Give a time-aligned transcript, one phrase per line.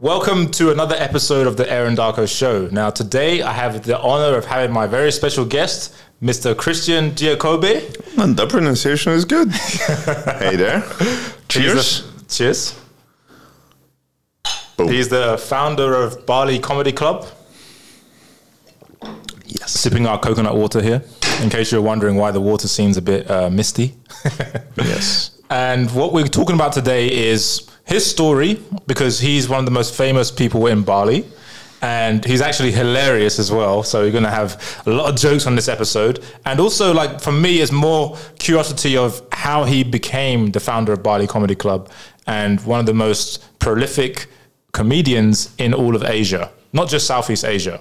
[0.00, 2.68] Welcome to another episode of the Aaron Darko Show.
[2.72, 6.56] Now, today I have the honor of having my very special guest, Mr.
[6.56, 8.16] Christian Giacobbe.
[8.16, 9.52] And the pronunciation is good.
[9.52, 10.80] hey there.
[11.50, 12.02] Cheers.
[12.02, 12.80] The- cheers.
[14.78, 14.88] Boom.
[14.88, 17.26] He's the founder of Bali Comedy Club.
[19.44, 19.70] Yes.
[19.72, 21.02] Sipping our coconut water here,
[21.42, 23.94] in case you're wondering why the water seems a bit uh, misty.
[24.78, 25.32] Yes.
[25.50, 29.94] And what we're talking about today is his story because he's one of the most
[29.94, 31.24] famous people in Bali.
[31.82, 33.82] And he's actually hilarious as well.
[33.82, 36.22] So you're going to have a lot of jokes on this episode.
[36.44, 41.02] And also, like, for me, is more curiosity of how he became the founder of
[41.02, 41.90] Bali Comedy Club
[42.26, 44.26] and one of the most prolific
[44.72, 47.80] comedians in all of Asia, not just Southeast Asia.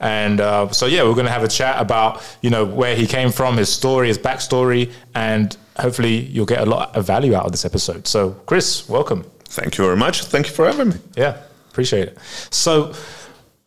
[0.00, 3.06] And uh, so, yeah, we're going to have a chat about, you know, where he
[3.06, 7.46] came from, his story, his backstory, and hopefully you'll get a lot of value out
[7.46, 8.06] of this episode.
[8.06, 9.24] So, Chris, welcome.
[9.44, 10.24] Thank you very much.
[10.24, 10.96] Thank you for having me.
[11.16, 12.18] Yeah, appreciate it.
[12.50, 12.92] So,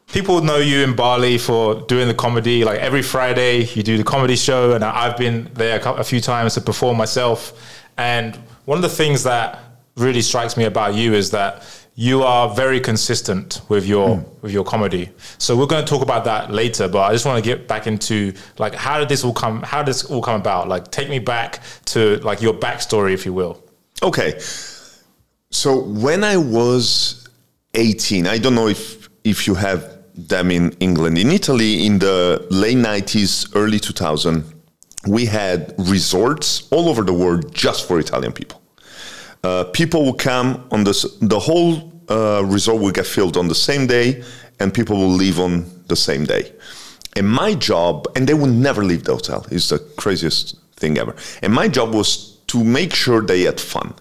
[0.08, 2.64] people know you in Bali for doing the comedy.
[2.64, 6.22] Like every Friday, you do the comedy show, and I've been there a, a few
[6.22, 7.84] times to perform myself.
[7.98, 9.60] And one of the things that
[9.96, 11.64] really strikes me about you is that
[12.00, 14.42] you are very consistent with your hmm.
[14.42, 15.10] with your comedy.
[15.40, 17.88] So we're going to talk about that later, but I just want to get back
[17.88, 19.64] into like how did this all come?
[19.64, 20.68] How did this all come about?
[20.68, 23.62] Like take me back to like your backstory, if you will.
[24.04, 24.40] Okay.
[25.50, 27.28] So when I was
[27.74, 31.18] 18, I don't know if if you have them in England.
[31.18, 34.44] In Italy, in the late 90s, early 2000,
[35.08, 38.62] we had resorts all over the world just for Italian people.
[39.44, 43.56] Uh, people will come on this, the whole uh, resort will get filled on the
[43.56, 44.24] same day,
[44.60, 46.52] and people will leave on the same day.
[47.16, 49.46] And my job, and they will never leave the hotel.
[49.52, 51.16] It's the craziest thing ever.
[51.42, 53.94] And my job was to make sure they had fun.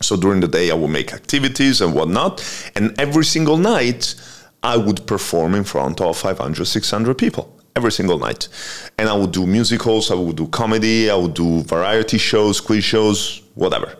[0.00, 2.42] So during the day, I would make activities and whatnot.
[2.74, 4.14] And every single night,
[4.62, 8.48] I would perform in front of 500, 600 people every single night.
[8.98, 12.84] And I would do musicals, I would do comedy, I would do variety shows, quiz
[12.84, 13.96] shows, whatever.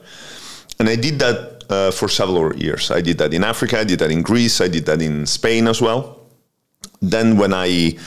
[0.80, 2.90] And I did that uh, for several years.
[2.90, 5.68] I did that in Africa, I did that in Greece, I did that in Spain
[5.68, 6.18] as well.
[7.02, 7.98] Then, when I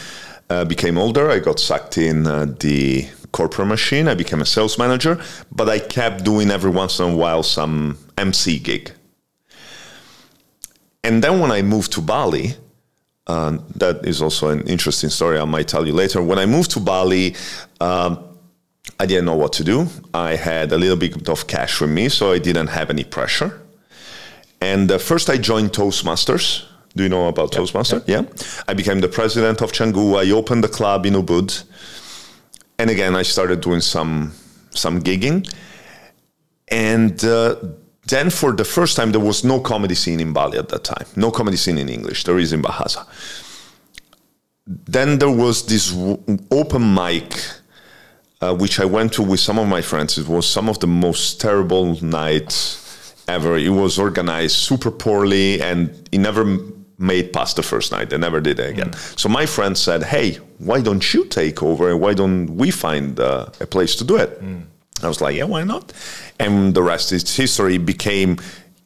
[0.50, 4.08] uh, became older, I got sucked in uh, the corporate machine.
[4.08, 8.00] I became a sales manager, but I kept doing every once in a while some
[8.18, 8.92] MC gig.
[11.04, 12.56] And then, when I moved to Bali,
[13.28, 16.24] uh, that is also an interesting story I might tell you later.
[16.24, 17.36] When I moved to Bali,
[17.80, 18.33] um,
[19.04, 19.88] I didn't know what to do.
[20.14, 23.60] I had a little bit of cash with me, so I didn't have any pressure.
[24.62, 26.64] And uh, first, I joined Toastmasters.
[26.96, 28.04] Do you know about Toastmasters?
[28.08, 28.24] Yeah.
[28.66, 30.06] I became the president of Canggu.
[30.24, 31.66] I opened the club in Ubud.
[32.80, 34.32] And again, I started doing some
[34.70, 35.54] some gigging.
[36.70, 37.56] And uh,
[38.08, 41.08] then, for the first time, there was no comedy scene in Bali at that time.
[41.18, 42.24] No comedy scene in English.
[42.24, 43.06] There is in Bahasa.
[44.66, 45.92] Then there was this
[46.52, 47.28] open mic
[48.44, 50.18] uh, which I went to with some of my friends.
[50.18, 52.56] It was some of the most terrible nights
[53.28, 53.58] ever.
[53.58, 55.78] It was organized super poorly, and
[56.12, 56.44] it never
[56.98, 58.10] made past the first night.
[58.10, 58.92] They never did it again.
[59.22, 60.28] So my friend said, "Hey,
[60.70, 61.84] why don't you take over?
[61.92, 64.32] and Why don't we find uh, a place to do it?"
[65.04, 65.86] I was like, "Yeah, why not?"
[66.40, 67.76] And the rest is history.
[67.76, 68.38] It became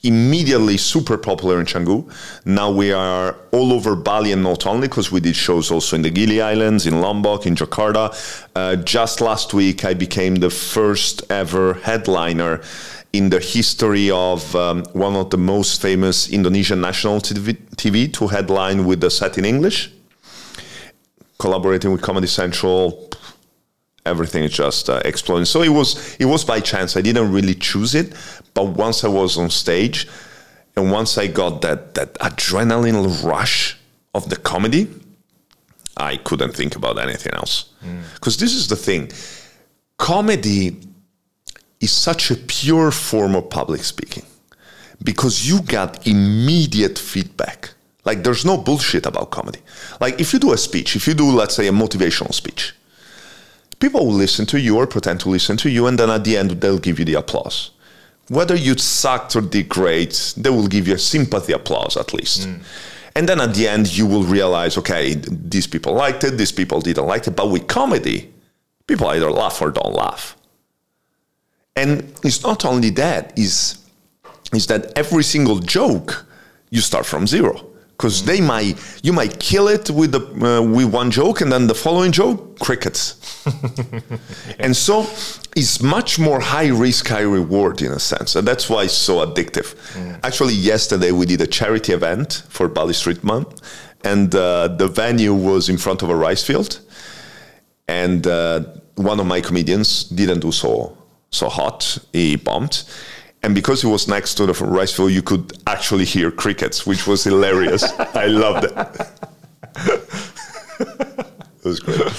[0.03, 2.09] immediately super popular in Canggu.
[2.46, 6.02] Now we are all over Bali and not only because we did shows also in
[6.02, 8.13] the Gili Islands, in Lombok, in Jakarta.
[8.56, 12.62] Uh, just last week, I became the first ever headliner
[13.13, 18.28] in the history of um, one of the most famous Indonesian national TV, TV to
[18.28, 19.91] headline with the set in English.
[21.40, 23.09] Collaborating with Comedy Central,
[24.07, 25.45] everything is just uh, exploding.
[25.45, 26.97] So it was it was by chance.
[26.97, 28.13] I didn't really choose it,
[28.53, 30.07] but once I was on stage,
[30.75, 33.78] and once I got that that adrenaline rush
[34.13, 34.88] of the comedy,
[35.97, 37.73] I couldn't think about anything else.
[38.16, 39.12] Because this is the thing,
[39.97, 40.78] comedy
[41.79, 44.25] is such a pure form of public speaking
[45.03, 47.71] because you got immediate feedback.
[48.06, 49.60] Like there's no bullshit about comedy.
[50.00, 52.74] Like if you do a speech, if you do let's say a motivational speech,
[53.79, 56.38] people will listen to you or pretend to listen to you, and then at the
[56.38, 57.71] end they'll give you the applause.
[58.29, 62.41] Whether you sucked or did great, they will give you a sympathy applause at least.
[62.41, 62.63] Mm.
[63.15, 66.81] And then at the end you will realize, okay, these people liked it, these people
[66.81, 67.35] didn't like it.
[67.35, 68.31] But with comedy,
[68.85, 70.35] people either laugh or don't laugh.
[71.75, 73.79] And it's not only that, is
[74.53, 76.25] is that every single joke
[76.69, 77.67] you start from zero.
[77.98, 81.66] Because they might you might kill it with the uh, with one joke and then
[81.68, 83.16] the following joke crickets.
[84.60, 85.08] And so
[85.56, 89.26] it's much more high risk high reward in a sense and that's why it's so
[89.26, 89.76] addictive.
[90.24, 93.62] Actually yesterday we did a charity event for Bali Street Mums
[94.04, 96.80] and uh, the venue was in front of a rice field
[97.88, 98.64] and uh,
[98.96, 100.96] one of my comedians didn't do so
[101.32, 102.84] so hot he bombed
[103.44, 107.06] and because it was next to the rice field you could actually hear crickets which
[107.07, 107.84] was hilarious
[108.16, 108.74] i loved it
[110.80, 112.12] it was great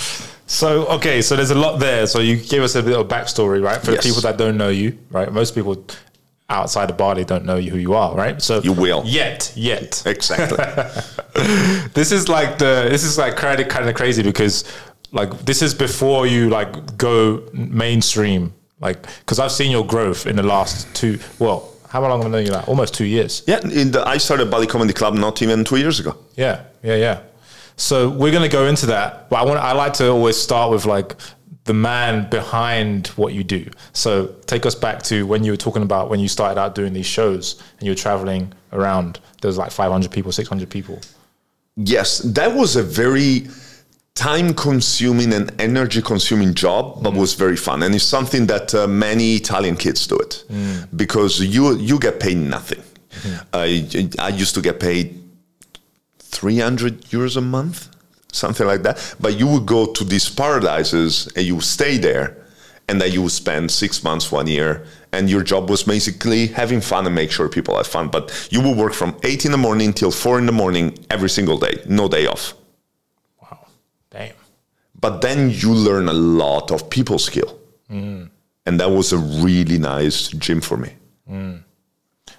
[0.50, 2.06] So okay, so there's a lot there.
[2.06, 3.78] So you gave us a little backstory, right?
[3.82, 4.02] For Yes.
[4.02, 5.30] the people that don't know you, right?
[5.30, 5.84] Most people
[6.48, 8.40] outside of Bali don't know you who you are, right?
[8.40, 9.02] So You will.
[9.04, 10.02] yet, yet.
[10.06, 10.56] exactly
[11.92, 14.64] this is like the this is like kind of kind of crazy because
[15.12, 20.36] like this is before you like go mainstream, like because I've seen your growth in
[20.36, 21.18] the last two.
[21.38, 22.52] Well, how long have I known you?
[22.52, 23.42] Like almost two years.
[23.46, 26.96] yeah in the, i started bali comedy club not even two years ago Yeah, yeah,
[26.96, 27.20] yeah.
[27.76, 30.84] So we're gonna go into that, but I want I like to always start with
[30.86, 31.14] like
[31.64, 33.62] the man behind what you do.
[33.92, 36.92] So take us back to when you were talking about when you started out doing
[36.94, 39.20] these shows and you were traveling around.
[39.40, 40.98] There was like 500 people, 600 people.
[41.76, 43.46] Yes, that was a very
[44.18, 47.20] time consuming and energy consuming job, but mm.
[47.20, 47.84] was very fun.
[47.84, 50.88] And it's something that uh, many Italian kids do it mm.
[50.96, 52.82] because you you get paid nothing.
[52.82, 53.38] Mm-hmm.
[53.52, 55.22] I, I used to get paid
[56.18, 57.88] 300 euros a month,
[58.32, 58.96] something like that.
[59.20, 62.36] But you would go to these paradises and you would stay there.
[62.90, 66.80] And then you would spend six months, one year, and your job was basically having
[66.80, 68.08] fun and make sure people had fun.
[68.08, 71.28] But you would work from eight in the morning till four in the morning every
[71.28, 72.54] single day, no day off.
[75.00, 77.58] But then you learn a lot of people skill.
[77.90, 80.90] And that was a really nice gym for me.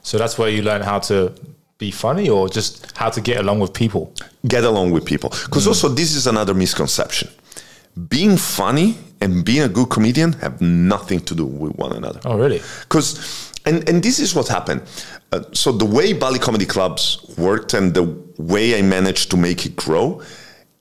[0.02, 1.34] So that's where you learn how to
[1.78, 4.14] be funny or just how to get along with people.
[4.48, 5.30] get along with people.
[5.46, 7.30] Because also, this is another misconception.
[8.10, 12.20] Being funny and being a good comedian have nothing to do with one another.
[12.26, 12.62] Oh, really?
[12.82, 14.82] Because, and, and this is what happened.
[15.32, 18.04] Uh, so, the way Bali Comedy Clubs worked and the
[18.38, 20.22] way I managed to make it grow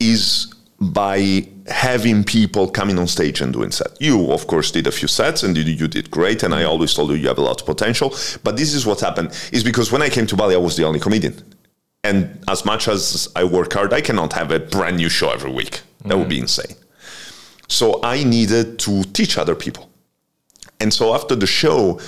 [0.01, 4.01] is by having people coming on stage and doing set.
[4.01, 6.43] You, of course, did a few sets and you, you did great.
[6.43, 8.15] And I always told you you have a lot of potential.
[8.45, 10.85] But this is what happened is because when I came to Bali, I was the
[10.85, 11.43] only comedian.
[12.05, 15.51] And as much as I work hard, I cannot have a brand new show every
[15.51, 15.81] week.
[16.05, 16.77] That would be insane.
[17.67, 19.91] So I needed to teach other people.
[20.81, 22.01] And so after the show,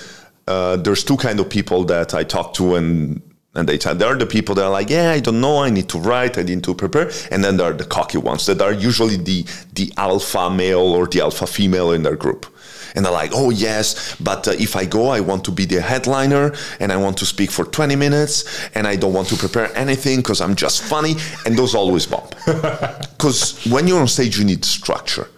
[0.47, 3.21] uh, there's two kind of people that I talk to and
[3.55, 5.71] and they tell there are the people that are like, yeah, I don't know, I
[5.71, 8.61] need to write, I need to prepare, and then there are the cocky ones that
[8.63, 9.45] are usually the
[9.75, 12.47] the alpha male or the alpha female in their group.
[12.95, 15.81] And they're like, oh yes, but uh, if I go, I want to be the
[15.81, 19.77] headliner, and I want to speak for 20 minutes, and I don't want to prepare
[19.77, 21.15] anything because I'm just funny,
[21.47, 22.29] and those always bomb.
[22.47, 25.29] Because when you're on stage, you need structure.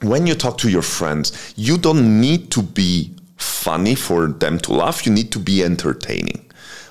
[0.00, 4.72] When you talk to your friends, you don't need to be funny for them to
[4.72, 5.04] laugh.
[5.06, 6.49] You need to be entertaining.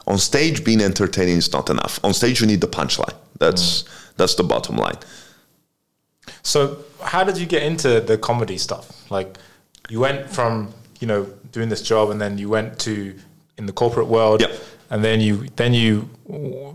[0.09, 1.99] On stage, being entertaining is not enough.
[2.03, 3.13] On stage, you need the punchline.
[3.39, 3.85] That's
[4.17, 4.97] that's the bottom line.
[6.43, 9.09] So, how did you get into the comedy stuff?
[9.11, 9.37] Like,
[9.89, 13.15] you went from you know doing this job, and then you went to
[13.57, 14.51] in the corporate world, Yep.
[14.89, 16.09] and then you then you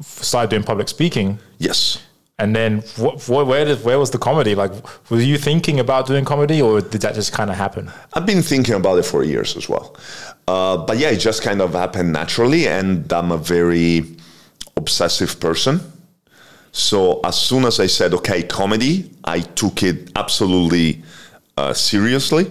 [0.03, 1.99] started doing public speaking, Yes.
[2.39, 4.55] and then what, what, where did where was the comedy?
[4.55, 4.73] Like,
[5.11, 7.91] were you thinking about doing comedy, or did that just kind of happen?
[8.13, 9.97] I've been thinking about it for years as well.
[10.47, 14.05] Uh, but yeah, it just kind of happened naturally, and I'm a very
[14.77, 15.81] obsessive person.
[16.73, 21.03] So as soon as I said, okay, comedy, I took it absolutely
[21.57, 22.51] uh, seriously.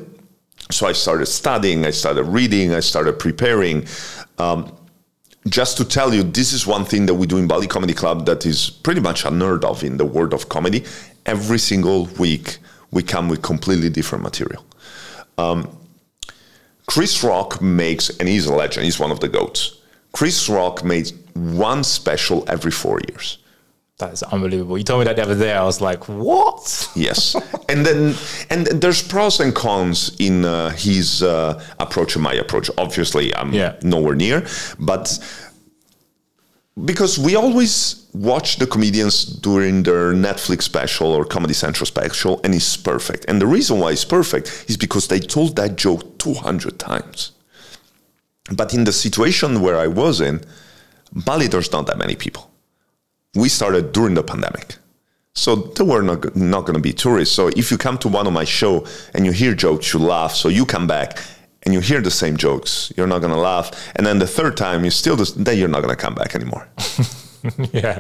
[0.72, 3.86] So I started studying, I started reading, I started preparing.
[4.38, 4.76] Um,
[5.50, 8.26] just to tell you, this is one thing that we do in Bali Comedy Club
[8.26, 10.86] that is pretty much unheard of in the world of comedy.
[11.26, 12.60] Every single week,
[12.92, 14.66] we come with completely different material.
[16.86, 19.78] Chris Rock makes, and he's a legend, he's one of the GOATs.
[20.12, 23.40] Chris Rock makes one special every four years.
[24.00, 24.78] That is unbelievable.
[24.78, 25.54] You told me that the other day.
[25.54, 26.90] I was like, what?
[26.96, 27.36] Yes,
[27.70, 28.16] and then
[28.50, 32.70] and there's pros and cons in uh, his uh, approach and my approach.
[32.78, 33.76] Obviously, I'm Yeah.
[33.84, 34.46] nowhere near,
[34.80, 35.18] but
[36.86, 42.54] because we always watch the comedians during their Netflix special or Comedy Central special, and
[42.56, 43.26] it's perfect.
[43.28, 47.32] And the reason why it's perfect is because they told that joke 200 times.
[48.52, 50.44] But in the situation where I was in,
[51.14, 52.50] Bali, there's not that many people.
[53.36, 54.76] We started during the pandemic.
[55.36, 57.36] So there were not, not going to be tourists.
[57.36, 60.34] So if you come to one of my show and you hear jokes, you laugh.
[60.34, 61.18] So you come back
[61.64, 63.92] and you hear the same jokes, you're not going to laugh.
[63.96, 66.36] And then the third time, you still just, then you're not going to come back
[66.36, 66.68] anymore.
[67.74, 68.00] yeah,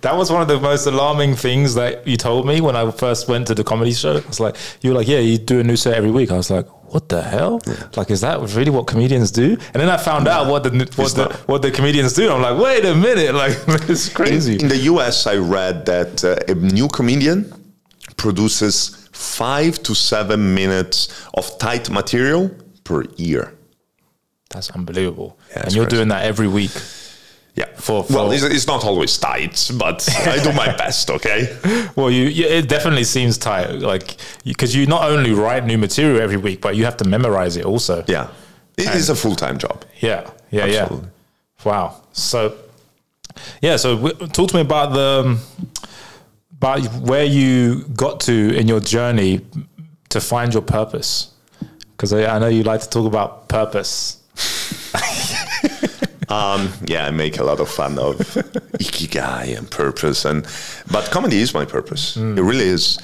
[0.00, 3.28] that was one of the most alarming things that you told me when I first
[3.28, 4.16] went to the comedy show.
[4.16, 6.50] It's like you were like, "Yeah, you do a new set every week." I was
[6.50, 7.60] like, "What the hell?
[7.96, 11.14] Like, is that really what comedians do?" And then I found out what the what
[11.14, 11.48] the not.
[11.48, 12.30] what the comedians do.
[12.30, 13.34] I'm like, "Wait a minute!
[13.42, 13.56] Like,
[13.88, 17.52] it's crazy." In the US, I read that uh, a new comedian
[18.16, 22.50] produces five to seven minutes of tight material
[22.86, 23.52] per year.
[24.50, 25.38] That's unbelievable.
[25.50, 25.96] Yeah, and you're crazy.
[25.96, 26.70] doing that every week.
[27.56, 27.66] Yeah.
[27.76, 31.10] For- well, it's, it's not always tight, but I do my best.
[31.10, 31.56] Okay.
[31.96, 36.20] Well, you, you it definitely seems tight, like because you not only write new material
[36.20, 38.04] every week, but you have to memorize it also.
[38.06, 38.28] Yeah.
[38.76, 39.84] It is a full time job.
[40.00, 41.08] Yeah, yeah, Absolutely.
[41.08, 41.64] yeah.
[41.64, 42.02] Wow.
[42.12, 42.54] So,
[43.62, 43.76] yeah.
[43.78, 45.40] So, w- talk to me about the um,
[46.52, 49.40] about where you got to in your journey
[50.10, 51.32] to find your purpose.
[51.96, 54.22] Because I, I know you like to talk about purpose.
[56.28, 58.16] Um, yeah, I make a lot of fun of
[58.78, 60.44] ikigai and purpose, and
[60.90, 62.16] but comedy is my purpose.
[62.16, 62.98] It really is.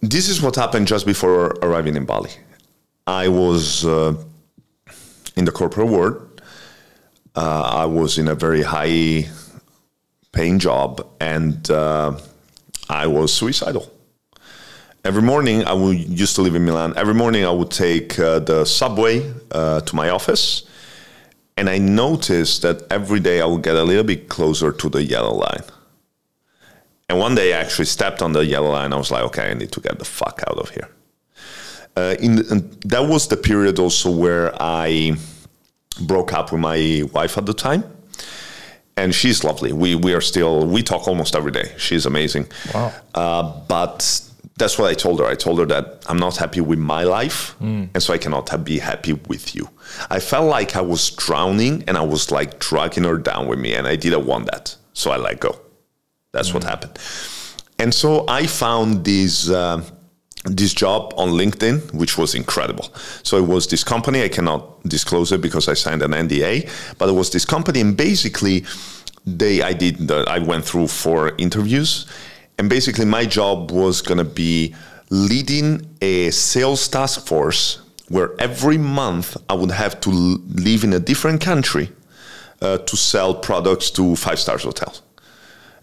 [0.00, 2.30] This is what happened just before arriving in Bali.
[3.06, 4.14] I was uh,
[5.36, 6.40] in the corporate world.
[7.36, 9.28] Uh, I was in a very high
[10.32, 12.18] paying job, and uh,
[12.88, 13.92] I was suicidal.
[15.04, 16.92] Every morning, I would used to live in Milan.
[16.96, 20.64] Every morning, I would take uh, the subway uh, to my office.
[21.56, 25.02] And I noticed that every day I would get a little bit closer to the
[25.02, 25.64] yellow line.
[27.08, 28.92] And one day I actually stepped on the yellow line.
[28.92, 30.88] I was like, okay, I need to get the fuck out of here.
[31.96, 35.16] Uh, in the, and that was the period also where I
[36.02, 37.82] broke up with my wife at the time.
[38.96, 39.72] And she's lovely.
[39.72, 41.72] We, we are still, we talk almost every day.
[41.76, 42.46] She's amazing.
[42.74, 42.92] Wow.
[43.14, 44.22] Uh, but
[44.58, 45.26] that's what I told her.
[45.26, 48.78] I told her that I'm not happy with my life, and so I cannot be
[48.78, 49.68] happy with you.
[50.10, 53.74] I felt like I was drowning, and I was like dragging her down with me,
[53.74, 55.60] and I didn't want that, so I let go.
[56.32, 56.98] That's what happened.
[57.78, 59.48] And so I found this.
[59.48, 59.82] Uh,
[60.44, 62.88] this job on LinkedIn, which was incredible.
[63.22, 64.22] So it was this company.
[64.22, 67.96] I cannot disclose it because I signed an NDA, but it was this company, and
[67.96, 68.64] basically,
[69.26, 72.06] they I did the, I went through four interviews,
[72.58, 74.74] and basically my job was gonna be
[75.10, 80.98] leading a sales task force where every month I would have to live in a
[81.00, 81.90] different country
[82.60, 85.02] uh, to sell products to five stars hotels.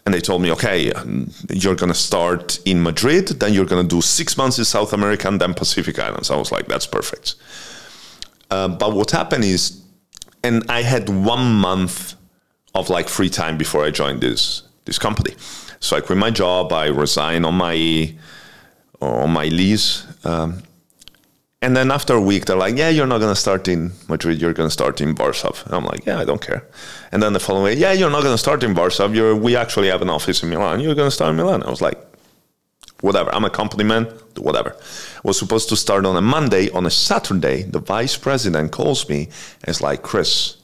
[0.04, 3.86] And they told me, okay, um, you're going to start in Madrid, then you're going
[3.86, 6.30] to do six months in South America and then Pacific Islands.
[6.30, 7.34] I was like, that's perfect.
[8.50, 9.82] Uh, but what happened is,
[10.44, 12.14] and I had one month
[12.74, 15.34] of like free time before I joined this this company.
[15.80, 16.72] So I quit my job.
[16.72, 18.14] I resigned on my
[19.00, 20.06] on my lease.
[20.24, 20.62] Um,
[21.62, 24.40] and then after a week, they're like, "Yeah, you're not to start in Madrid.
[24.40, 26.62] You're to start in Warsaw." I'm like, "Yeah, I don't care."
[27.12, 29.08] And then the following week, "Yeah, you're not to start in Warsaw.
[29.08, 30.80] You're, we actually have an office in Milan.
[30.80, 31.98] You're to start in Milan." I was like,
[33.00, 33.34] "Whatever.
[33.34, 34.04] I'm a company man.
[34.36, 34.76] Whatever."
[35.22, 36.70] Was supposed to start on a Monday.
[36.70, 39.28] On a Saturday, the vice president calls me
[39.62, 40.56] and is like, "Chris,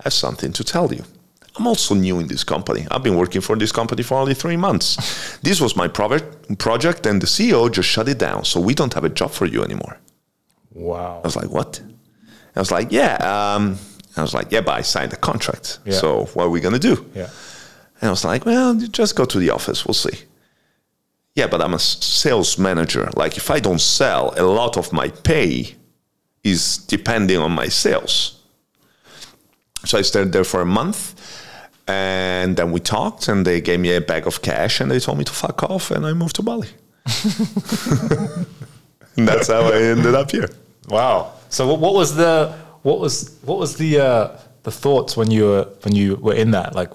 [0.00, 1.04] I have something to tell you."
[1.60, 2.86] I'm also new in this company.
[2.90, 5.36] I've been working for this company for only three months.
[5.42, 8.46] this was my project, project, and the CEO just shut it down.
[8.46, 9.98] So we don't have a job for you anymore.
[10.72, 11.20] Wow.
[11.22, 11.82] I was like, what?
[12.56, 13.16] I was like, yeah.
[13.16, 13.76] Um,
[14.16, 15.80] I was like, yeah, but I signed a contract.
[15.84, 15.92] Yeah.
[15.92, 17.04] So what are we going to do?
[17.14, 17.28] Yeah.
[18.00, 19.84] And I was like, well, you just go to the office.
[19.84, 20.18] We'll see.
[21.34, 23.10] Yeah, but I'm a sales manager.
[23.16, 25.74] Like, if I don't sell, a lot of my pay
[26.42, 28.40] is depending on my sales.
[29.84, 31.19] So I stayed there for a month.
[31.90, 35.18] And then we talked, and they gave me a bag of cash, and they told
[35.18, 36.68] me to fuck off, and I moved to Bali.
[39.16, 40.48] and that's how I ended up here.
[40.88, 41.32] Wow.
[41.48, 45.64] So what, was the what was what was the uh, the thoughts when you were
[45.82, 46.90] when you were in that like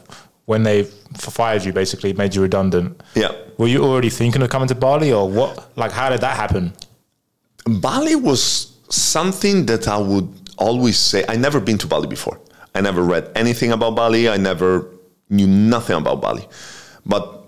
[0.46, 0.84] when they
[1.18, 3.04] fired you basically made you redundant?
[3.16, 3.32] Yeah.
[3.58, 5.54] Were you already thinking of coming to Bali or what?
[5.76, 6.74] Like how did that happen?
[7.66, 11.26] Bali was something that I would always say.
[11.28, 12.40] I never been to Bali before.
[12.76, 14.30] I never read anything about Bali.
[14.30, 14.92] I never
[15.30, 16.46] knew nothing about Bali.
[17.06, 17.44] But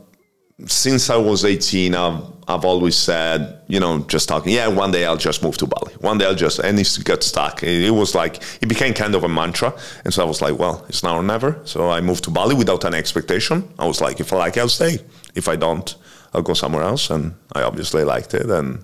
[0.66, 5.06] since I was 18, I've, I've always said, you know, just talking, yeah, one day
[5.06, 5.94] I'll just move to Bali.
[5.96, 7.62] One day I'll just, and it got stuck.
[7.62, 9.74] It, it was like, it became kind of a mantra.
[10.04, 11.60] And so I was like, well, it's now or never.
[11.66, 13.68] So I moved to Bali without any expectation.
[13.78, 15.00] I was like, if I like it, I'll stay.
[15.36, 15.94] If I don't,
[16.34, 17.10] I'll go somewhere else.
[17.10, 18.50] And I obviously liked it.
[18.50, 18.84] And,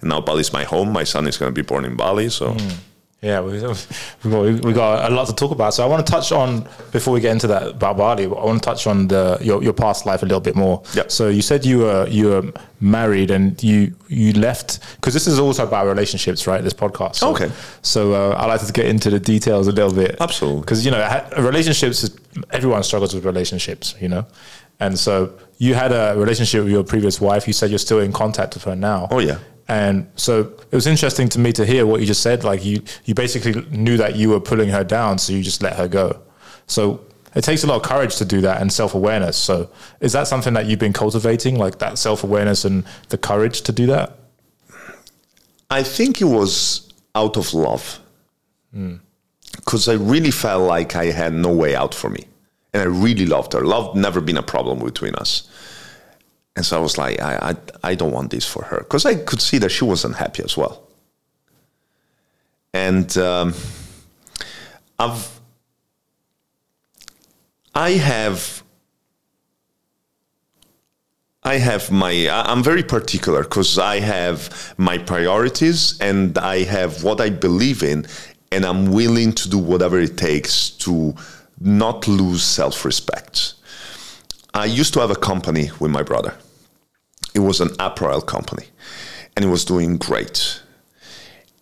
[0.00, 0.92] and now Bali's my home.
[0.92, 2.28] My son is going to be born in Bali.
[2.28, 2.72] So Yeah.
[3.26, 5.74] Yeah, we, we, got a lot to talk about.
[5.74, 8.24] So I want to touch on before we get into that about Bali.
[8.24, 10.80] I want to touch on the your, your past life a little bit more.
[10.94, 11.10] Yep.
[11.10, 15.40] So you said you were you were married and you you left because this is
[15.40, 16.62] also about relationships, right?
[16.62, 17.16] This podcast.
[17.16, 17.50] So, Okay.
[17.82, 20.16] So uh, I like to get into the details a little bit.
[20.20, 20.60] Absolutely.
[20.60, 22.16] Because you know relationships is
[22.52, 23.96] everyone struggles with relationships.
[23.98, 24.26] You know,
[24.78, 27.48] and so you had a relationship with your previous wife.
[27.48, 29.08] You said you're still in contact with her now.
[29.10, 29.38] Oh, yeah.
[29.68, 32.44] And so it was interesting to me to hear what you just said.
[32.44, 35.74] Like you, you basically knew that you were pulling her down, so you just let
[35.74, 36.20] her go.
[36.66, 37.04] So
[37.34, 39.36] it takes a lot of courage to do that and self awareness.
[39.36, 39.68] So
[40.00, 43.72] is that something that you've been cultivating, like that self awareness and the courage to
[43.72, 44.18] do that?
[45.68, 47.98] I think it was out of love.
[48.72, 48.96] Hmm.
[49.56, 52.24] Because I really felt like I had no way out for me.
[52.72, 53.62] And I really loved her.
[53.62, 55.48] Love never been a problem between us.
[56.56, 58.78] And so I was like, I, I, I don't want this for her.
[58.78, 60.82] Because I could see that she wasn't happy as well.
[62.72, 63.54] And um,
[64.98, 65.40] I've,
[67.74, 68.62] I have
[71.46, 77.20] I have my, I'm very particular because I have my priorities and I have what
[77.20, 78.04] I believe in,
[78.50, 81.14] and I'm willing to do whatever it takes to
[81.60, 83.54] not lose self respect.
[84.54, 86.34] I used to have a company with my brother.
[87.36, 88.66] It was an apparel company
[89.34, 90.62] and it was doing great.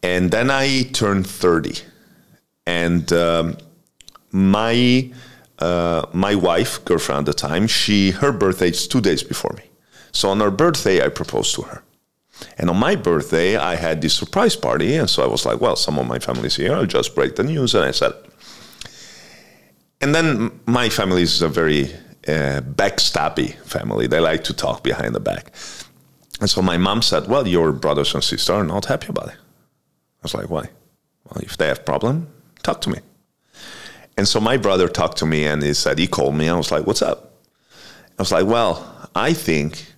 [0.03, 1.81] And then I turned 30
[2.67, 3.57] and um,
[4.31, 5.11] my
[5.59, 9.65] uh, my wife, girlfriend at the time, she her birthday is two days before me.
[10.13, 11.83] So on her birthday, I proposed to her.
[12.59, 15.77] And on my birthday, I had this surprise party, and so I was like, "Well,
[15.77, 16.75] some of my family's here.
[16.75, 18.13] I'll just break the news." And I said,
[20.05, 21.91] and then my family is a very
[22.29, 24.07] uh, backstabby family.
[24.07, 25.53] They like to talk behind the back.
[26.41, 29.37] And so my mom said, "Well, your brothers and sisters are not happy about it."
[29.37, 30.69] I was like, "Why?"
[31.25, 32.29] Well, if they have problem,
[32.63, 32.99] talk to me.
[34.17, 36.49] And so my brother talked to me and he said, he called me.
[36.49, 37.33] I was like, what's up?
[38.19, 39.93] I was like, well, I think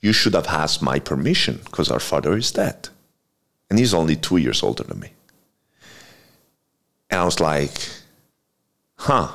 [0.00, 2.88] you should have asked my permission because our father is dead.
[3.70, 5.12] And he's only two years older than me.
[7.10, 7.72] And I was like,
[8.96, 9.28] huh.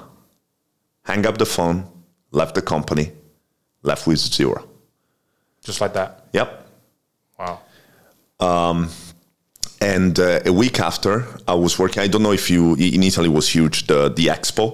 [1.05, 1.85] Hang up the phone,
[2.33, 3.13] left the company,
[3.83, 4.67] left with zero.
[5.63, 6.27] Just like that.
[6.33, 6.67] Yep.
[7.39, 7.61] Wow.
[9.81, 12.03] And uh, a week after, I was working.
[12.03, 14.65] I don't know if you in Italy was huge the the expo.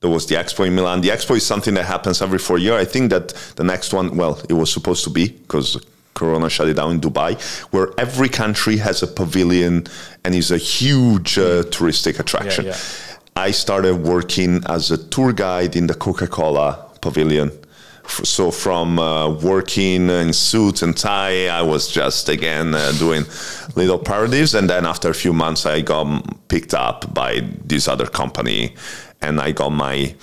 [0.00, 1.00] There was the expo in Milan.
[1.00, 2.74] The expo is something that happens every four year.
[2.74, 5.78] I think that the next one, well, it was supposed to be because
[6.12, 7.40] Corona shut it down in Dubai,
[7.72, 9.86] where every country has a pavilion
[10.24, 12.66] and is a huge uh, touristic attraction.
[12.66, 12.76] yeah.
[13.36, 17.50] I started working as a tour guide in the Coca Cola pavilion.
[18.06, 23.24] So from uh, working in suit and tie, I was just again uh, doing
[23.76, 26.06] little parodies, and then after a few months, I got
[26.48, 27.30] picked up by
[27.64, 28.74] this other company,
[29.22, 30.14] and I got my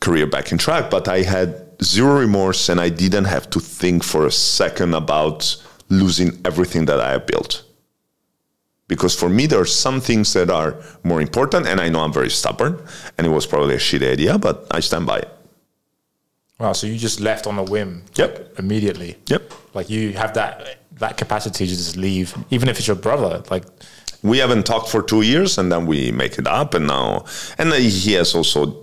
[0.00, 0.90] career back in track.
[0.90, 1.48] But I had
[1.82, 5.38] zero remorse, and I didn't have to think for a second about
[5.90, 7.66] losing everything that I have built
[8.88, 12.12] because for me there are some things that are more important and i know i'm
[12.12, 12.80] very stubborn
[13.16, 15.35] and it was probably a shitty idea but i stand by it
[16.58, 16.72] Wow.
[16.72, 18.04] So you just left on a whim.
[18.14, 18.58] Yep.
[18.58, 19.16] Immediately.
[19.26, 19.52] Yep.
[19.74, 23.42] Like you have that that capacity to just leave, even if it's your brother.
[23.50, 23.64] Like
[24.22, 27.24] we haven't talked for two years and then we make it up and now
[27.58, 28.76] and he has also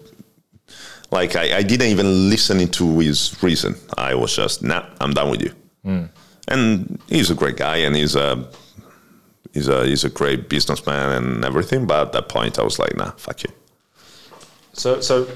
[1.11, 5.29] like i, I didn't even listen to his reason i was just nah i'm done
[5.31, 5.51] with you
[5.83, 6.05] hmm.
[6.47, 8.47] and he's a great guy and he's a
[9.53, 12.95] he's a he's a great businessman and everything but at that point i was like
[12.95, 13.49] nah fuck you
[14.75, 15.27] So, so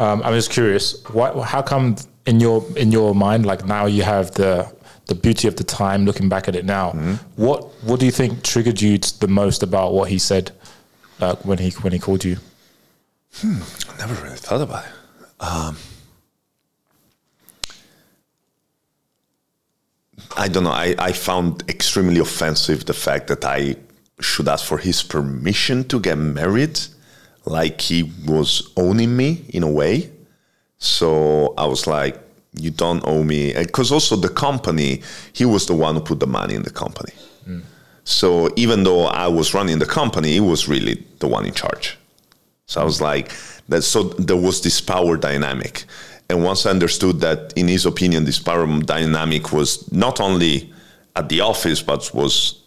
[0.00, 1.04] um, I'm just curious.
[1.12, 4.72] Why, how come in your in your mind, like now you have the
[5.06, 6.92] the beauty of the time, looking back at it now?
[7.36, 10.52] What what do you think triggered you the most about what he said
[11.20, 12.36] uh, when he when he called you?
[13.44, 14.92] I never really thought about it.
[15.40, 15.76] Um,
[20.36, 20.70] I don't know.
[20.70, 23.76] I, I found extremely offensive the fact that I
[24.20, 26.78] should ask for his permission to get married,
[27.50, 30.10] like he was owning me in a way.
[30.78, 32.18] So I was like,
[32.54, 33.52] you don't owe me.
[33.52, 37.12] Because also the company, he was the one who put the money in the company.
[37.46, 37.62] Mm.
[38.04, 41.98] So even though I was running the company, he was really the one in charge.
[42.66, 43.32] So I was like,
[43.70, 43.82] that.
[43.82, 45.84] So there was this power dynamic,
[46.28, 50.72] and once I understood that, in his opinion, this power dynamic was not only
[51.16, 52.59] at the office, but was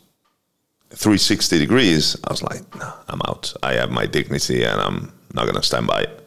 [0.96, 2.16] 360 degrees.
[2.24, 3.54] I was like, no, I'm out.
[3.64, 6.20] I have my dignity, and I'm not gonna stand by it.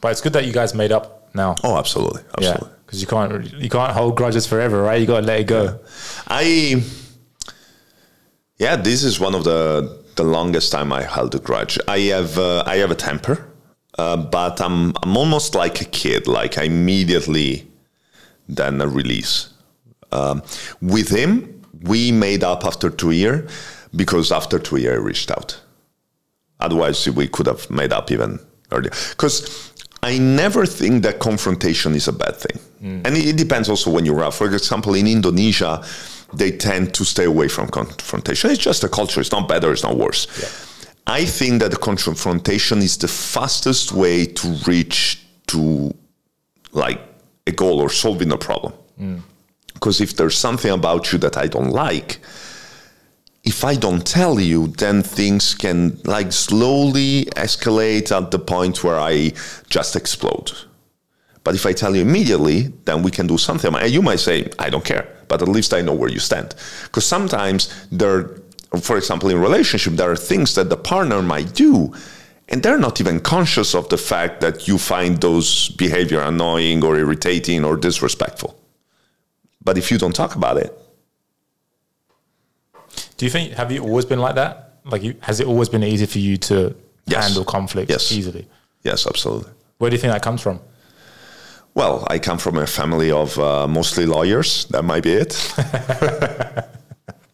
[0.00, 1.54] But it's good that you guys made up now.
[1.62, 2.76] Oh, absolutely, yeah, absolutely.
[2.86, 5.00] because you can't really- you can't hold grudges forever, right?
[5.00, 5.78] You got to let it go.
[6.26, 6.82] I
[8.58, 11.78] yeah, this is one of the the longest time I held a grudge.
[11.88, 13.46] I have uh, I have a temper,
[13.98, 16.26] uh, but I'm I'm almost like a kid.
[16.26, 17.66] Like I immediately
[18.48, 19.48] then a release.
[20.10, 20.42] Um,
[20.82, 23.50] with him, we made up after two years
[23.94, 25.60] because after two years I reached out.
[26.60, 28.38] Otherwise, we could have made up even
[28.70, 28.92] earlier.
[29.10, 32.60] Because I never think that confrontation is a bad thing.
[32.82, 33.06] Mm.
[33.06, 34.34] And it, depends also when you're out.
[34.34, 35.84] For example, in Indonesia,
[36.32, 38.50] they tend to stay away from confrontation.
[38.50, 39.20] It's just a culture.
[39.20, 40.26] It's not better, it's not worse.
[40.40, 40.48] Yeah.
[41.06, 45.92] I think that the confrontation is the fastest way to reach to
[46.72, 47.00] like
[47.46, 48.72] a goal or solving a problem.
[49.74, 52.20] Because if there's something about you that I don't like,
[53.44, 59.00] if I don't tell you, then things can like slowly escalate at the point where
[59.00, 59.32] I
[59.68, 60.52] just explode.
[61.44, 63.74] But if I tell you immediately, then we can do something.
[63.74, 66.54] And you might say, I don't care, but at least I know where you stand.
[66.84, 68.30] Because sometimes there,
[68.80, 71.92] for example, in relationship, there are things that the partner might do,
[72.48, 76.96] and they're not even conscious of the fact that you find those behavior annoying or
[76.96, 78.56] irritating or disrespectful.
[79.64, 80.76] But if you don't talk about it,
[83.16, 84.78] do you think have you always been like that?
[84.84, 86.74] Like, you, has it always been easy for you to
[87.06, 87.24] yes.
[87.24, 88.10] handle conflict yes.
[88.10, 88.48] easily?
[88.82, 89.52] Yes, absolutely.
[89.78, 90.60] Where do you think that comes from?
[91.74, 94.66] Well, I come from a family of uh, mostly lawyers.
[94.66, 95.32] That might be it.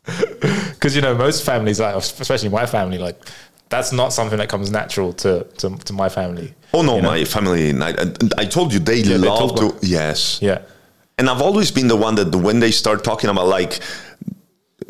[0.78, 3.20] Because you know, most families, like especially my family, like
[3.68, 6.54] that's not something that comes natural to to, to my family.
[6.72, 7.10] Oh no, you know?
[7.10, 7.72] my family.
[7.72, 7.90] I,
[8.38, 9.86] I, told you they yeah, love they to.
[9.86, 10.40] Yes.
[10.40, 10.62] Yeah.
[11.18, 13.80] And I've always been the one that when they start talking about like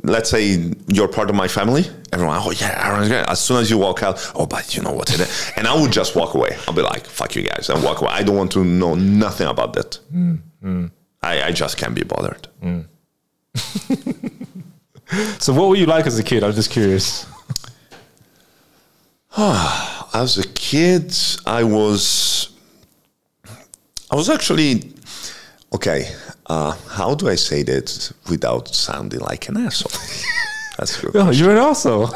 [0.05, 3.27] let's say you're part of my family, everyone, oh yeah, Aaron's great.
[3.29, 5.11] As soon as you walk out, oh, but you know what.
[5.57, 6.57] And I would just walk away.
[6.67, 8.11] I'll be like, fuck you guys, and walk away.
[8.13, 9.99] I don't want to know nothing about that.
[10.15, 10.91] Mm, mm.
[11.23, 12.49] I, I, just can't be bothered.
[12.63, 12.87] Mm.
[15.43, 16.45] so, what were you like as a kid?
[16.45, 17.27] I'm just curious.
[19.37, 21.15] as a kid,
[21.45, 22.51] I was,
[24.11, 24.93] I was actually,
[25.73, 26.11] okay,
[26.47, 29.93] uh, how do I say that without sounding like an asshole?
[30.79, 31.17] That's good.
[31.17, 32.11] Oh, you're an asshole.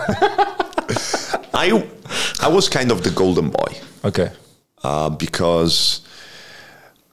[1.55, 1.87] I
[2.41, 3.73] I was kind of the golden boy.
[4.05, 4.31] Okay.
[4.83, 6.01] Uh, because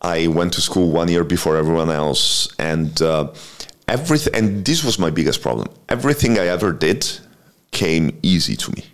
[0.02, 3.32] I went to school one year before everyone else, and uh,
[3.88, 4.34] everything.
[4.36, 5.68] And this was my biggest problem.
[5.88, 7.08] Everything I ever did
[7.72, 8.86] came easy to me,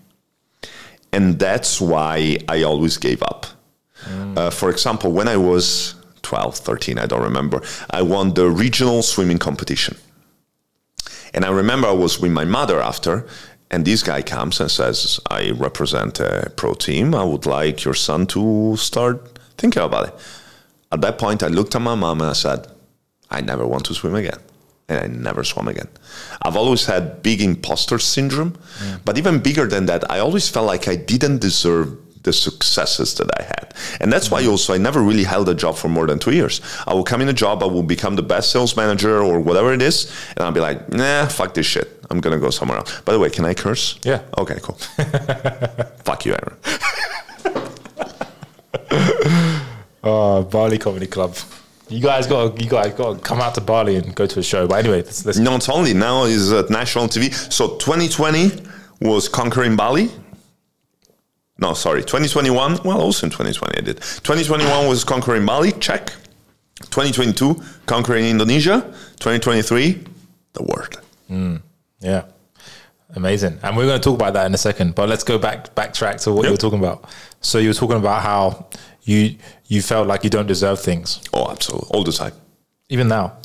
[1.13, 3.45] and that's why I always gave up.
[4.03, 4.38] Mm.
[4.38, 7.61] Uh, for example, when I was 12, 13, I don't remember.
[7.91, 9.95] I won the regional swimming competition.
[11.35, 13.27] And I remember I was with my mother after,
[13.69, 17.13] and this guy comes and says, I represent a pro team.
[17.13, 20.13] I would like your son to start thinking about it.
[20.91, 22.67] At that point, I looked at my mom and I said,
[23.29, 24.39] I never want to swim again.
[24.88, 25.89] And I never swam again.
[26.41, 28.97] I've always had big imposter syndrome, yeah.
[29.05, 33.29] but even bigger than that, I always felt like I didn't deserve the successes that
[33.39, 33.73] I had.
[34.01, 34.51] And that's why mm-hmm.
[34.51, 36.61] also I never really held a job for more than two years.
[36.85, 39.73] I will come in a job, I will become the best sales manager or whatever
[39.73, 42.03] it is, and I'll be like, nah, fuck this shit.
[42.09, 43.01] I'm gonna go somewhere else.
[43.01, 43.99] By the way, can I curse?
[44.03, 44.21] Yeah.
[44.38, 44.75] Okay, cool.
[46.03, 46.57] fuck you, Aaron.
[50.03, 51.35] oh, Bali Comedy Club.
[51.88, 54.43] You guys got you guys got to come out to Bali and go to a
[54.43, 54.67] show.
[54.67, 57.31] But anyway, let's, let's not only now is at national TV.
[57.51, 58.51] So 2020
[59.01, 60.09] was conquering Bali.
[61.57, 62.79] No, sorry, 2021.
[62.83, 63.97] Well, also in 2020 I did.
[63.97, 66.07] 2021 was conquering Bali, check.
[66.89, 68.81] 2022 conquering Indonesia.
[69.19, 70.03] 2023
[70.55, 71.01] the world.
[71.29, 71.61] Mm,
[71.99, 72.25] yeah,
[73.15, 73.59] amazing.
[73.61, 74.95] And we're going to talk about that in a second.
[74.95, 76.49] But let's go back backtrack to what yep.
[76.49, 77.09] you were talking about.
[77.41, 78.67] So you were talking about how
[79.03, 79.35] you
[79.67, 81.21] you felt like you don't deserve things.
[81.33, 82.33] Oh, absolutely, all the time.
[82.89, 83.37] Even now.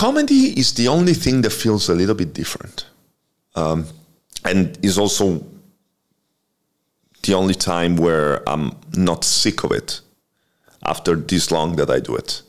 [0.00, 2.86] Comedy is the only thing that feels a little bit different.
[3.54, 3.84] Um,
[4.46, 5.44] and is also
[7.26, 10.00] the only time where i'm not sick of it
[10.92, 12.42] after this long that i do it.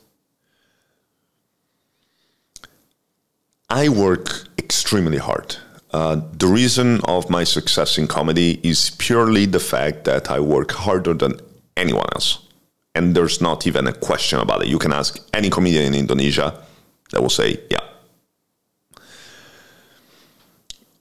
[3.68, 4.26] I work
[4.58, 5.56] extremely hard.
[5.90, 10.70] Uh, the reason of my success in comedy is purely the fact that i work
[10.72, 11.32] harder than
[11.76, 12.30] anyone else.
[12.94, 14.68] And there's not even a question about it.
[14.68, 16.48] You can ask any comedian in indonesia
[17.12, 17.78] they will say, yeah.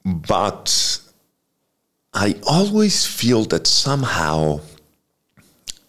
[0.06, 1.00] But
[2.13, 4.62] I always feel that somehow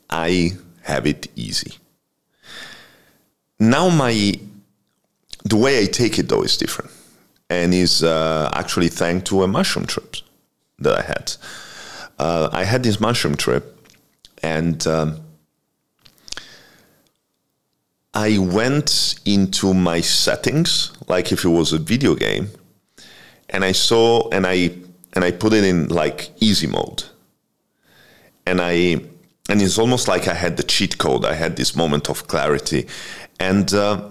[0.09, 1.75] I have it easy.
[3.59, 4.35] Now my
[5.45, 6.91] the way I take it though is different,
[7.51, 10.17] and is uh, actually thanks to a mushroom trip
[10.79, 11.33] that I had.
[12.19, 13.89] Uh, I had this mushroom trip,
[14.43, 15.21] and um,
[18.15, 22.49] I went into my settings like if it was a video game,
[23.49, 24.71] and I saw and I
[25.15, 27.05] and I put it in like easy mode,
[28.47, 29.01] and I
[29.49, 31.25] and it's almost like I had the cheat code.
[31.25, 32.87] I had this moment of clarity,
[33.41, 34.11] and uh,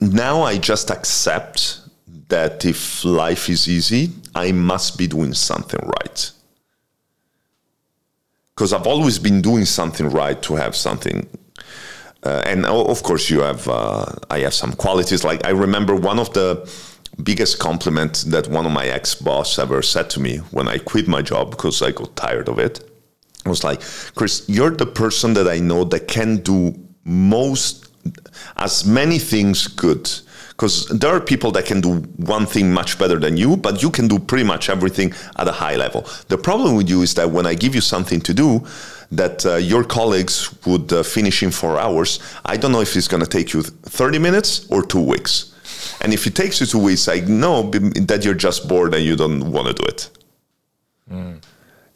[0.00, 1.80] now I just accept
[2.28, 6.30] that if life is easy, I must be doing something right.
[8.54, 11.28] Because I've always been doing something right to have something.
[12.22, 13.68] Uh, and of course, you have.
[13.68, 15.22] Uh, I have some qualities.
[15.22, 16.68] Like I remember one of the
[17.22, 21.08] biggest compliments that one of my ex boss ever said to me when I quit
[21.08, 22.80] my job because I got tired of it.
[23.44, 23.80] Was like,
[24.16, 26.74] Chris, you're the person that I know that can do
[27.04, 27.92] most,
[28.56, 30.10] as many things good
[30.56, 33.90] because there are people that can do one thing much better than you, but you
[33.90, 36.06] can do pretty much everything at a high level.
[36.28, 38.66] The problem with you is that when I give you something to do
[39.12, 43.08] that uh, your colleagues would uh, finish in four hours, I don't know if it's
[43.08, 45.52] going to take you 30 minutes or two weeks.
[46.00, 49.16] And if it takes you two weeks, I know that you're just bored and you
[49.16, 50.10] don't want to do it.
[51.10, 51.42] Mm.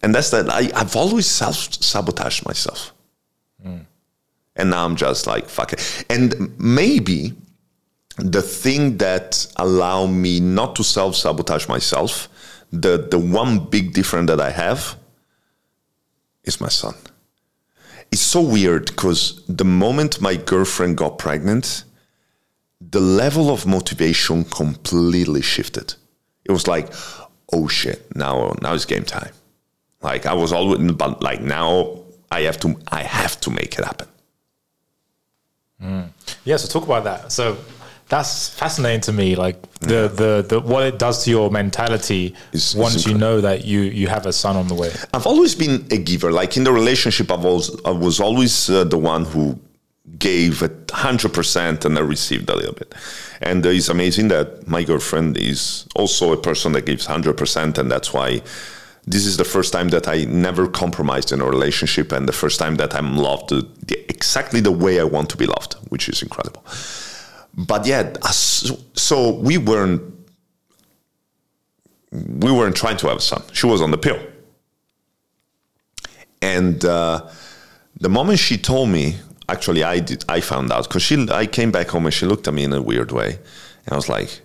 [0.02, 0.48] And that's that.
[0.48, 2.92] I, have always self sabotaged myself.
[3.64, 3.84] Mm.
[4.56, 6.04] And now I'm just like, fuck it.
[6.08, 7.34] And maybe
[8.16, 12.28] the thing that allow me not to self sabotage myself,
[12.72, 14.96] the the one big difference that I have
[16.44, 16.94] is my son.
[18.12, 21.84] It's so weird because the moment my girlfriend got pregnant,
[22.80, 25.94] the level of motivation completely shifted.
[26.44, 26.92] It was like,
[27.52, 29.32] oh shit, now now it's game time.
[30.02, 32.00] Like I was always, but like now
[32.30, 34.08] I have to I have to make it happen.
[35.82, 36.08] Mm.
[36.44, 37.32] Yeah, so talk about that.
[37.32, 37.58] So
[38.10, 39.36] that's fascinating to me.
[39.36, 43.40] Like the, the, the what it does to your mentality it's, once it's you know
[43.40, 44.92] that you you have a son on the way.
[45.14, 46.30] I've always been a giver.
[46.32, 49.58] Like in the relationship, I was I was always uh, the one who
[50.18, 52.94] gave a hundred percent and I received a little bit.
[53.40, 57.78] And uh, it's amazing that my girlfriend is also a person that gives hundred percent,
[57.78, 58.42] and that's why
[59.06, 62.58] this is the first time that I never compromised in a relationship, and the first
[62.58, 63.52] time that I'm loved
[63.88, 66.64] exactly the way I want to be loved, which is incredible
[67.54, 70.02] but yeah, so we weren't
[72.12, 73.42] we weren't trying to have a son.
[73.52, 74.18] She was on the pill,
[76.42, 77.28] and uh,
[77.98, 79.16] the moment she told me,
[79.48, 80.24] actually, I did.
[80.28, 81.26] I found out because she.
[81.30, 83.38] I came back home and she looked at me in a weird way,
[83.84, 84.42] and I was like.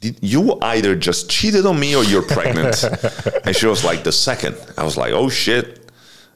[0.00, 2.82] Did you either just cheated on me or you're pregnant?
[3.44, 4.56] and she was like, the second.
[4.76, 5.81] I was like, oh shit.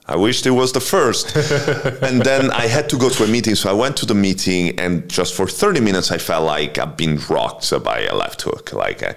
[0.09, 1.35] I wished it was the first.
[2.03, 3.57] and then I had to go to a meeting.
[3.57, 6.97] So I went to the meeting, and just for 30 minutes, I felt like I've
[6.97, 8.73] been rocked by a left hook.
[8.73, 9.15] Like, uh,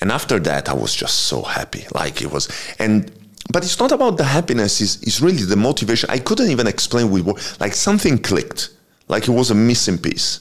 [0.00, 1.86] and after that, I was just so happy.
[1.94, 2.48] Like it was,
[2.80, 3.10] and
[3.52, 4.80] but it's not about the happiness.
[4.80, 6.10] It's, it's really the motivation.
[6.10, 8.70] I couldn't even explain with like something clicked.
[9.08, 10.40] Like it was a missing piece.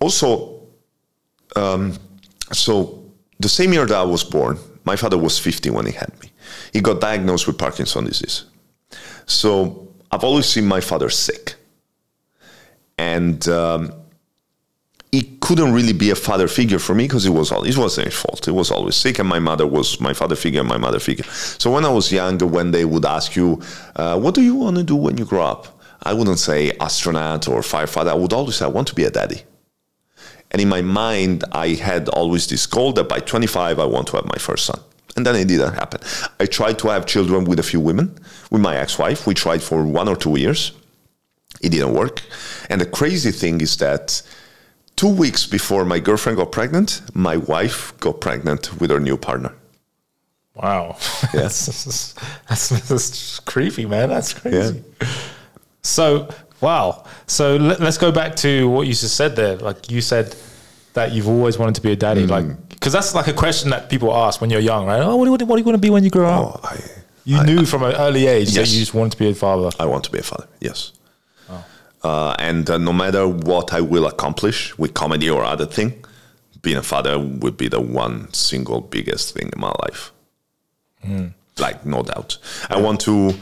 [0.00, 0.66] Also,
[1.54, 1.96] um,
[2.52, 3.04] so
[3.38, 6.30] the same year that I was born, my father was 50 when he had me.
[6.72, 8.44] He got diagnosed with Parkinson's disease.
[9.26, 11.54] So I've always seen my father sick.
[12.98, 13.92] And um,
[15.12, 18.06] he couldn't really be a father figure for me because it was all, it wasn't
[18.06, 18.44] his fault.
[18.44, 21.24] He was always sick, and my mother was my father figure and my mother figure.
[21.24, 23.60] So when I was younger, when they would ask you,
[23.96, 27.48] uh, "What do you want to do when you grow up?" I wouldn't say astronaut
[27.48, 28.08] or firefighter.
[28.08, 29.42] I would always say, "I want to be a daddy."
[30.52, 34.16] And in my mind, I had always this goal that by 25, I want to
[34.16, 34.80] have my first son.
[35.16, 36.00] And then it didn't happen.
[36.38, 38.16] I tried to have children with a few women,
[38.50, 39.26] with my ex wife.
[39.26, 40.72] We tried for one or two years.
[41.60, 42.22] It didn't work.
[42.68, 44.22] And the crazy thing is that
[44.96, 49.52] two weeks before my girlfriend got pregnant, my wife got pregnant with her new partner.
[50.54, 50.96] Wow.
[51.32, 51.42] Yeah.
[51.42, 52.14] that's,
[52.48, 54.08] that's, that's, creepy, man.
[54.08, 54.82] That's crazy.
[55.00, 55.08] Yeah.
[55.82, 56.28] So,
[56.60, 57.04] wow.
[57.26, 59.56] So let, us go back to what you just said there.
[59.56, 60.34] Like you said
[60.94, 62.26] that you've always wanted to be a daddy.
[62.26, 62.30] Mm.
[62.30, 65.00] Like because that's like a question that people ask when you're young, right?
[65.00, 66.60] Oh, what do, you, what do you want to be when you grow up?
[66.64, 66.80] Oh, I,
[67.24, 68.68] you I, knew I, from an early age yes.
[68.68, 69.70] that you just wanted to be a father.
[69.78, 70.48] I want to be a father.
[70.60, 70.92] Yes.
[71.50, 71.64] Oh.
[72.02, 76.02] Uh, and uh, no matter what I will accomplish with comedy or other thing,
[76.62, 80.12] being a father would be the one single biggest thing in my life.
[81.04, 81.34] Mm.
[81.58, 82.38] Like no doubt.
[82.70, 82.76] Yeah.
[82.76, 83.34] I want to.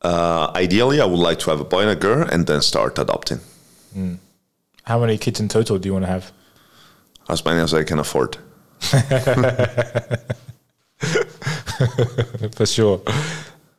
[0.00, 2.98] Uh, ideally, I would like to have a boy and a girl, and then start
[2.98, 3.40] adopting.
[3.96, 4.18] Mm.
[4.84, 6.32] How many kids in total do you want to have?
[7.28, 8.38] as many as I can afford.
[12.54, 13.00] For sure.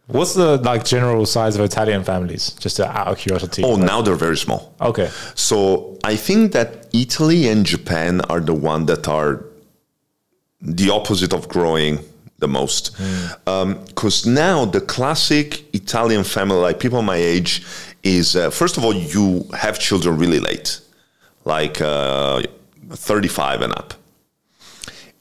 [0.08, 2.52] What's the like general size of Italian families?
[2.54, 3.64] Just out of curiosity.
[3.64, 4.76] Oh, now they're very small.
[4.80, 5.10] Okay.
[5.34, 9.44] So I think that Italy and Japan are the one that are
[10.62, 12.00] the opposite of growing
[12.40, 14.28] the most, because mm.
[14.28, 17.66] um, now the classic Italian family, like people my age,
[18.04, 20.82] is uh, first of all you have children really late,
[21.46, 22.42] like uh,
[22.90, 23.94] 35 and up,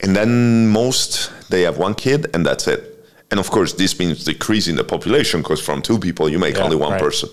[0.01, 2.91] and then most they have one kid and that's it.
[3.31, 6.65] And of course, this means decreasing the population because from two people you make Yeah,
[6.65, 7.01] only one right.
[7.03, 7.29] person.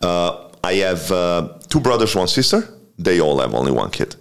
[0.00, 2.62] Uh, I have uh, two brothers, one sister.
[2.98, 4.16] They all have only one kid.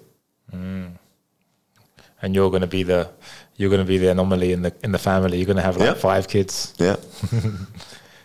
[2.23, 3.09] And you're going to be the
[3.57, 5.37] you're going to be the anomaly in the in the family.
[5.37, 5.93] You're going to have like Yeah.
[6.01, 6.73] five kids.
[6.77, 7.41] Yeah, I,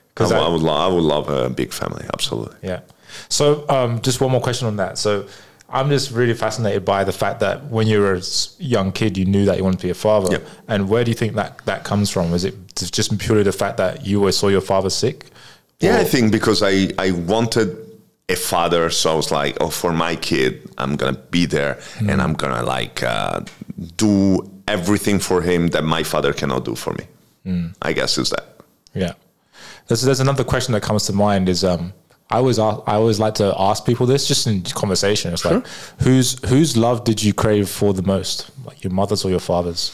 [0.08, 2.04] Because would- I would, lo- I would love a big family.
[2.12, 2.56] Absolutely.
[2.62, 2.80] Yeah.
[3.28, 4.98] So, um, just one more question on that.
[4.98, 5.26] So,
[5.68, 8.22] I'm just really fascinated by the fact that when you were a
[8.58, 10.30] young kid, you knew that you wanted to be a father.
[10.32, 10.46] Yep.
[10.68, 12.32] And where do you think that that comes from?
[12.34, 15.26] Is it just purely the fact that you always saw your father sick?
[15.80, 17.76] Yeah, Or- I think because I, I wanted
[18.28, 22.20] a father, so I was like, oh, for my kid, I'm gonna be there and
[22.22, 23.40] I'm gonna like uh,
[23.96, 27.06] do everything for him that my father cannot do for me.
[27.82, 28.46] I guess is that.
[28.94, 29.12] Yeah.
[29.86, 31.92] There's, there's another question that comes to mind is um,
[32.28, 35.32] I always ask, I always like to ask people this just in conversation.
[35.32, 35.66] It's like
[36.00, 39.92] whose whose love did you crave for the most, like your mother's or your father's?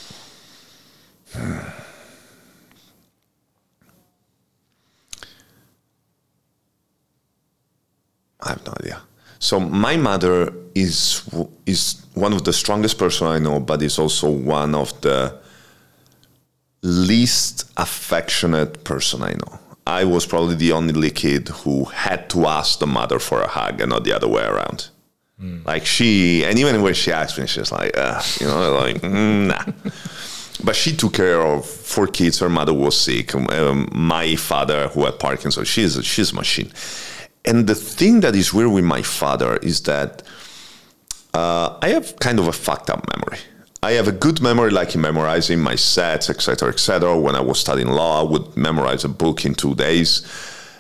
[8.41, 9.03] I have no idea.
[9.39, 11.29] So my mother is
[11.67, 15.39] is one of the strongest person I know, but is also one of the
[16.83, 19.59] least affectionate person I know.
[19.87, 23.81] I was probably the only kid who had to ask the mother for a hug
[23.81, 24.89] and not the other way around.
[25.65, 29.47] Like she, and even when she asked me, she's like, uh, you know, like, mm,
[29.49, 29.73] nah.
[30.65, 32.39] But she took care of four kids.
[32.39, 33.35] Her mother was sick.
[33.35, 36.71] Um, my father, who had Parkinson's, she's she's a machine.
[37.45, 40.23] And the thing that is weird with my father is that
[41.35, 43.39] uh, I have kind of a fucked up memory.
[43.83, 47.19] I have a good memory, like in memorizing my sets, etc., etc.
[47.19, 50.23] When I was studying law, I would memorize a book in two days.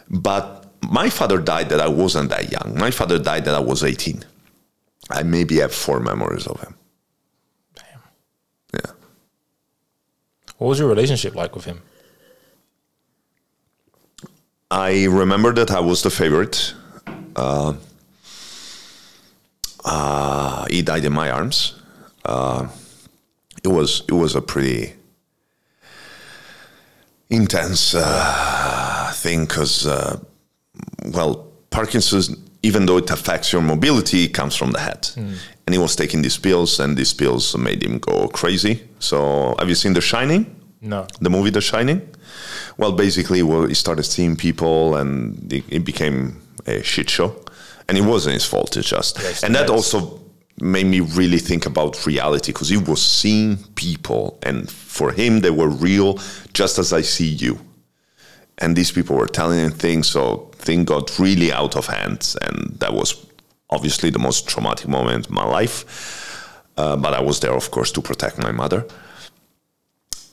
[0.08, 2.78] But my father died that I wasn't that young.
[2.78, 4.24] My father died that I was 18.
[5.10, 6.76] I maybe have four memories of him.
[7.74, 8.02] Damn.
[8.74, 8.90] Yeah.
[10.58, 11.82] What was your relationship like with him?
[14.70, 16.72] I remember that I was the favorite.
[17.34, 17.74] Uh,
[19.84, 21.74] uh, he died in my arms.
[22.24, 22.68] Uh,
[23.64, 24.94] it was it was a pretty
[27.30, 30.18] intense uh, thing because, uh,
[31.12, 35.08] well, Parkinson's, even though it affects your mobility, it comes from the head.
[35.16, 38.82] And he was taking these pills, and these pills made him go crazy.
[38.98, 40.56] So, have you seen The Shining?
[40.80, 41.06] No.
[41.20, 42.00] the movie The Shining.
[42.76, 47.36] Well, basically, well, he started seeing people, and it, it became a shit show.
[47.88, 48.76] And it wasn't his fault.
[48.76, 50.20] It's just, Yes, and that also
[50.62, 55.50] made me really think about reality because he was seeing people, and for him, they
[55.50, 56.18] were real,
[56.52, 57.58] just as I see you.
[58.58, 62.78] And these people were telling him things, so thing got really out of hand, and
[62.78, 63.26] that was
[63.70, 65.84] obviously the most traumatic moment in my life.
[66.76, 68.86] Uh, but I was there, of course, to protect my mother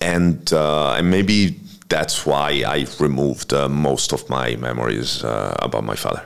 [0.02, 5.84] and uh, and maybe that's why I removed uh, most of my memories uh, about
[5.84, 6.24] my father.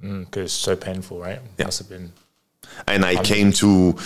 [0.00, 1.40] Because it's so painful, right?
[1.58, 1.66] Yeah.
[1.66, 2.12] Must have been.
[2.86, 3.96] And I came to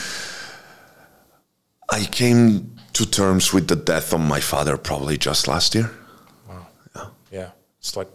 [1.90, 5.90] I came to terms with the death of my father probably just last year.
[6.48, 6.66] Wow.
[6.94, 7.06] Yeah.
[7.30, 7.50] Yeah.
[7.78, 8.08] It's like,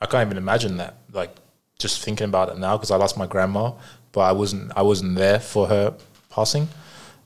[0.00, 0.96] I can't even imagine that.
[1.12, 1.34] Like,
[1.78, 3.72] just thinking about it now, because I lost my grandma,
[4.12, 5.94] but I wasn't, I wasn't there for her
[6.30, 6.68] passing.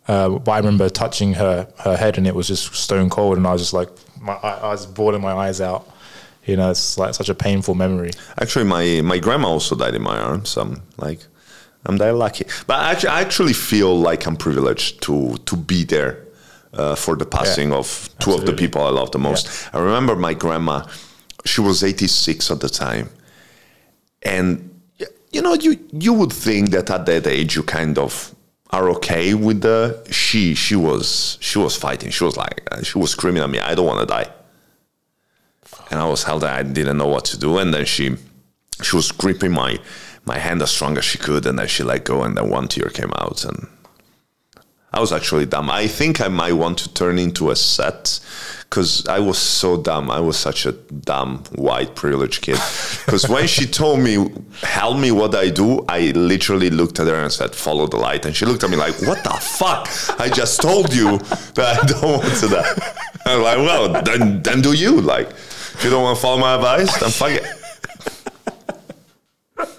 [0.06, 3.38] Uh, but I remember touching her, her head and it was just stone cold.
[3.38, 3.88] And I was just like,
[4.20, 5.88] my, I, I was bawling my eyes out.
[6.44, 8.10] You know, it's like such a painful memory.
[8.40, 10.56] Actually, my, my grandma also died in my arms.
[10.56, 11.20] I'm like,
[11.84, 12.44] I'm that lucky.
[12.66, 16.24] But I actually, I actually feel like I'm privileged to to be there
[16.72, 19.68] uh, for the passing of two of the people I love the most.
[19.74, 20.86] I remember my grandma.
[21.44, 23.10] She was 86 at the time,
[24.22, 24.80] and
[25.32, 28.34] you know, you you would think that at that age you kind of
[28.70, 30.06] are okay with the.
[30.10, 32.10] She she was she was fighting.
[32.10, 33.58] She was like uh, she was screaming at me.
[33.58, 34.30] I don't want to die
[35.92, 36.42] and I was held.
[36.42, 38.16] I didn't know what to do, and then she
[38.82, 39.78] she was gripping my
[40.24, 42.68] my hand as strong as she could, and then she let go, and then one
[42.68, 43.66] tear came out, and
[44.92, 45.70] I was actually dumb.
[45.70, 48.20] I think I might want to turn into a set
[48.72, 50.10] because I was so dumb.
[50.10, 52.58] I was such a dumb white privileged kid.
[53.04, 54.30] Because when she told me,
[54.62, 58.24] "Help me, what I do," I literally looked at her and said, "Follow the light,"
[58.26, 59.88] and she looked at me like, "What the fuck?
[60.20, 61.18] I just told you
[61.56, 65.30] that I don't want to do that." I'm like, "Well, then then do you like?"
[65.30, 67.46] If you don't want to follow my advice, then fuck it.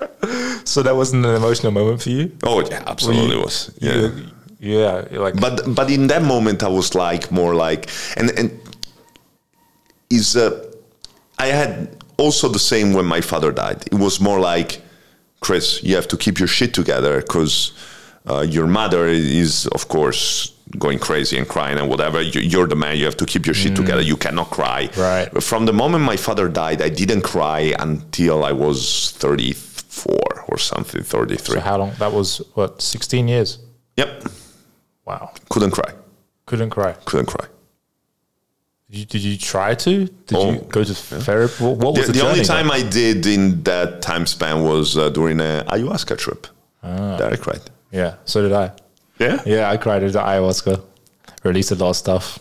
[0.65, 2.31] So that wasn't an emotional moment for you?
[2.43, 3.71] Oh yeah, absolutely was.
[3.79, 3.93] Yeah.
[3.93, 4.11] You-
[4.59, 5.05] yeah.
[5.11, 8.49] like, But but in that moment, I was like more like and and
[10.09, 10.49] is uh,
[11.37, 13.83] I had also the same when my father died.
[13.91, 14.81] It was more like
[15.41, 17.73] Chris, you have to keep your shit together because
[18.29, 22.21] uh, your mother is, of course, going crazy and crying and whatever.
[22.21, 22.97] You, you're the man.
[22.97, 24.01] You have to keep your shit together.
[24.01, 24.87] You cannot cry.
[24.87, 24.97] Mm.
[25.33, 25.43] Right.
[25.43, 29.11] From the moment my father died, I didn't cry until I was
[29.93, 31.55] 34 or something, 33.
[31.55, 31.91] So how long?
[31.99, 32.81] That was what?
[32.81, 33.59] Sixteen years.
[33.97, 34.23] Yep.
[35.05, 35.31] Wow.
[35.49, 35.93] Couldn't cry.
[36.45, 36.93] Couldn't cry.
[37.05, 37.47] Couldn't cry.
[38.89, 40.05] Did you, did you try to?
[40.05, 41.63] Did Oh, you go to therapy?
[41.63, 42.85] What, what was The, the, the only time like?
[42.85, 46.47] I did in that time span was uh, during a ayahuasca trip.
[46.83, 47.17] Ah.
[47.17, 47.61] That I cried.
[47.91, 48.15] Yeah.
[48.25, 48.71] So did I.
[49.19, 49.41] Yeah.
[49.45, 50.81] Yeah, I cried at the ayahuasca.
[51.43, 52.39] Released a lot of stuff.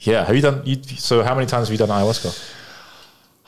[0.00, 0.24] Yeah.
[0.24, 0.62] Have you done?
[0.64, 2.30] You, so how many times have you done ayahuasca?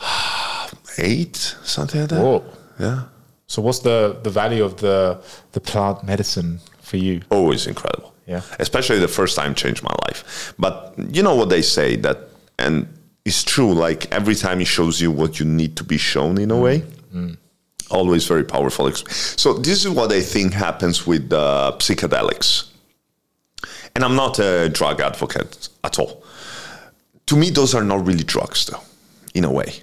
[0.99, 2.21] Eight, something like that.
[2.23, 2.45] Whoa.
[2.81, 3.03] Yeah.
[3.47, 5.21] So what's the the value of the
[5.53, 7.21] the plant medicine for you?
[7.31, 8.15] Always incredible.
[8.27, 8.43] Yeah.
[8.59, 10.55] Especially the first time changed my life.
[10.59, 12.19] But you know what they say that,
[12.59, 12.87] and
[13.25, 13.73] it's true.
[13.75, 16.83] Like every time it shows you what you need to be shown in a way.
[17.91, 18.93] Always very powerful.
[18.95, 22.69] So this is what I think happens with uh, psychedelics.
[23.97, 26.23] And I'm not a drug advocate at all.
[27.27, 28.83] To me, those are not really drugs, though,
[29.35, 29.83] in a way.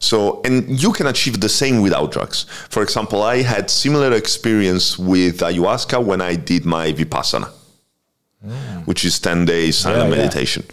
[0.00, 2.46] So, and you can achieve the same without drugs.
[2.70, 7.50] For example, I had similar experience with ayahuasca when I did my vipassana,
[8.84, 10.22] which is 10 days silent Yeah, yeah.
[10.22, 10.64] meditation.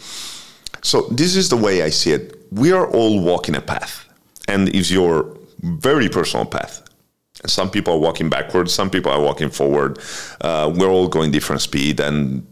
[0.82, 2.36] So, this is the way I see it.
[2.52, 4.04] We are all walking a path,
[4.46, 6.82] and it's your very personal path.
[7.46, 9.98] Some people are walking backwards, some people are walking forward.
[10.40, 12.46] Uh, we're all going different speed, and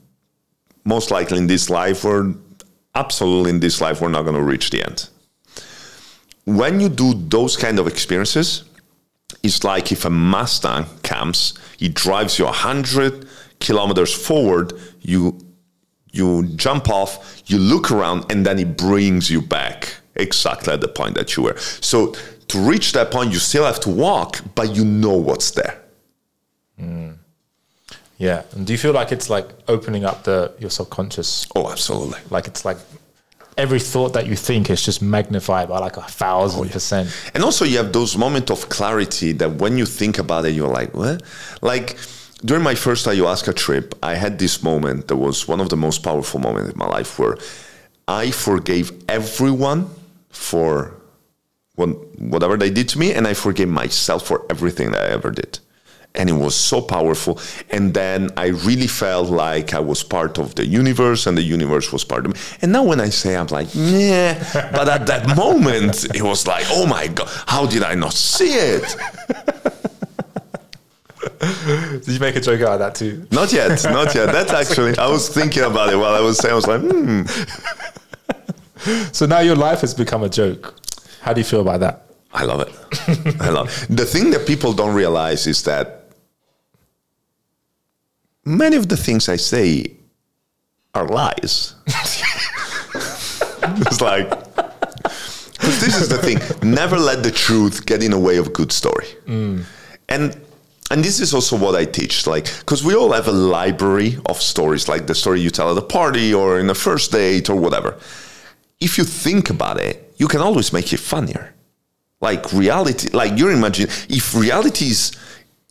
[0.85, 2.35] most likely in this life, we're
[2.95, 5.09] absolutely in this life, we're not going to reach the end
[6.45, 8.65] when you do those kind of experiences,
[9.43, 13.27] it's like if a Mustang comes, it drives you 100
[13.61, 15.39] kilometers forward, you
[16.13, 20.87] you jump off, you look around, and then it brings you back exactly at the
[20.87, 21.57] point that you were.
[21.81, 22.15] So
[22.49, 25.83] to reach that point, you still have to walk, but you know what's there.
[26.79, 27.13] Hmm.
[28.17, 28.43] Yeah.
[28.53, 31.47] And do you feel like it's like opening up the your subconscious?
[31.57, 32.21] Oh, absolutely.
[32.31, 32.79] Like it's like
[33.57, 37.09] every thought that you think is just magnified by like a thousand oh, percent.
[37.35, 40.69] And also, you have those moments of clarity that when you think about it, you're
[40.69, 41.23] like, what?
[41.63, 41.97] Like
[42.45, 46.03] during my first ayahuasca trip, I had this moment that was one of the most
[46.03, 47.37] powerful moments in my life where
[48.07, 49.89] I forgave everyone
[50.29, 51.01] for
[51.77, 55.59] whatever they did to me, and I forgave myself for everything that I ever did.
[56.17, 57.41] And it was so powerful.
[57.71, 61.93] And then I really felt like I was part of the universe and the universe
[61.93, 62.41] was part of me.
[62.63, 64.39] And now when I say I'm like, yeah,
[64.73, 68.55] but at that moment, it was like, oh my God, how did I not see
[68.55, 68.97] it?
[72.05, 73.27] Did you make a joke out of that too?
[73.31, 74.27] Not yet, not yet.
[74.33, 77.23] That's actually, I was thinking about it while I was saying, I was like, hmm.
[79.13, 80.75] So now your life has become a joke.
[81.23, 82.07] How do you feel about that?
[82.33, 83.41] I love it.
[83.41, 83.97] I love it.
[83.97, 86.04] The thing that people don't realize is that
[88.45, 89.93] many of the things I say
[90.95, 91.75] are lies.
[91.87, 98.37] it's like, because this is the thing never let the truth get in the way
[98.37, 99.07] of a good story.
[99.27, 99.65] Mm.
[100.09, 100.37] And
[100.91, 104.41] and this is also what I teach, like, because we all have a library of
[104.41, 107.57] stories, like the story you tell at a party or in a first date or
[107.57, 107.99] whatever.
[108.81, 111.55] If you think about it, you can always make it funnier
[112.25, 115.13] like reality like your imagine if reality is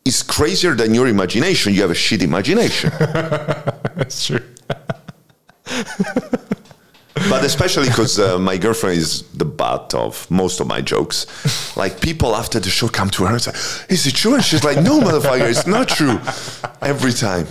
[0.05, 1.73] is crazier than your imagination.
[1.73, 2.91] You have a shit imagination.
[2.99, 4.41] That's true.
[7.29, 11.25] but especially because uh, my girlfriend is the butt of most of my jokes.
[11.77, 13.51] Like people after the show come to her and say
[13.89, 14.33] is it true?
[14.35, 16.19] And she's like no motherfucker it's not true.
[16.81, 17.47] Every time.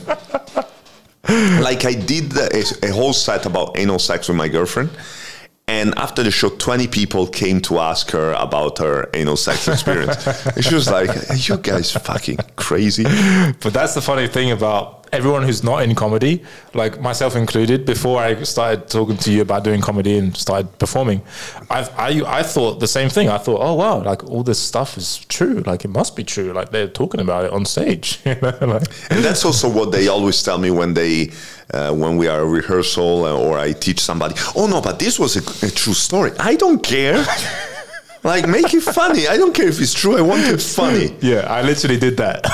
[1.63, 4.91] Like i did a, a whole set about anal sex with my girlfriend
[5.69, 10.27] and after the show 20 people came to ask her about her anal sex experience.
[10.47, 11.11] And she was like
[11.49, 13.05] you guys fucking crazy?
[13.05, 16.43] But that's the funny thing about everyone who's not in comedy,
[16.75, 17.85] like myself included.
[17.85, 21.21] Before I started talking to you about doing comedy and started performing,
[21.71, 23.29] I've, I I thought the same thing.
[23.29, 25.63] I thought, oh wow, like all this stuff is true.
[25.67, 26.53] Like it must be true.
[26.53, 28.19] Like they're talking about it on stage.
[28.63, 31.33] Like, And that's also what they always tell me when they,
[31.75, 34.35] uh, when we are rehearsal or I teach somebody.
[34.55, 36.33] Oh no, but this was a, a true story.
[36.39, 37.25] I don't care.
[38.25, 39.27] like make it funny.
[39.27, 40.17] I don't care if it's true.
[40.17, 41.17] I want it funny.
[41.21, 42.41] yeah, I literally did that.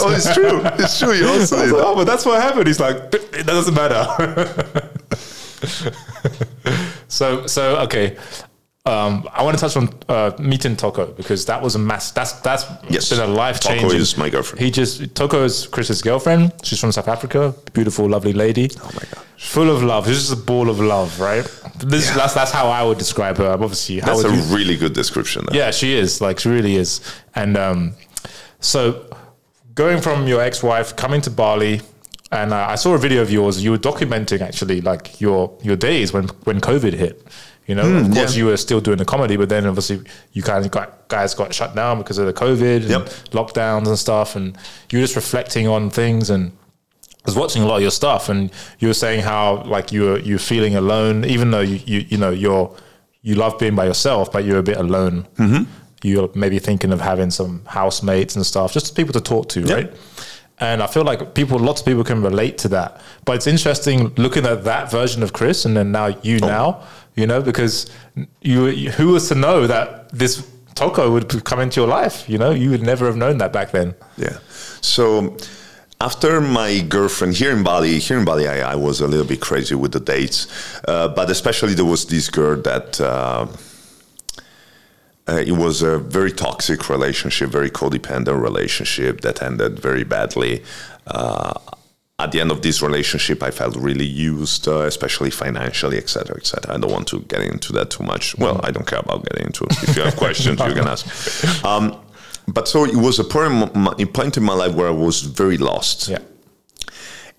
[0.00, 0.60] oh, it's true.
[0.82, 1.12] It's true.
[1.12, 1.84] You also like, that.
[1.84, 2.66] oh, but that's what happened.
[2.66, 4.06] He's like, it doesn't matter.
[7.08, 8.16] so, so okay.
[8.88, 12.10] Um, I want to touch on uh, meeting Toko because that was a mass.
[12.12, 13.10] That's that's Yes.
[13.10, 14.00] been a life Toko changing.
[14.00, 14.64] is my girlfriend.
[14.64, 16.52] He just Toko is Chris's girlfriend.
[16.62, 17.54] She's from South Africa.
[17.72, 18.70] Beautiful, lovely lady.
[18.82, 19.24] Oh my god.
[19.36, 20.06] Full of love.
[20.06, 21.44] She's just a ball of love, right?
[21.78, 23.48] This, That's that's how I would describe her.
[23.52, 25.44] I'm Obviously, how That's a you- really good description.
[25.46, 25.56] Though.
[25.58, 26.20] yeah, she is.
[26.20, 27.00] Like she really is.
[27.34, 27.94] And um,
[28.60, 29.06] So,
[29.74, 31.80] going from your ex-wife coming to Bali,
[32.32, 33.62] and uh, I saw a video of yours.
[33.62, 37.22] You were documenting actually like your your days when when COVID hit.
[37.68, 38.38] You know, of course, yeah.
[38.38, 40.00] you were still doing the comedy, but then obviously
[40.32, 43.02] you kind of got guys got shut down because of the COVID and Yep.
[43.32, 44.56] lockdowns and stuff, and
[44.90, 46.52] you were just reflecting on things and.
[47.26, 50.02] I was watching a lot of your stuff, and you were saying how like you
[50.04, 52.74] were you're feeling alone, even though you you, you know you're
[53.20, 55.26] you love being by yourself, but you're a bit alone.
[55.36, 55.64] Mm-hmm.
[56.02, 59.92] You're maybe thinking of having some housemates and stuff, just people to talk to, right?
[60.60, 63.00] And I feel like people, lots of people can relate to that.
[63.24, 66.82] But it's interesting looking at that version of Chris, and then now you now,
[67.18, 67.90] you know, because
[68.42, 72.28] you, who was to know that this Toko would come into your life?
[72.28, 73.94] You know, you would never have known that back then.
[74.16, 74.38] Yeah.
[74.80, 75.36] So
[76.00, 79.40] after my girlfriend here in Bali, here in Bali, I, I was a little bit
[79.40, 80.46] crazy with the dates,
[80.86, 83.00] uh, but especially there was this girl that.
[83.00, 83.46] Uh,
[85.30, 90.62] uh, it was a very toxic relationship, very codependent relationship that ended very badly.
[92.20, 96.74] At the end of this relationship, I felt really used, uh, especially financially, etc., etc.
[96.74, 98.36] I don't want to get into that too much.
[98.36, 99.64] Well, I don't care about getting into.
[99.66, 99.82] it.
[99.88, 101.64] If you have questions, you can ask.
[101.64, 101.96] Um,
[102.48, 104.96] but so it was a point in my- a point in my life where I
[105.06, 106.18] was very lost, Yeah.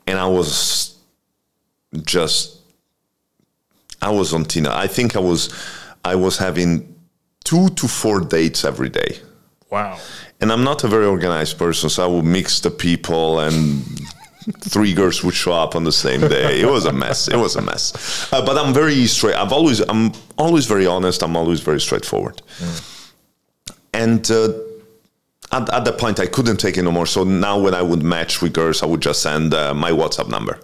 [0.08, 0.96] and I was
[2.06, 2.60] just,
[4.02, 4.70] I was on Tinder.
[4.72, 5.50] I think I was,
[6.06, 6.96] I was having
[7.44, 9.20] two to four dates every day
[9.70, 9.98] Wow.
[10.40, 13.84] and I'm not a very organized person, so I would mix the people, and
[14.62, 16.62] three girls would show up on the same day.
[16.62, 17.28] It was a mess.
[17.28, 18.32] It was a mess.
[18.32, 19.36] Uh, but I'm very straight.
[19.36, 21.22] I've always, I'm always very honest.
[21.24, 22.42] I'm always very straightforward.
[23.94, 24.54] And uh,
[25.52, 27.06] at, at that point, I couldn't take it no more.
[27.06, 30.30] So now, when I would match with girls, I would just send uh, my WhatsApp
[30.30, 30.60] number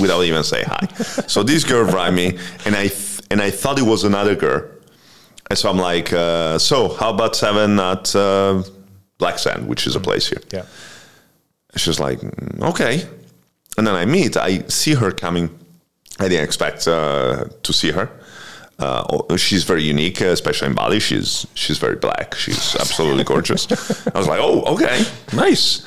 [0.00, 0.86] without even say hi.
[1.26, 4.68] so this girl write me, and I th- and I thought it was another girl.
[5.48, 8.62] And so I'm like, uh, so how about seven at uh,
[9.18, 10.40] Black Sand, which is a place here?
[10.52, 10.64] Yeah.
[11.76, 13.06] She's like, "Mm, okay.
[13.78, 15.48] And then I meet, I see her coming.
[16.18, 18.10] I didn't expect uh, to see her.
[18.78, 21.00] Uh, oh, she's very unique, uh, especially in Bali.
[21.00, 22.34] She's she's very black.
[22.34, 23.66] She's absolutely gorgeous.
[24.14, 25.04] I was like, oh, okay,
[25.34, 25.82] nice.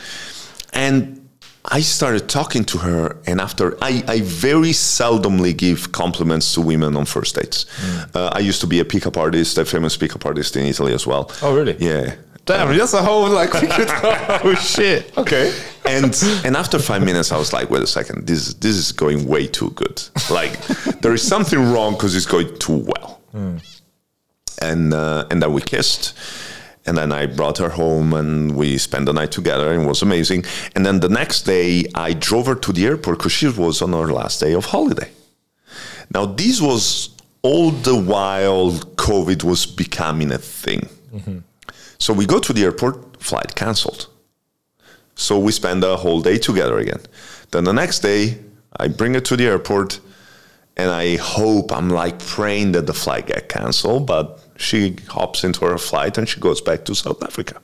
[0.74, 1.28] And
[1.66, 6.96] I started talking to her, and after I, I very seldomly give compliments to women
[6.96, 7.66] on first dates.
[8.14, 11.08] Uh, I used to be a pickup artist, a famous pickup artist in Italy as
[11.08, 11.32] well.
[11.42, 11.76] Oh, really?
[11.80, 12.16] Yeah.
[12.46, 13.52] Damn, that's a whole like.
[14.44, 15.18] oh shit.
[15.18, 15.54] Okay.
[15.86, 16.14] and
[16.46, 19.48] and after five minutes, I was like, wait a second, this this is going way
[19.48, 20.02] too good.
[20.30, 20.60] Like
[21.02, 23.22] there is something wrong because it's going too well.
[24.62, 26.14] And uh, and then we kissed,
[26.86, 30.02] and then I brought her home, and we spent the night together, and it was
[30.02, 30.46] amazing.
[30.76, 33.94] And then the next day, I drove her to the airport because she was on
[33.94, 35.10] her last day of holiday.
[36.14, 37.10] Now this was
[37.42, 40.88] all the while COVID was becoming a thing.
[41.98, 44.08] So we go to the airport, flight cancelled.
[45.16, 47.02] So we spend a whole day together again.
[47.52, 48.40] Then the next day,
[48.78, 50.00] I bring her to the airport,
[50.76, 55.66] and I hope I'm like praying that the flight get canceled, but she hops into
[55.66, 57.62] her flight and she goes back to South Africa.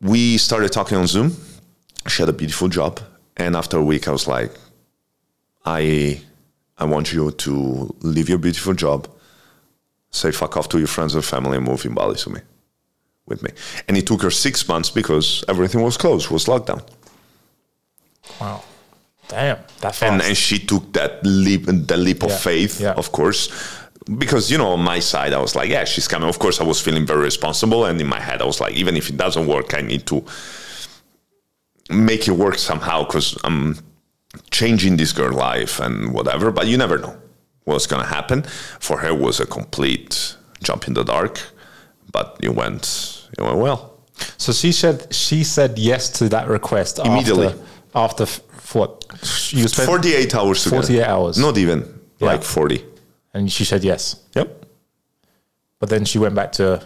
[0.00, 1.36] We started talking on Zoom.
[2.08, 3.00] She had a beautiful job,
[3.36, 4.52] and after a week, I was like,
[5.64, 6.20] I,
[6.78, 9.08] I want you to leave your beautiful job,
[10.10, 12.40] say fuck off to your friends and family, and move in Bali to me
[13.26, 13.50] with me.
[13.88, 16.82] And it took her six months because everything was closed, was locked down.
[18.40, 18.62] Wow.
[19.28, 19.58] Damn.
[19.80, 20.02] That fast.
[20.02, 22.92] And, and she took that leap, that leap of Yeah, faith, yeah.
[22.92, 23.50] of course.
[24.18, 26.28] Because, you know, on my side, I was like, yeah, she's coming.
[26.28, 27.86] Of course, I was feeling very responsible.
[27.86, 30.24] And in my head, I was like, even if it doesn't work, I need to
[31.90, 33.78] make it work somehow because I'm
[34.50, 36.52] changing this girl life and whatever.
[36.52, 37.16] But you never know
[37.64, 38.44] what's going to happen.
[38.78, 41.40] For her, it was a complete jump in the dark.
[42.12, 44.00] But it went, it went well.
[44.38, 47.48] So she said she said yes to that request Immediately.
[47.48, 47.60] After,
[47.94, 49.04] after f- what
[49.52, 50.82] you spent 48 hours together.
[50.82, 51.38] 48 hours.
[51.38, 51.80] Not even,
[52.18, 52.28] Yeah.
[52.28, 52.84] like 40.
[53.34, 54.16] and she said yes.
[54.34, 54.64] Yep.
[55.78, 56.82] But then she went back to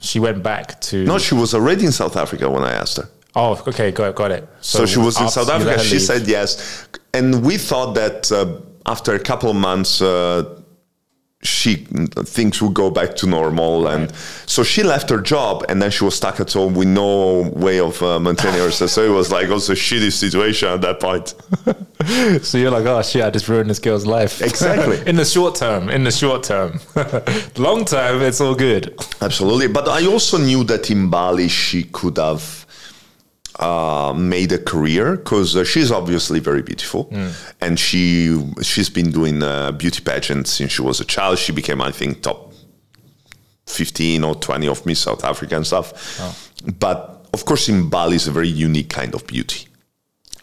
[0.00, 3.08] she went back to No, she was already in South Africa when I asked her.
[3.34, 4.48] Oh, okay, got got it.
[4.60, 5.78] So, she was in South Africa.
[5.82, 10.60] She leave- said yes, and we thought that uh, after a couple of months, uh,
[11.46, 14.14] she things would go back to normal, and
[14.46, 17.80] so she left her job, and then she was stuck at home with no way
[17.80, 18.90] of uh, maintaining herself.
[18.90, 21.34] So it was like also a shitty situation at that point.
[22.42, 24.40] So you're like, oh shit, I just ruined this girl's life.
[24.40, 25.02] Exactly.
[25.06, 26.78] in the short term, in the short term.
[27.56, 28.94] Long term, it's all good.
[29.20, 32.65] Absolutely, but I also knew that in Bali she could have
[33.58, 37.08] uh, made a career because uh, she's obviously very beautiful,
[37.60, 41.38] and she she's been doing uh, beauty pageants since she was a child.
[41.38, 42.52] She became, I think, top
[43.66, 46.20] fifteen or twenty of Miss South Africa and stuff.
[46.78, 49.68] But of course, in Bali is a very unique kind of beauty.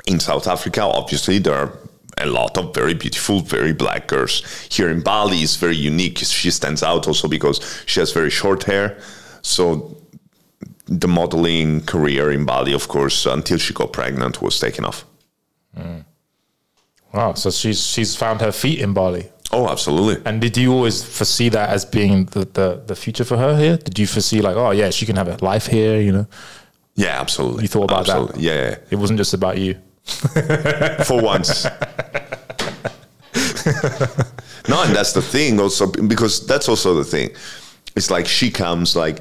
[0.06, 1.78] In South Africa, obviously, there are
[2.18, 4.44] a lot of very beautiful, very black girls.
[4.70, 6.18] Here in Bali is very unique.
[6.20, 8.98] She stands out also because she has very short hair.
[9.42, 9.98] So
[10.86, 15.06] the modeling career in Bali, of course, until she got pregnant, was taken off.
[17.14, 17.34] Wow.
[17.34, 19.30] So she's she's found her feet in Bali.
[19.52, 20.22] Oh, absolutely.
[20.26, 23.78] And did you always foresee that as being the, the, the future for her here?
[23.78, 26.26] Did you foresee like, oh yeah, she can have a life here, you know?
[26.96, 27.64] Yeah, absolutely.
[27.64, 28.42] You thought about absolutely.
[28.42, 28.42] that?
[28.42, 28.78] Yeah, yeah.
[28.90, 29.76] It wasn't just about you.
[31.06, 31.66] for once.
[34.68, 37.30] no, and that's the thing also because that's also the thing.
[37.96, 39.20] It's like she comes like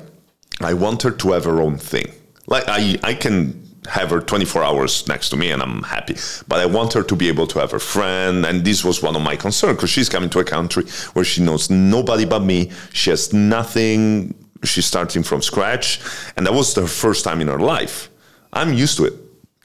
[0.60, 2.12] I want her to have her own thing.
[2.46, 6.16] Like I I can have her 24 hours next to me and I'm happy.
[6.46, 8.46] But I want her to be able to have her friend.
[8.46, 10.84] And this was one of my concerns because she's coming to a country
[11.14, 12.70] where she knows nobody but me.
[12.92, 14.34] She has nothing.
[14.62, 16.00] She's starting from scratch.
[16.36, 18.08] And that was the first time in her life.
[18.52, 19.14] I'm used to it.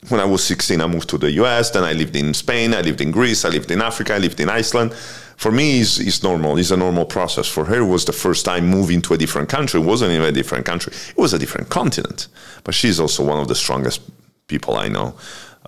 [0.09, 1.71] When I was 16, I moved to the US.
[1.71, 2.73] Then I lived in Spain.
[2.73, 3.45] I lived in Greece.
[3.45, 4.13] I lived in Africa.
[4.13, 4.93] I lived in Iceland.
[4.93, 6.57] For me, it's, it's normal.
[6.57, 7.47] It's a normal process.
[7.47, 9.79] For her, it was the first time moving to a different country.
[9.81, 10.93] It wasn't even a different country.
[10.93, 12.27] It was a different continent.
[12.63, 14.01] But she's also one of the strongest
[14.47, 15.15] people I know.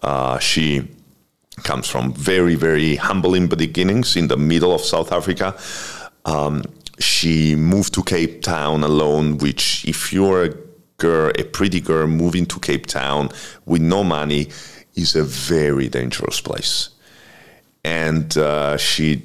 [0.02, 0.88] Uh, she
[1.64, 5.56] comes from very, very humbling beginnings in the middle of South Africa.
[6.26, 6.64] Um,
[7.00, 10.54] she moved to Cape Town alone, which, if you're a
[11.00, 13.30] girl, a pretty girl moving to Cape Town
[13.66, 14.50] with no money,
[14.96, 16.90] is a very dangerous place.
[17.84, 19.24] And uh, she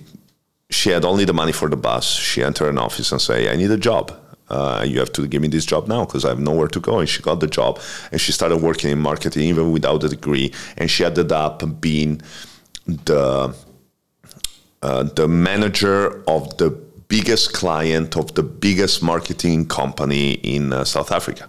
[0.71, 2.07] she had only the money for the bus.
[2.07, 4.13] She entered an office and say, "I need a job.
[4.49, 7.01] Uh, you have to give me this job now because I have nowhere to go."
[7.01, 7.81] And she got the job,
[8.13, 10.53] and she started working in marketing even without a degree.
[10.77, 12.21] And she ended up being
[12.87, 13.55] the
[14.83, 16.71] uh, the manager of the
[17.09, 21.49] biggest client of the biggest marketing company in uh, South Africa.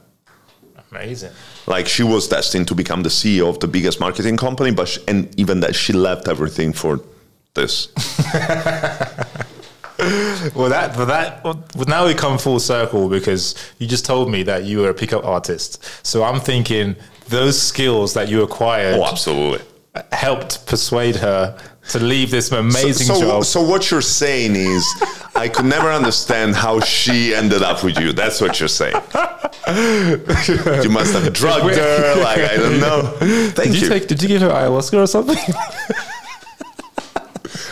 [0.96, 1.32] Amazing.
[1.68, 5.02] Like she was destined to become the CEO of the biggest marketing company, but she,
[5.08, 7.02] and even that she left everything for
[7.54, 7.88] this.
[10.56, 14.44] well, that, for that, well, now we come full circle because you just told me
[14.44, 15.84] that you were a pickup artist.
[16.06, 16.96] So I'm thinking
[17.30, 19.66] those skills that you acquired Oh, absolutely.
[20.12, 21.58] helped persuade her
[21.90, 23.46] to leave this amazing so, job.
[23.46, 24.86] So what you're saying is,
[25.36, 28.14] I could never understand how she ended up with you.
[28.14, 28.96] That's what you're saying.
[29.68, 32.16] you must have drugged her.
[32.22, 33.16] Like I don't know.
[33.20, 33.90] Thank did you, you.
[33.90, 34.08] take?
[34.08, 35.38] Did you give her ayahuasca or something?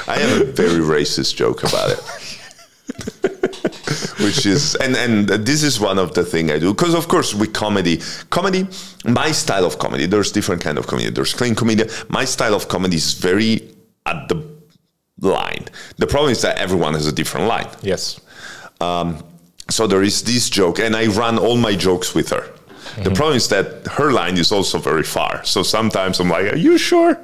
[0.07, 1.99] I have a very racist joke about it.
[4.19, 7.33] Which is and and this is one of the thing I do because of course
[7.33, 8.67] with comedy, comedy,
[9.05, 10.05] my style of comedy.
[10.05, 11.09] There's different kind of comedy.
[11.09, 11.85] There's clean comedy.
[12.09, 13.72] My style of comedy is very
[14.05, 14.43] at the
[15.19, 15.65] line.
[15.97, 17.67] The problem is that everyone has a different line.
[17.81, 18.19] yes.
[19.69, 22.49] So there is this joke, and I run all my jokes with her.
[23.01, 25.43] The problem is that her line is also very far.
[25.45, 27.17] So sometimes I'm like, "Are you sure?"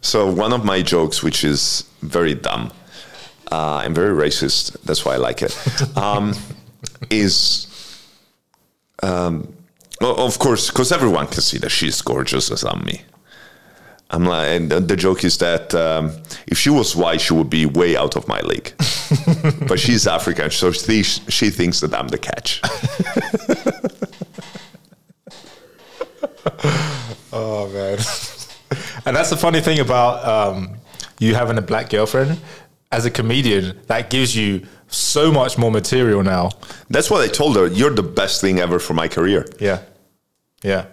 [0.00, 2.70] so one of my jokes, which is very dumb
[3.52, 5.56] uh, and very racist, that's why I like it,
[5.96, 6.34] um,
[7.10, 7.66] is.
[9.02, 9.54] Um,
[10.00, 13.02] well, of course, because everyone can see that she's gorgeous as I'm me.
[14.10, 16.12] I'm like, and the joke is that um,
[16.46, 18.72] if she was white, she would be way out of my league.
[19.68, 22.62] but she's African, so she, she thinks that I'm the catch.
[27.32, 27.98] Oh man.
[29.06, 30.76] and that's the funny thing about um,
[31.18, 32.40] you having a black girlfriend.
[32.90, 36.50] As a comedian, that gives you so much more material now.
[36.88, 37.66] That's what I told her.
[37.66, 39.46] You're the best thing ever for my career.
[39.60, 39.82] Yeah,
[40.62, 40.86] yeah.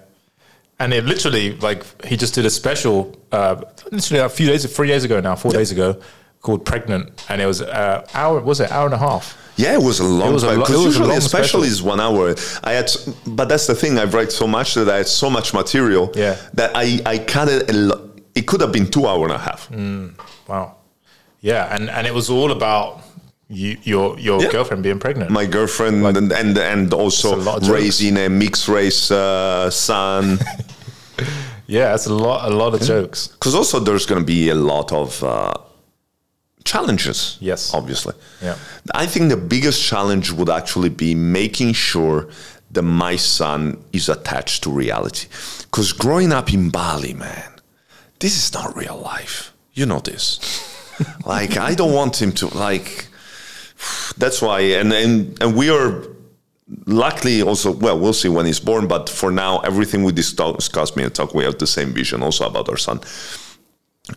[0.79, 3.55] And it literally, like, he just did a special, uh,
[3.91, 5.97] literally a few days, three days ago now, four days ago,
[6.41, 9.37] called "Pregnant," and it was uh, hour, was it hour and a half?
[9.55, 10.57] Yeah, it was a long was a time.
[10.59, 12.35] lo- Because it was a usually long a special is one hour.
[12.61, 12.91] I had,
[13.25, 13.97] but that's the thing.
[13.97, 16.35] I've read so much that I had so much material Yeah.
[16.55, 17.71] that I I cut it.
[18.35, 19.71] It could have been two hour and a half.
[20.49, 20.75] Wow.
[21.39, 22.99] Yeah, and and it was all about
[23.49, 24.51] you, your your Yeah.
[24.51, 25.29] girlfriend being pregnant.
[25.31, 27.69] My girlfriend and and and also a lot of jokes.
[27.81, 30.39] raising a mixed race uh, son.
[31.67, 33.27] yeah, that's a lot, a lot of jokes.
[33.27, 35.53] Because also there's going to be a lot of uh,
[36.63, 37.37] challenges.
[37.39, 37.73] Yes.
[37.73, 38.13] obviously.
[38.41, 38.57] Yeah.
[38.93, 42.27] I think the biggest challenge would actually be making sure
[42.71, 45.27] that my son is attached to reality.
[45.61, 47.51] Because growing up in Bali, man,
[48.19, 49.53] this is not real life.
[49.73, 50.39] You know this.
[51.25, 53.07] like I don't want him to like.
[54.17, 56.03] That's why, and and and we are
[56.87, 61.03] luckily also well we'll see when he's born but for now everything we discuss me
[61.03, 62.99] and talk we have the same vision also about our son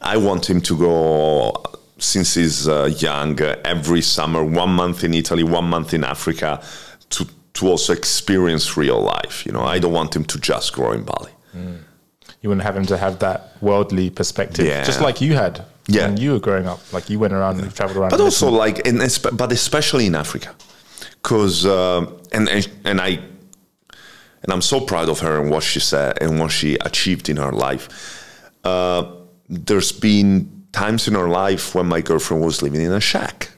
[0.01, 1.53] i want him to go
[1.99, 6.59] since he's uh, young uh, every summer one month in italy one month in africa
[7.11, 9.45] to to also experience real life.
[9.45, 11.33] You know, I don't want him to just grow in Bali.
[12.41, 14.85] You wouldn't have him to have that worldly perspective, Yeah.
[14.85, 16.09] just like you had Yeah.
[16.09, 16.81] when you were growing up.
[16.93, 18.11] Like you went around and traveled around.
[18.11, 18.99] but also like in,
[19.33, 20.55] but especially in Africa,
[21.23, 23.21] because uh, and, and and I
[24.43, 27.39] and I'm so proud of her and what she said and what she achieved in
[27.39, 27.89] her life.
[28.65, 29.11] Uh,
[29.49, 33.51] there's been times in her life when my girlfriend was living in a shack,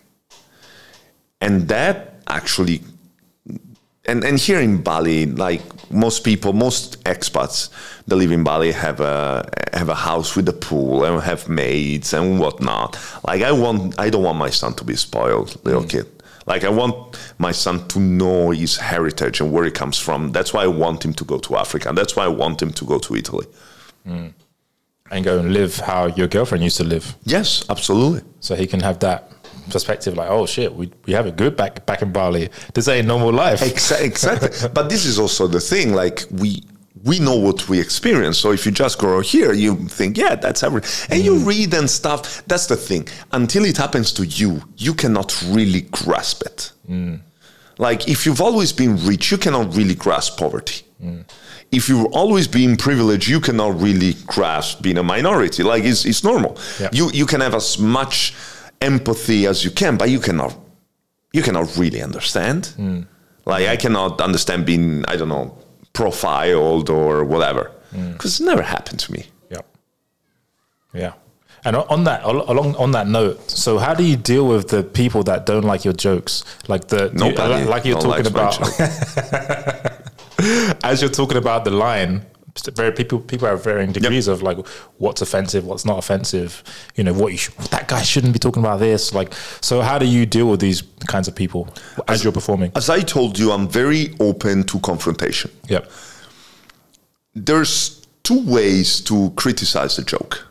[1.40, 2.80] and that actually.
[4.10, 7.70] And, and here in Bali, like most people, most expats
[8.08, 12.12] that live in Bali have a have a house with a pool and have maids
[12.12, 12.98] and whatnot.
[13.24, 15.90] Like I want, I don't want my son to be spoiled little mm.
[15.90, 16.06] kid.
[16.46, 16.94] Like I want
[17.38, 20.32] my son to know his heritage and where he comes from.
[20.32, 21.90] That's why I want him to go to Africa.
[21.90, 23.46] And that's why I want him to go to Italy.
[24.06, 24.32] Mm.
[25.12, 28.22] and go and live how your girlfriend used to live, Yes, absolutely.
[28.40, 29.30] so he can have that
[29.70, 30.16] perspective.
[30.16, 32.50] Like, oh shit, we we have it good back back in Bali.
[32.74, 33.60] This ain't normal life.
[33.60, 34.68] Exa- exactly.
[34.74, 35.94] but this is also the thing.
[35.94, 36.62] Like we
[37.04, 38.38] we know what we experience.
[38.38, 41.16] So if you just grow here, you think, yeah, that's everything.
[41.16, 41.46] And you mm.
[41.46, 42.44] read and stuff.
[42.46, 43.08] That's the thing.
[43.32, 46.72] Until it happens to you, you cannot really grasp it.
[46.88, 47.20] Mm.
[47.78, 50.84] Like if you've always been rich, you cannot really grasp poverty.
[51.02, 51.24] Mm.
[51.72, 55.62] If you've always been privileged, you cannot really grasp being a minority.
[55.62, 56.58] Like it's, it's normal.
[56.80, 56.90] Yeah.
[56.92, 58.34] You you can have as much
[58.80, 60.56] empathy as you can, but you cannot
[61.32, 62.74] you cannot really understand.
[63.46, 65.56] Like I cannot understand being I don't know
[65.92, 68.12] profiled or whatever mm.
[68.12, 69.26] because it never happened to me.
[69.50, 69.60] Yeah.
[70.94, 71.12] Yeah.
[71.64, 75.22] And on that, along on that note, so how do you deal with the people
[75.24, 76.42] that don't like your jokes?
[76.68, 78.58] Like the you- like you're talking about,
[80.84, 82.24] as you're talking about the line.
[82.68, 84.66] Very people people have varying degrees of like
[84.98, 86.62] what's offensive, what's not offensive.
[86.94, 89.14] You know what you sh- that guy shouldn't be talking about this.
[89.14, 91.68] Like, so how do you deal with these kinds of people
[92.08, 92.72] as you're performing?
[92.76, 95.50] As I told you, I'm very open to confrontation.
[95.68, 95.90] Yep.
[97.34, 100.49] There's two ways to criticize a joke.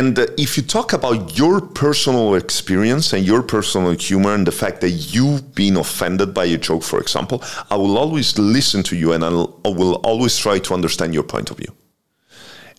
[0.00, 4.50] And uh, if you talk about your personal experience and your personal humor and the
[4.62, 8.96] fact that you've been offended by a joke, for example, I will always listen to
[8.96, 11.74] you and I'll, I will always try to understand your point of view.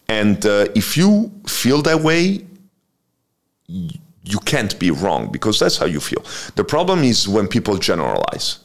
[0.09, 2.43] And uh, if you feel that way,
[3.67, 6.25] you can't be wrong because that's how you feel.
[6.55, 8.57] The problem is when people generalize,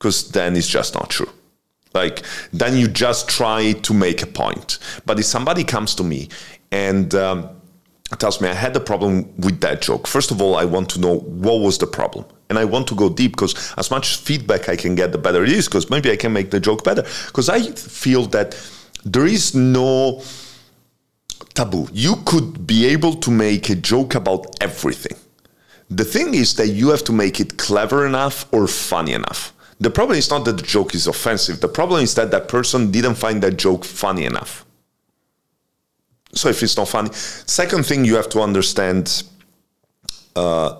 [0.00, 1.30] because then it's just not true.
[1.94, 4.80] Like then you just try to make a point.
[5.06, 6.28] But if somebody comes to me
[6.72, 7.50] and um,
[8.18, 11.00] tells me I had a problem with that joke, first of all, I want to
[11.00, 12.24] know what was the problem.
[12.50, 15.42] And I want to go deep because as much feedback I can get, the better
[15.42, 17.02] it is, because maybe I can make the joke better.
[17.26, 18.54] Because I feel that
[19.04, 20.22] there is no
[21.54, 21.88] taboo.
[21.92, 25.16] You could be able to make a joke about everything.
[25.90, 29.52] The thing is that you have to make it clever enough or funny enough.
[29.80, 31.60] The problem is not that the joke is offensive.
[31.60, 34.64] The problem is that that person didn't find that joke funny enough.
[36.34, 39.22] So if it's not funny, second thing you have to understand
[40.36, 40.76] uh,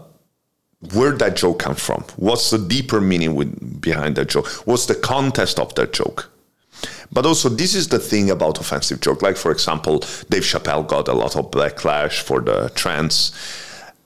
[0.92, 2.04] where that joke comes from.
[2.16, 4.48] What's the deeper meaning with, behind that joke?
[4.66, 6.30] What's the context of that joke?
[7.12, 9.22] But also, this is the thing about offensive joke.
[9.22, 13.32] Like, for example, Dave Chappelle got a lot of backlash for the trans.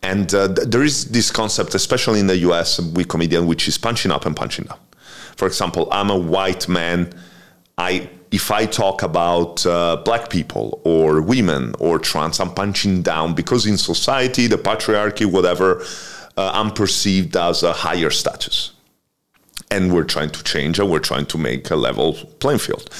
[0.02, 3.78] And uh, th- there is this concept, especially in the US with comedian, which is
[3.78, 4.78] punching up and punching down.
[5.36, 7.12] For example, I'm a white man.
[7.78, 13.34] I if I talk about uh, black people or women or trans, I'm punching down
[13.34, 15.80] because in society, the patriarchy, whatever,
[16.36, 18.72] uh, I'm perceived as a higher status
[19.70, 22.90] and we're trying to change and we're trying to make a level playing field.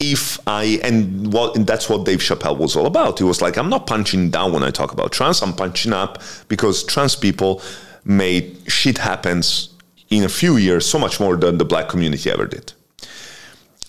[0.00, 3.18] If I and what and that's what Dave Chappelle was all about.
[3.18, 5.42] He was like, I'm not punching down when I talk about trans.
[5.42, 7.60] I'm punching up because trans people
[8.04, 9.70] made shit happens
[10.08, 12.72] in a few years so much more than the black community ever did.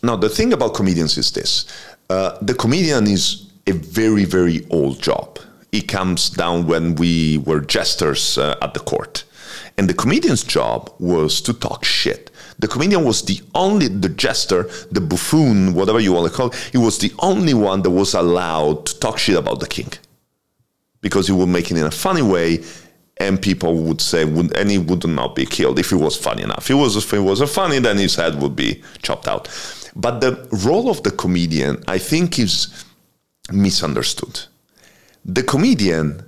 [0.02, 1.66] Now the thing about comedians is this:
[2.10, 5.40] uh, the comedian is a very very old job.
[5.72, 9.24] It comes down when we were jesters uh, at the court.
[9.78, 12.32] And the comedian's job was to talk shit.
[12.60, 16.56] The comedian was the only, the jester, the buffoon, whatever you want to call it,
[16.72, 19.94] he was the only one that was allowed to talk shit about the king.
[21.00, 22.62] Because he would make it in a funny way,
[23.18, 26.44] and people would say, would, and he would not be killed if he was funny
[26.44, 26.60] enough.
[26.60, 29.48] If he was, if it wasn't funny, then his head would be chopped out.
[29.96, 32.86] But the role of the comedian, I think, is
[33.52, 34.42] misunderstood.
[35.26, 36.24] The comedian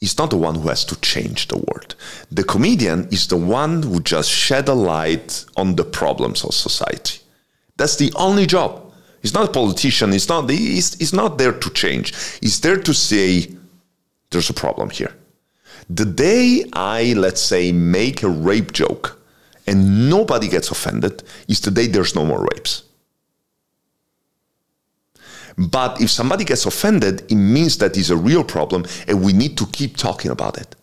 [0.00, 1.94] is not the one who has to change the world.
[2.30, 7.20] The comedian is the one who just shed a light on the problems of society.
[7.76, 8.82] That's the only job.
[9.22, 10.12] He's not a politician.
[10.12, 10.48] He's not.
[10.48, 12.14] He's, he's not there to change.
[12.40, 13.50] He's there to say,
[14.30, 15.14] "There's a problem here."
[15.88, 19.20] The day I, let's say, make a rape joke,
[19.66, 22.85] and nobody gets offended is the day there's no more rapes.
[25.58, 29.56] But if somebody gets offended, it means that is a real problem and we need
[29.58, 30.76] to keep talking about it.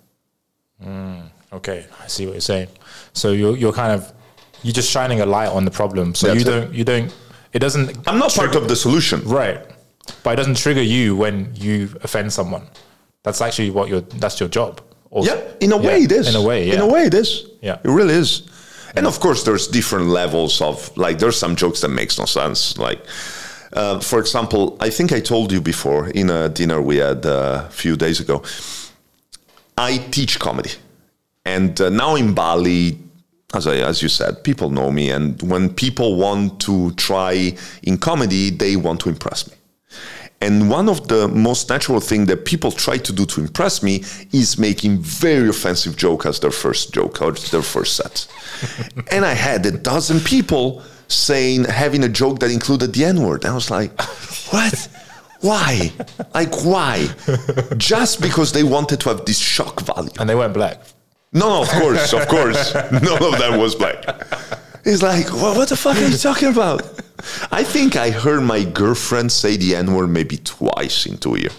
[0.84, 2.70] Mm, okay, I see what you're saying.
[3.14, 4.12] So you're you're kind of
[4.64, 6.16] you're just shining a light on the problem.
[6.16, 7.16] So That's you don't you don't
[7.54, 9.22] it doesn't I'm not part of the solution.
[9.26, 9.60] right,
[10.24, 12.68] but it doesn't trigger you when you offend someone.
[13.22, 14.82] That's actually what your that's your job.
[15.16, 16.28] Yeah, in a way Yeah, it is.
[16.28, 16.74] In a way, yeah.
[16.74, 17.46] In a way it is.
[17.62, 17.78] Yeah.
[17.84, 18.50] It really is.
[18.96, 21.20] And of course, there's different levels of like.
[21.20, 22.78] There's some jokes that makes no sense.
[22.78, 23.02] Like,
[23.74, 27.66] uh, for example, I think I told you before in a dinner we had uh,
[27.68, 28.44] a few days ago.
[29.78, 30.72] I teach comedy,
[31.46, 33.00] and uh, now in Bali,
[33.54, 37.98] as I as you said, people know me, and when people want to try in
[37.98, 39.56] comedy, they want to impress me.
[40.44, 44.04] And one of the most natural thing that people try to do to impress me
[44.34, 48.28] is making very offensive joke as their first joke or their first set.
[49.12, 53.45] and I had a dozen people saying having a joke that included the N word.
[53.45, 53.99] I was like,
[54.51, 54.89] what?
[55.41, 55.91] Why?
[56.34, 57.07] Like why?
[57.78, 60.11] Just because they wanted to have this shock value.
[60.20, 60.82] And they weren't black.
[61.34, 62.74] No, no, of course, of course.
[62.74, 64.05] None of that was black.
[64.84, 66.84] He's like, what, what the fuck are you talking about?
[67.51, 71.53] I think I heard my girlfriend say the N word maybe twice in two years.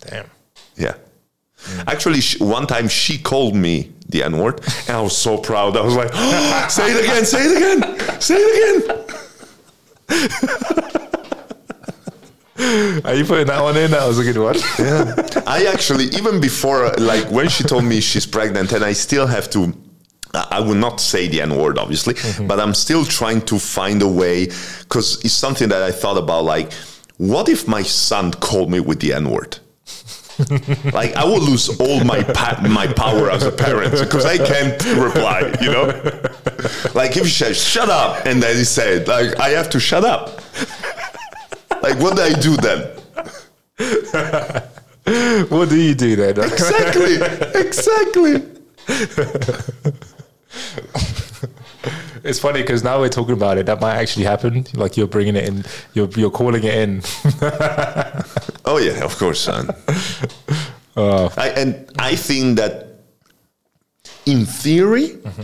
[0.00, 0.30] Damn.
[0.76, 0.94] Yeah.
[1.64, 1.88] Mm.
[1.88, 5.76] Actually, she, one time she called me the N word, and I was so proud.
[5.76, 6.12] I was like,
[6.70, 9.04] say it again, say it again, say it again.
[13.04, 13.90] Are you putting that one in?
[13.90, 14.54] That was a good one.
[14.78, 15.42] yeah.
[15.46, 19.50] I actually, even before, like when she told me she's pregnant, and I still have
[19.50, 19.74] to,
[20.32, 22.46] I will not say the N word, obviously, mm-hmm.
[22.46, 24.46] but I'm still trying to find a way
[24.80, 26.44] because it's something that I thought about.
[26.44, 26.72] Like,
[27.16, 29.58] what if my son called me with the N word?
[30.92, 34.82] like I would lose all my pa- my power as a parent because I can't
[34.96, 35.92] reply, you know.
[36.94, 40.04] Like if he says "shut up" and then he said, like I have to shut
[40.04, 40.28] up.
[41.82, 42.80] like what do I do then?
[45.48, 46.38] what do you do then?
[46.38, 47.16] Exactly,
[47.60, 48.42] exactly.
[52.24, 53.66] It's funny because now we're talking about it.
[53.66, 54.66] That might actually happen.
[54.72, 55.64] Like you're bringing it in.
[55.92, 57.02] You're you're calling it in.
[58.66, 59.68] Oh yeah, of course, son.
[60.96, 61.28] Oh.
[61.36, 63.00] I, and I think that
[64.26, 65.42] in theory, mm-hmm.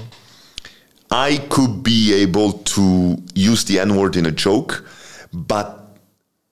[1.11, 4.87] I could be able to use the N word in a joke,
[5.33, 5.99] but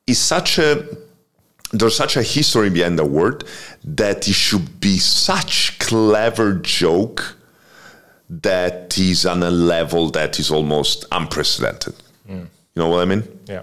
[0.08, 0.84] it's such a
[1.72, 3.44] there's such a history behind the word
[3.84, 7.37] that it should be such clever joke
[8.30, 11.94] that is on a level that is almost unprecedented.
[12.28, 13.24] You know what I mean?
[13.46, 13.62] Yeah.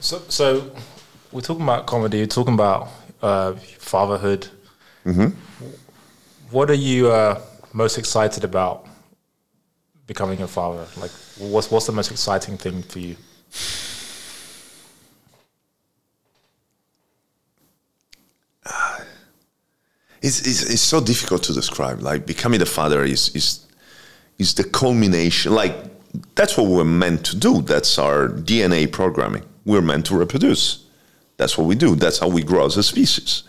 [0.00, 0.70] So, so
[1.32, 2.18] we're talking about comedy.
[2.18, 2.88] We're talking about
[3.22, 4.46] uh, fatherhood.
[6.50, 7.40] What are you uh,
[7.72, 8.86] most excited about
[10.06, 10.86] becoming a father?
[10.96, 13.16] Like, what's what's the most exciting thing for you?
[20.26, 22.00] It's, it's, it's so difficult to describe.
[22.00, 23.64] Like becoming a father is is
[24.38, 25.54] is the culmination.
[25.54, 25.74] Like
[26.34, 27.62] that's what we're meant to do.
[27.62, 29.44] That's our DNA programming.
[29.64, 30.84] We're meant to reproduce.
[31.36, 31.94] That's what we do.
[31.94, 33.44] That's how we grow as a species.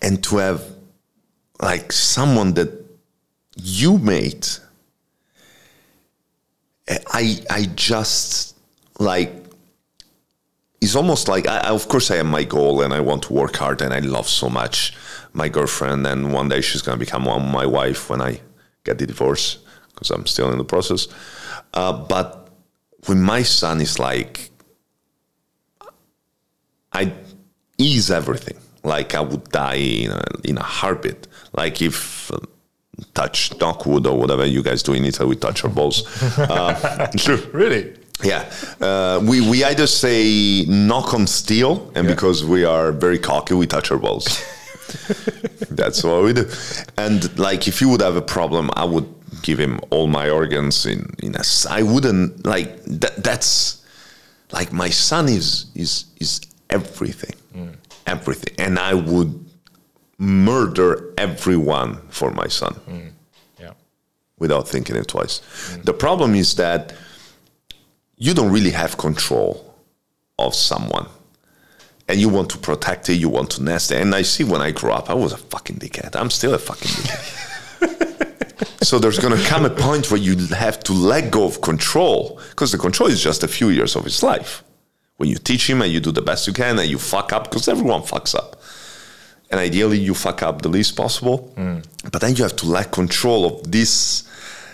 [0.00, 0.64] And to have
[1.60, 2.70] like someone that
[3.56, 4.46] you made,
[6.88, 8.56] I I just
[8.98, 9.41] like
[10.82, 13.56] it's almost like I, of course I have my goal and I want to work
[13.56, 14.94] hard and I love so much
[15.32, 18.40] my girlfriend and one day she's gonna become one my wife when I
[18.84, 19.58] get the divorce
[19.88, 21.06] because I'm still in the process.
[21.72, 22.48] Uh, but
[23.08, 24.50] with my son, it's like
[26.92, 27.12] I
[27.78, 28.58] ease everything.
[28.82, 31.28] Like I would die in a, in a heartbeat.
[31.52, 32.38] Like if uh,
[33.14, 36.04] touch knockwood or whatever you guys do in Italy, we touch our balls.
[36.38, 37.10] Uh.
[37.52, 37.94] Really?
[38.22, 38.50] Yeah,
[38.80, 43.66] uh, we we either say knock on steel, and because we are very cocky, we
[43.66, 44.26] touch our balls.
[45.70, 46.48] That's what we do.
[46.96, 49.12] And like, if you would have a problem, I would
[49.42, 51.42] give him all my organs in in a.
[51.68, 53.22] I wouldn't like that.
[53.22, 53.84] That's
[54.52, 57.74] like my son is is is everything, mm.
[58.06, 59.42] everything, and I would
[60.18, 63.10] murder everyone for my son mm.
[63.58, 63.72] Yeah.
[64.38, 65.40] without thinking it twice.
[65.40, 65.84] Mm.
[65.84, 66.94] The problem is that
[68.22, 69.74] you don't really have control
[70.38, 71.08] of someone.
[72.06, 74.00] And you want to protect it, you want to nest it.
[74.00, 76.14] And I see when I grew up, I was a fucking dickhead.
[76.14, 78.84] I'm still a fucking dickhead.
[78.84, 82.40] so there's going to come a point where you have to let go of control
[82.50, 84.62] because the control is just a few years of his life.
[85.16, 87.50] When you teach him and you do the best you can and you fuck up,
[87.50, 88.50] because everyone fucks up.
[89.50, 91.52] and ideally you fuck up the least possible.
[91.56, 91.84] Mm.
[92.12, 94.22] But then you have to let control of this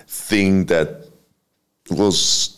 [0.07, 1.09] thing that
[1.91, 2.58] was.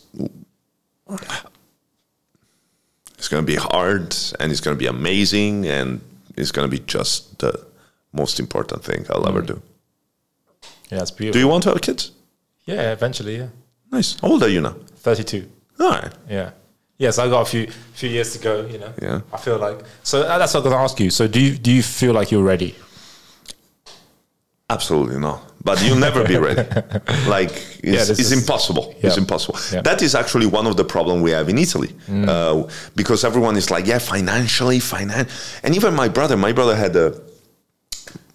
[3.17, 6.01] It's going to be hard and it's going to be amazing and
[6.35, 7.65] it's going to be just the
[8.13, 9.61] most important thing I'll ever do.
[10.89, 11.33] Yeah, it's beautiful.
[11.33, 12.11] Do you want to have kids?
[12.65, 13.47] yeah, eventually, yeah.
[13.91, 14.17] Nice.
[14.21, 14.75] How old are you now?
[14.97, 15.47] 32.
[15.79, 16.11] All right.
[16.29, 16.51] Yeah.
[16.97, 18.65] Yes, I got a few few years to go.
[18.67, 18.93] You know.
[19.01, 19.21] Yeah.
[19.33, 20.21] I feel like so.
[20.21, 21.09] uh, That's what I'm going to ask you.
[21.09, 22.75] So, do you do you feel like you're ready?
[24.69, 25.41] Absolutely not.
[25.63, 26.63] But you'll never be ready.
[27.27, 27.51] Like
[27.83, 28.95] it's, this it's is- impossible.
[29.01, 29.57] It's impossible.
[29.71, 29.81] Yeah.
[29.81, 32.63] That is actually one of the problem we have in Italy, uh,
[32.95, 35.27] because everyone is like, yeah, financially, finan.
[35.63, 37.19] And even my brother, my brother had a,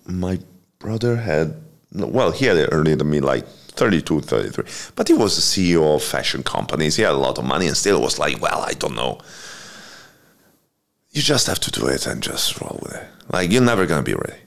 [0.07, 0.39] my
[0.79, 1.55] brother had,
[1.93, 4.65] well, he had it earlier than me, like 32, 33.
[4.95, 6.97] But he was the CEO of fashion companies.
[6.97, 9.19] He had a lot of money and still was like, well, I don't know.
[11.11, 13.07] You just have to do it and just roll with it.
[13.33, 14.39] Like you're never gonna be ready.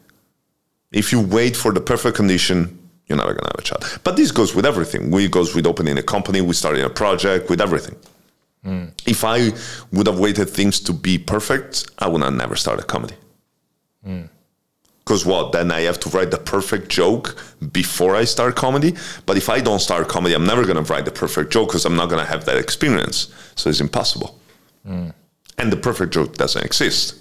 [0.92, 2.78] If you wait for the perfect condition,
[3.08, 4.00] you're never gonna have a child.
[4.04, 5.12] But this goes with everything.
[5.12, 7.96] We goes with opening a company, with starting a project, with everything.
[8.64, 8.86] Hmm.
[9.06, 9.52] If I
[9.92, 13.16] would have waited things to be perfect, I would have never started comedy.
[14.04, 14.24] Hmm.
[15.00, 15.52] Because what?
[15.54, 17.36] Then I have to write the perfect joke
[17.72, 18.96] before I start comedy.
[19.26, 21.96] But if I don't start comedy, I'm never gonna write the perfect joke because I'm
[21.96, 23.34] not gonna have that experience.
[23.56, 24.40] So it's impossible.
[24.86, 25.10] Hmm.
[25.58, 27.16] And the perfect joke doesn't exist.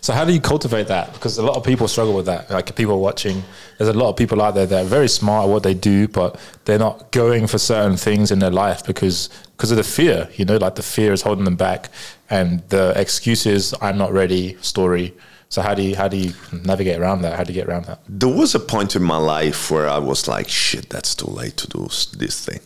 [0.00, 1.12] So, how do you cultivate that?
[1.12, 2.50] Because a lot of people struggle with that.
[2.50, 3.42] Like people watching,
[3.78, 6.08] there's a lot of people out there that are very smart at what they do,
[6.08, 10.28] but they're not going for certain things in their life because because of the fear.
[10.34, 11.88] You know, like the fear is holding them back,
[12.30, 15.14] and the excuses "I'm not ready" story.
[15.48, 17.36] So, how do you how do you navigate around that?
[17.36, 18.00] How do you get around that?
[18.08, 21.56] there was a point in my life where I was like, shit, that's too late
[21.58, 22.60] to do this thing.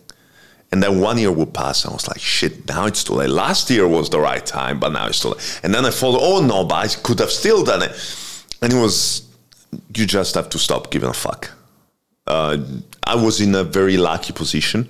[0.73, 3.31] And then one year would pass, and I was like, shit, now it's too late.
[3.31, 5.61] Last year was the right time, but now it's too late.
[5.63, 7.93] And then I thought, oh no, but I could have still done it.
[8.61, 9.29] And it was,
[9.95, 11.51] you just have to stop giving a fuck.
[12.27, 12.59] Uh,
[13.05, 14.89] I was in a very lucky position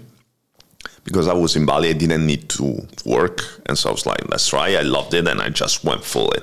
[1.04, 1.90] because I was in Bali.
[1.90, 3.42] I didn't need to work.
[3.66, 4.74] And so I was like, let's try.
[4.74, 6.42] I loved it, and I just went full in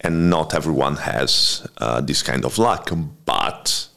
[0.00, 2.90] and not everyone has uh, this kind of luck.
[3.24, 3.88] But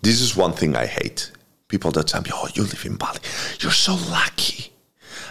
[0.00, 1.30] this is one thing I hate.
[1.72, 3.18] People that tell me, "Oh, you live in Bali.
[3.60, 4.60] You're so lucky.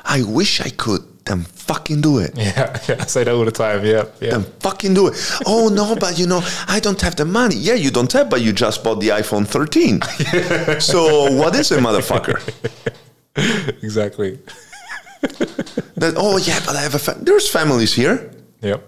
[0.04, 2.32] I wish I could." Then fucking do it.
[2.36, 3.86] Yeah, I say that all the time.
[3.86, 4.32] Yeah, yeah.
[4.32, 5.14] Then fucking do it.
[5.46, 7.56] Oh no, but you know, I don't have the money.
[7.56, 10.02] Yeah, you don't have, but you just bought the iPhone 13.
[10.82, 12.38] so what is it, motherfucker?
[13.84, 14.39] exactly.
[16.02, 18.32] That oh yeah, but I have a fa- there's families here.
[18.62, 18.82] Yep.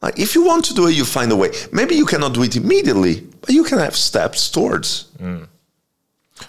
[0.00, 1.50] Like, if you want to do it, you find a way.
[1.72, 5.10] Maybe you cannot do it immediately, but you can have steps towards.
[5.18, 5.46] Mm.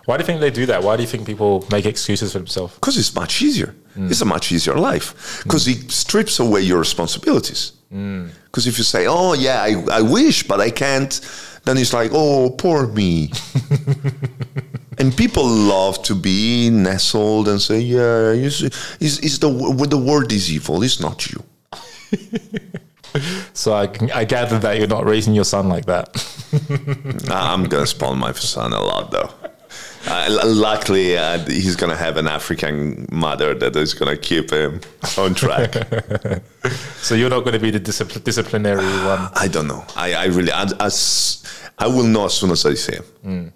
[0.06, 0.84] Why do you think they do that?
[0.84, 2.74] Why do you think people make excuses for themselves?
[2.76, 3.76] Because it's much easier.
[3.96, 4.10] Mm.
[4.12, 5.14] It's a much easier life.
[5.16, 5.44] Mm.
[5.44, 7.74] Because it strips away your responsibilities.
[7.94, 8.30] Mm.
[8.46, 11.20] Because if you say, "Oh yeah, I, I wish, but I can't,"
[11.64, 13.32] then it's like, "Oh, poor me."
[14.98, 18.62] and people love to be nestled and say, "Yeah, it's,
[19.00, 20.84] it's the w- the word is evil.
[20.84, 21.44] It's not you."
[23.54, 26.10] So I, I gather that you're not raising your son like that.
[27.30, 29.32] I'm gonna spoil my son a lot, though.
[30.10, 34.80] Uh, luckily, uh, he's gonna have an African mother that is gonna keep him
[35.18, 35.74] on track.
[37.02, 39.30] so you're not going to be the discipl- disciplinary one.
[39.36, 39.84] I don't know.
[39.96, 41.44] I, I really, I, as,
[41.78, 43.54] I will know as soon as I see him.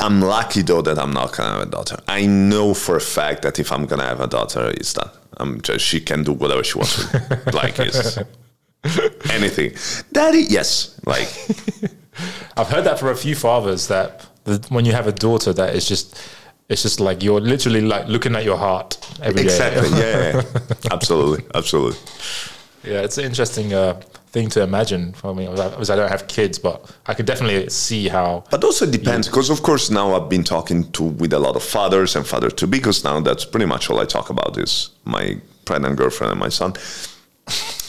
[0.00, 1.96] I'm lucky though that I'm not gonna have a daughter.
[2.08, 5.10] I know for a fact that if I'm gonna have a daughter, it's done.
[5.38, 8.18] I'm just she can do whatever she wants with like it's
[9.30, 9.72] anything.
[10.12, 11.00] Daddy, yes.
[11.06, 11.28] Like
[12.56, 14.26] I've heard that from a few fathers that
[14.68, 16.18] when you have a daughter, that it's just
[16.68, 19.44] it's just like you're literally like looking at your heart every day.
[19.44, 19.88] exactly.
[19.98, 20.42] Yeah,
[20.90, 21.98] absolutely, absolutely.
[22.82, 25.12] Yeah, it's an interesting uh, thing to imagine.
[25.12, 26.76] for me because I don't have kids, but
[27.06, 28.44] I could definitely see how.
[28.50, 31.56] But also it depends because of course now I've been talking to with a lot
[31.56, 34.58] of fathers and father to be because now that's pretty much all I talk about
[34.58, 36.74] is my pregnant girlfriend and my son.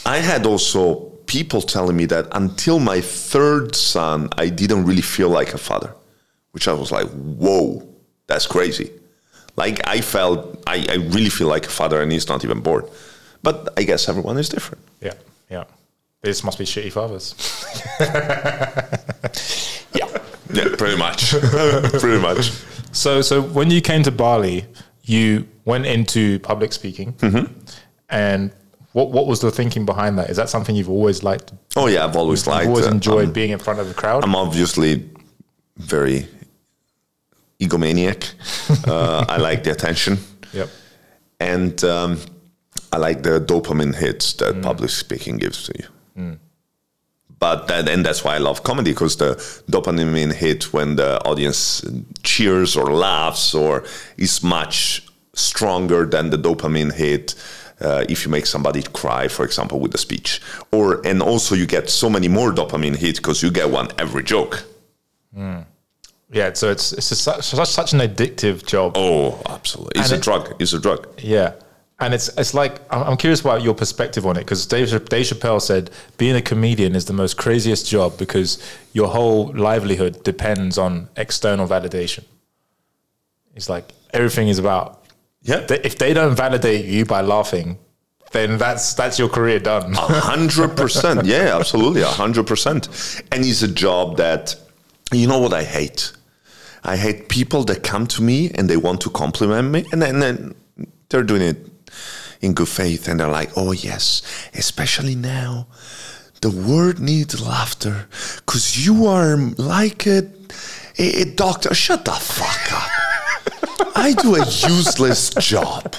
[0.06, 0.80] I had also
[1.26, 5.94] people telling me that until my third son, I didn't really feel like a father,
[6.52, 7.86] which I was like, whoa,
[8.26, 8.90] that's crazy.
[9.56, 12.84] Like I felt, I, I really feel like a father and he's not even born.
[13.42, 14.82] But I guess everyone is different.
[15.00, 15.14] Yeah,
[15.50, 15.64] yeah.
[16.22, 17.34] This must be shitty fathers.
[19.94, 20.06] Yeah,
[20.52, 21.30] yeah, pretty much,
[22.00, 22.50] pretty much.
[22.92, 24.64] So, so when you came to Bali,
[25.02, 27.52] you went into public speaking, Mm-hmm.
[28.10, 28.50] and
[28.92, 30.30] what what was the thinking behind that?
[30.30, 31.52] Is that something you've always liked?
[31.76, 32.64] Oh yeah, I've always liked.
[32.64, 34.24] You've always uh, enjoyed um, being in front of a crowd.
[34.24, 35.08] I'm obviously
[35.76, 36.26] very
[37.60, 38.34] egomaniac.
[38.86, 40.18] uh, I like the attention,
[40.52, 40.68] yep.
[41.40, 42.18] and um,
[42.92, 45.88] I like the dopamine hits that public speaking gives to you.
[47.38, 49.34] but that, and that's why I love comedy because the
[49.70, 51.84] dopamine hit when the audience
[52.22, 53.84] cheers or laughs or
[54.16, 57.34] is much stronger than the dopamine hit
[57.80, 60.40] uh, if you make somebody cry, for example, with a speech.
[60.72, 64.24] Or and also you get so many more dopamine hits because you get one every
[64.24, 64.64] joke.
[66.30, 68.92] Yeah, so it's it's such, such an addictive job.
[68.96, 70.00] Oh, absolutely!
[70.00, 70.54] It's And a it- drug.
[70.58, 71.08] It's a drug.
[71.18, 71.54] Yeah.
[72.00, 75.60] And it's it's like I'm curious about your perspective on it because Dave Dave Chappelle
[75.60, 78.58] said being a comedian is the most craziest job because
[78.92, 82.22] your whole livelihood depends on external validation.
[83.56, 85.04] It's like everything is about
[85.42, 85.66] Yeah.
[85.66, 87.78] th- if they don't validate you by laughing,
[88.30, 89.94] then that's that's your career done.
[89.94, 91.24] A hundred percent.
[91.26, 92.02] Yeah, absolutely.
[92.02, 92.88] A hundred percent.
[93.32, 94.54] And it's a job that,
[95.10, 96.12] you know what I hate?
[96.84, 100.20] I hate people that come to me and they want to compliment me and then,
[100.20, 100.54] then
[101.08, 101.70] they're doing it
[102.40, 104.22] in good faith and they're like, oh, yes,
[104.54, 105.66] especially now.
[106.40, 108.06] The world needs laughter
[108.36, 110.30] because you are like a,
[110.98, 111.74] a doctor.
[111.74, 113.92] Shut the fuck up.
[113.96, 115.96] I do a useless job.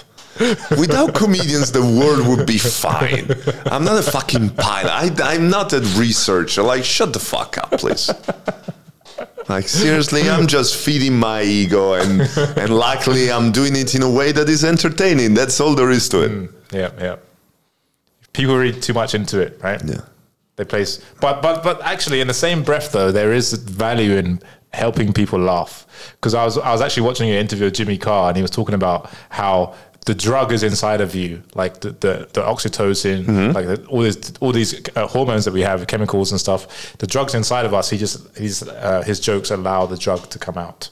[0.77, 3.29] Without comedians, the world would be fine.
[3.65, 5.19] I'm not a fucking pilot.
[5.19, 6.63] I, I'm not a researcher.
[6.63, 8.09] Like, shut the fuck up, please.
[9.47, 12.21] Like, seriously, I'm just feeding my ego, and,
[12.57, 15.33] and luckily, I'm doing it in a way that is entertaining.
[15.33, 16.31] That's all there is to it.
[16.31, 17.15] Mm, yeah, yeah.
[18.33, 19.81] People read too much into it, right?
[19.83, 20.01] Yeah.
[20.55, 24.41] They place, but but but actually, in the same breath, though, there is value in
[24.73, 25.87] helping people laugh.
[26.15, 28.51] Because I was I was actually watching an interview with Jimmy Carr, and he was
[28.51, 29.73] talking about how
[30.05, 34.33] the drug is inside of you, like the the, the oxytocin, like the, all these
[34.39, 36.95] all these uh, hormones that we have, chemicals and stuff.
[36.97, 37.89] The drugs inside of us.
[37.89, 40.89] He just his uh, his jokes allow the drug to come out.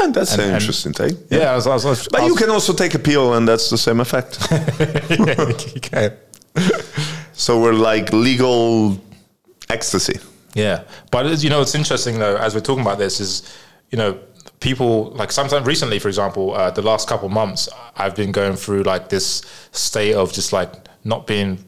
[0.00, 1.18] And that's an and- interesting thing.
[1.28, 3.46] Yeah, I was, I was, I was, But you can also take a pill, and
[3.46, 4.38] that's the same effect.
[4.50, 6.16] yeah, you can.
[7.34, 8.98] so we're like legal
[9.68, 10.18] ecstasy.
[10.54, 12.36] Yeah, but you know, it's interesting though.
[12.36, 13.42] As we're talking about this, is
[13.90, 14.18] you know,
[14.62, 18.84] people like sometimes recently, for example, uh, the last couple months, I've been going through
[18.84, 19.42] like this
[19.72, 20.70] state of just like
[21.04, 21.58] not being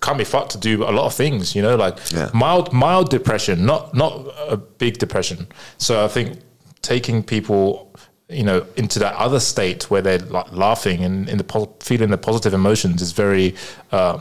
[0.00, 1.54] can't be fucked to do a lot of things.
[1.56, 2.30] You know, like Yeah.
[2.34, 4.12] mild mild depression, not not
[4.48, 5.46] a big depression.
[5.78, 6.38] So I think
[6.82, 7.86] taking people.
[8.32, 12.10] You know, into that other state where they're like laughing and in the po- feeling
[12.10, 13.56] the positive emotions is very
[13.90, 14.20] uh,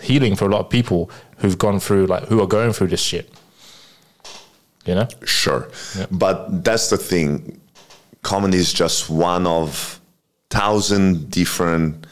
[0.00, 3.02] healing for a lot of people who've gone through like who are going through this
[3.02, 3.28] shit.
[4.84, 5.08] You know?
[5.24, 5.68] Sure.
[6.10, 7.60] But that's the thing.
[8.22, 10.00] Comedy is just one of
[10.50, 12.06] thousand different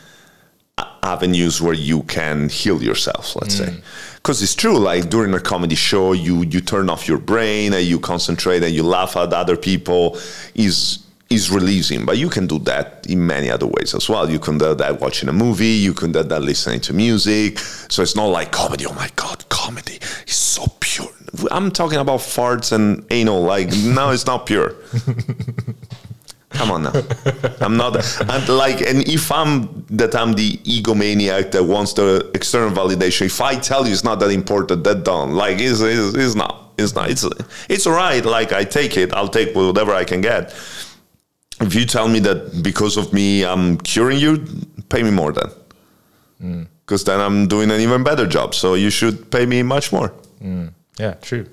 [0.79, 3.66] uh, avenues where you can heal yourself, let's say.
[3.66, 3.83] Mm.
[4.16, 7.85] Because it's true, like during a comedy show, you you turn off your brain and
[7.85, 10.18] you concentrate and you laugh at other people
[10.55, 12.05] is is releasing.
[12.05, 14.29] But you can do that in many other ways as well.
[14.29, 17.59] You can do that watching a movie, you can do that listening to music.
[17.59, 21.09] So it's not like comedy, oh my god, comedy is so pure.
[21.51, 24.74] I'm talking about farts and anal, like now it's not pure.
[26.51, 26.93] Come on now.
[27.61, 27.97] I'm not
[28.28, 33.41] I'm like and if I'm that I'm the egomaniac that wants the external validation, if
[33.41, 35.33] I tell you it's not that important, that don't.
[35.33, 36.72] Like it's, it's, it's not.
[36.76, 37.11] It's not.
[37.11, 37.24] It's
[37.68, 38.24] it's all right.
[38.24, 40.51] Like I take it, I'll take whatever I can get.
[41.61, 44.45] If you tell me that because of me I'm curing you,
[44.89, 45.51] pay me more then.
[46.43, 46.66] Mm.
[46.85, 48.55] Because then I'm doing an even better job.
[48.55, 50.12] So you should pay me much more.
[50.43, 50.72] Mm.
[50.99, 51.47] Yeah, true.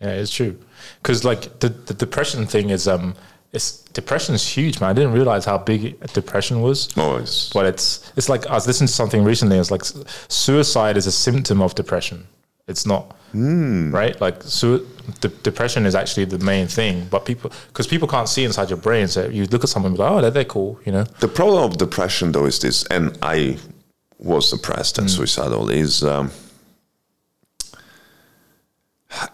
[0.00, 0.58] Yeah, it's true.
[1.02, 3.14] Because like the, the depression thing is um
[3.52, 4.90] it's depression is huge, man.
[4.90, 6.88] I didn't realize how big depression was.
[6.96, 9.56] Oh, it's, But it's it's like I was listening to something recently.
[9.58, 9.82] It's like
[10.28, 12.26] suicide is a symptom of depression.
[12.68, 14.20] It's not right.
[14.20, 14.86] Like su-
[15.20, 17.06] de- depression is actually the main thing.
[17.10, 19.96] But people because people can't see inside your brain, so you look at someone and
[19.96, 21.04] be like, oh, they're, they're cool, you know.
[21.20, 23.58] The problem of depression, though, is this, and I
[24.18, 26.30] was depressed and suicidal, is, um,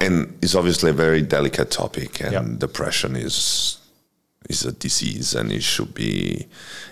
[0.01, 2.44] and it's obviously a very delicate topic, and Yeah.
[2.59, 3.78] depression is
[4.49, 6.47] is a disease, and it should be,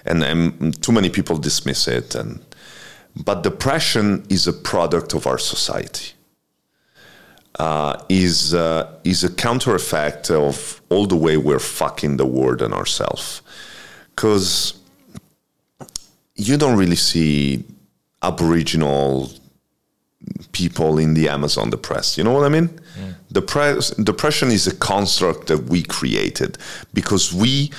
[0.06, 2.38] and, and too many people dismiss it, and
[3.24, 6.12] but depression is a product of our society.
[7.58, 12.62] Uh, is uh, is a counter effect of all the way we're fucking the world
[12.62, 13.42] and ourselves,
[14.14, 14.74] because
[16.36, 17.64] you don't really see
[18.22, 19.30] Aboriginal
[20.60, 22.18] people in the Amazon depressed.
[22.18, 22.68] You know what I mean?
[23.32, 26.58] Depress- depression is a construct that we created
[26.92, 27.70] because we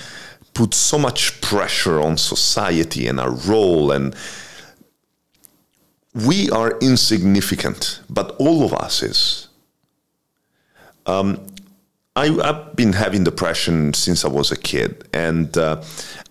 [0.54, 4.16] put so much pressure on society and our role and
[6.28, 9.48] we are insignificant, but all of us is.
[11.06, 11.28] Um,
[12.22, 15.82] I, have been having depression since I was a kid, and uh,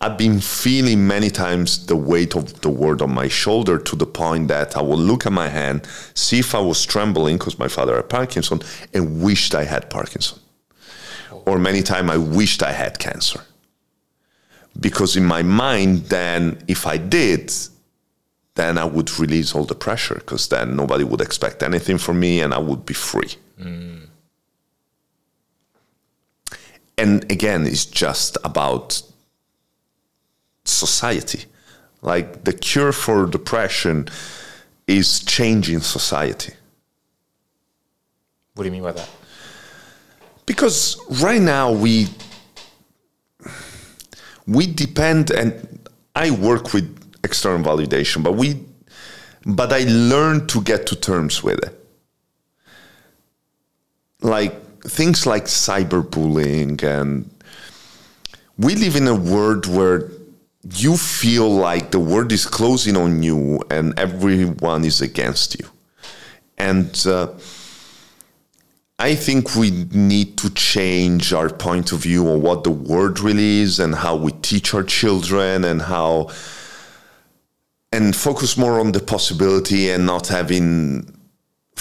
[0.01, 4.07] I've been feeling many times the weight of the world on my shoulder to the
[4.07, 7.67] point that I would look at my hand, see if I was trembling because my
[7.67, 8.61] father had Parkinson,
[8.95, 10.39] and wished I had Parkinson.
[11.45, 13.41] Or many times I wished I had cancer.
[14.79, 17.53] Because in my mind, then if I did,
[18.55, 22.41] then I would release all the pressure because then nobody would expect anything from me
[22.41, 23.35] and I would be free.
[23.61, 24.10] Mm.
[27.01, 29.01] And again, it's just about
[30.65, 31.47] society.
[32.03, 34.09] Like the cure for depression
[34.87, 36.53] is changing society.
[38.55, 39.09] What do you mean by that?
[40.45, 42.09] Because right now we
[44.47, 46.87] we depend and I work with
[47.25, 48.63] external validation, but we
[49.47, 51.75] but I learned to get to terms with it.
[54.21, 57.31] Like things like cyberbullying and
[58.59, 60.11] we live in a world where
[60.74, 65.66] you feel like the world is closing on you and everyone is against you.
[66.59, 67.32] And uh,
[68.98, 73.61] I think we need to change our point of view on what the world really
[73.61, 76.28] is and how we teach our children and how
[77.93, 81.20] and focus more on the possibility and not having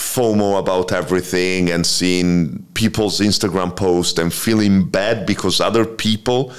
[0.00, 6.52] FOMO about everything and seeing people's Instagram posts and feeling bad because other people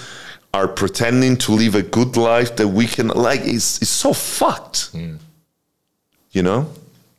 [0.53, 4.93] are pretending to live a good life that we can like it's, it's so fucked.
[4.93, 5.17] Mm.
[6.31, 6.67] you know?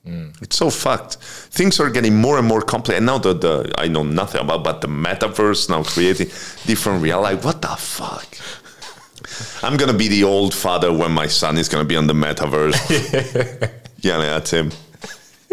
[0.06, 0.40] Mm.
[0.42, 1.16] it's so fucked.
[1.16, 4.64] Things are getting more and more complex and now the, the i know nothing about
[4.64, 6.28] but the metaverse now creating
[6.66, 8.28] different reality what the fuck?
[9.64, 12.78] I'm gonna be the old father when my son is gonna be on the metaverse.
[14.02, 14.72] Yeah that's him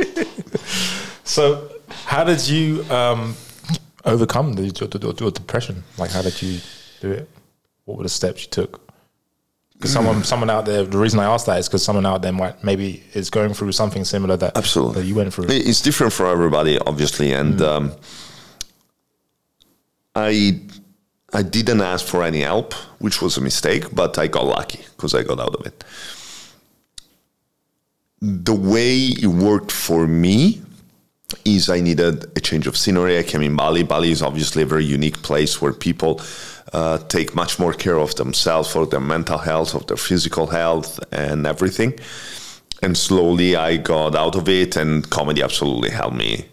[1.23, 3.35] so how did you um,
[4.05, 6.59] overcome the, the depression like how did you
[7.01, 7.29] do it
[7.89, 8.81] what were the steps you took?
[9.73, 10.83] Because someone, someone out there.
[10.83, 13.71] The reason I asked that is because someone out there might maybe is going through
[13.71, 15.45] something similar that absolutely that you went through.
[15.49, 17.65] It's different for everybody, obviously, and mm.
[17.65, 17.95] um,
[20.15, 20.59] I
[21.33, 25.15] I didn't ask for any help, which was a mistake, but I got lucky because
[25.15, 25.83] I got out of it.
[28.21, 30.61] The way it worked for me
[31.45, 33.17] is I needed a change of scenery.
[33.17, 33.83] I came in Bali.
[33.83, 36.21] Bali is obviously a very unique place where people
[36.73, 40.99] uh, take much more care of themselves for their mental health, of their physical health,
[41.11, 41.97] and everything.
[42.81, 46.45] And slowly I got out of it, and comedy absolutely helped me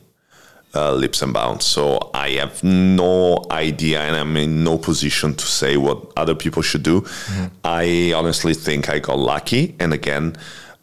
[0.75, 1.65] uh, leaps and bounds.
[1.65, 6.63] So I have no idea, and I'm in no position to say what other people
[6.63, 7.01] should do.
[7.01, 7.47] Mm-hmm.
[7.65, 9.75] I honestly think I got lucky.
[9.81, 10.37] And again,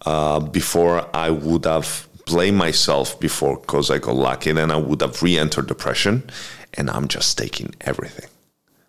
[0.06, 5.02] uh, before I would have blamed myself before because I got lucky, then I would
[5.02, 6.30] have re-entered depression,
[6.76, 8.30] and I'm just taking everything.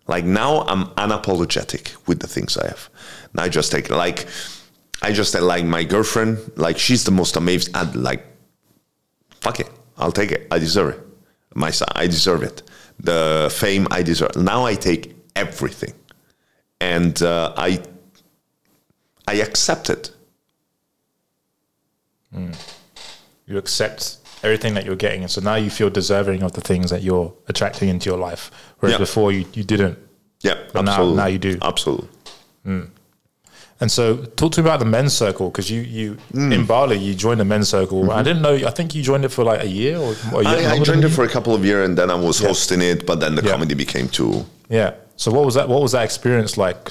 [0.07, 2.89] Like now, I'm unapologetic with the things I have.
[3.33, 4.27] Now I just take like
[5.01, 6.39] I just like my girlfriend.
[6.55, 7.75] Like she's the most amazing.
[7.75, 8.25] I'd like
[9.41, 10.47] fuck it, I'll take it.
[10.51, 10.99] I deserve it.
[11.55, 12.61] My son, I deserve it.
[12.99, 14.35] The fame I deserve.
[14.35, 15.93] Now I take everything,
[16.79, 17.81] and uh, I
[19.27, 20.14] I accept it.
[22.35, 22.55] Mm
[23.47, 26.89] you accept everything that you're getting, and so now you feel deserving of the things
[26.89, 28.99] that you're attracting into your life, whereas yeah.
[28.99, 29.97] before you, you didn't.
[30.41, 31.15] Yeah, but absolutely.
[31.15, 31.57] Now, now you do.
[31.61, 32.07] Absolutely.
[32.65, 32.89] Mm.
[33.81, 36.53] And so, talk to me about the men's circle because you, you mm.
[36.53, 38.01] in Bali, you joined the men's circle.
[38.03, 38.11] Mm-hmm.
[38.11, 38.55] I didn't know.
[38.55, 40.15] I think you joined it for like a year or.
[40.33, 42.15] or a year I, I, joined it for a couple of years, and then I
[42.15, 42.47] was yeah.
[42.47, 43.05] hosting it.
[43.05, 43.51] But then the yeah.
[43.51, 44.45] comedy became too.
[44.69, 44.95] Yeah.
[45.17, 45.67] So what was that?
[45.67, 46.89] What was that experience like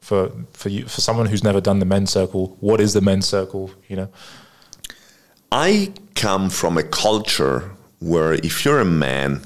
[0.00, 2.56] for for you for someone who's never done the men's circle?
[2.60, 3.70] What is the men's circle?
[3.88, 4.08] You know.
[5.52, 9.42] I come from a culture where if you're a man,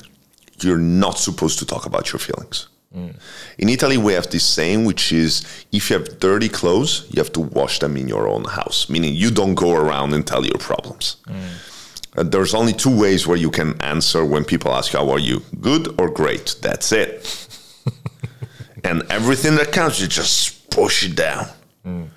[0.60, 2.68] you're not supposed to talk about your feelings.
[2.94, 3.16] Mm.
[3.58, 7.32] In Italy, we have this saying, which is if you have dirty clothes, you have
[7.32, 10.58] to wash them in your own house, meaning you don't go around and tell your
[10.58, 11.16] problems.
[11.26, 12.18] Mm.
[12.18, 15.42] Uh, there's only two ways where you can answer when people ask How are you?
[15.60, 16.54] Good or great?
[16.62, 17.48] That's it.
[18.84, 21.48] and everything that counts, you just push it down.
[21.84, 22.10] Mm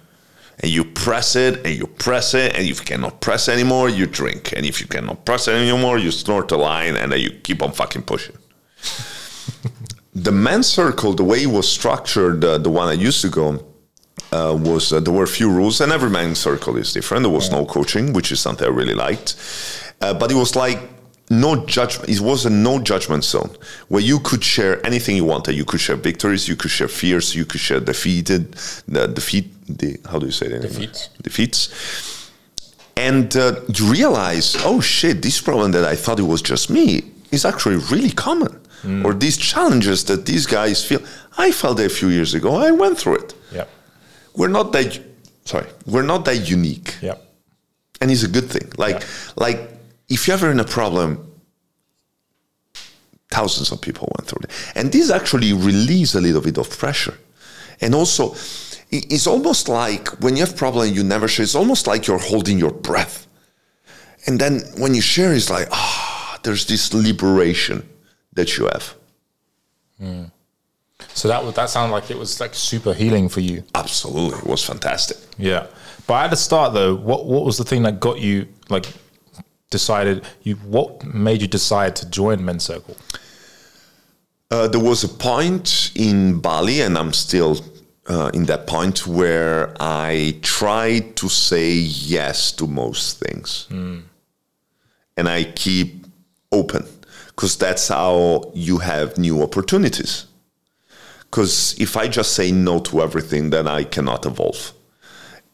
[0.61, 4.05] and you press it and you press it and if you cannot press anymore you
[4.05, 4.53] drink.
[4.55, 7.61] And if you cannot press it anymore you snort a line and then you keep
[7.61, 8.37] on fucking pushing.
[10.11, 13.63] The men's circle the way it was structured uh, the one i used to go
[14.33, 17.23] uh, was uh, there were a few rules and every men's circle is different.
[17.23, 17.59] There was yeah.
[17.59, 19.35] no coaching which is something i really liked.
[20.01, 20.79] Uh, but it was like
[21.29, 22.09] no judgment.
[22.09, 23.51] It was a no judgment zone
[23.87, 25.55] where you could share anything you wanted.
[25.55, 28.53] You could share victories, you could share fears, you could share defeated,
[28.87, 29.45] the defeat.
[29.67, 30.61] The how do you say it?
[30.61, 31.09] Defeats.
[31.21, 31.69] Defeats.
[32.97, 37.03] And uh, you realize, oh shit, this problem that I thought it was just me
[37.31, 38.59] is actually really common.
[39.05, 41.01] or these challenges that these guys feel.
[41.37, 42.55] I felt it a few years ago.
[42.55, 43.33] I went through it.
[43.51, 43.65] Yeah.
[44.35, 44.99] We're not that
[45.43, 45.67] sorry.
[45.85, 47.15] We're not that unique, Yeah.
[47.99, 48.71] and it's a good thing.
[48.77, 49.03] Like
[49.35, 49.59] like
[50.09, 51.31] if you're ever in a problem,
[53.31, 57.17] thousands of people went through it, and this actually release a little bit of pressure,
[57.81, 58.35] and also.
[58.91, 61.43] It's almost like when you have problem you never share.
[61.43, 63.27] It's almost like you're holding your breath,
[64.25, 67.87] and then when you share, it's like ah, there's this liberation
[68.33, 68.95] that you have.
[71.13, 73.63] So that would that sounded like it was like super healing for you.
[73.75, 75.17] Absolutely, it was fantastic.
[75.37, 75.67] Yeah.
[76.07, 78.87] But at the start though, what what was the thing that got you like
[79.69, 82.97] decided you what made you decide to join Men's Circle?
[84.51, 87.63] Uh, there was a point in Bali, and I'm still
[88.07, 93.67] uh, in that point where I tried to say yes to most things,
[95.17, 96.05] and I keep
[96.51, 96.87] open
[97.27, 100.25] because that's how you have new opportunities.
[101.21, 104.73] Because if I just say no to everything, then I cannot evolve.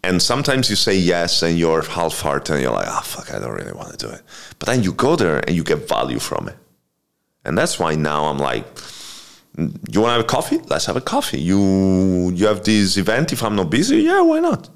[0.06, 3.40] And sometimes you say yes and you're half hearted and you're like, oh, fuck, I
[3.40, 4.22] don't really want to do it.
[4.60, 6.58] But then you go there and you get value from it.
[7.44, 8.66] And that's why now I'm like,
[9.58, 10.60] you want to have a coffee?
[10.70, 11.40] Let's have a coffee.
[11.40, 13.34] You you have this event.
[13.34, 14.70] If I'm not busy, yeah, why not?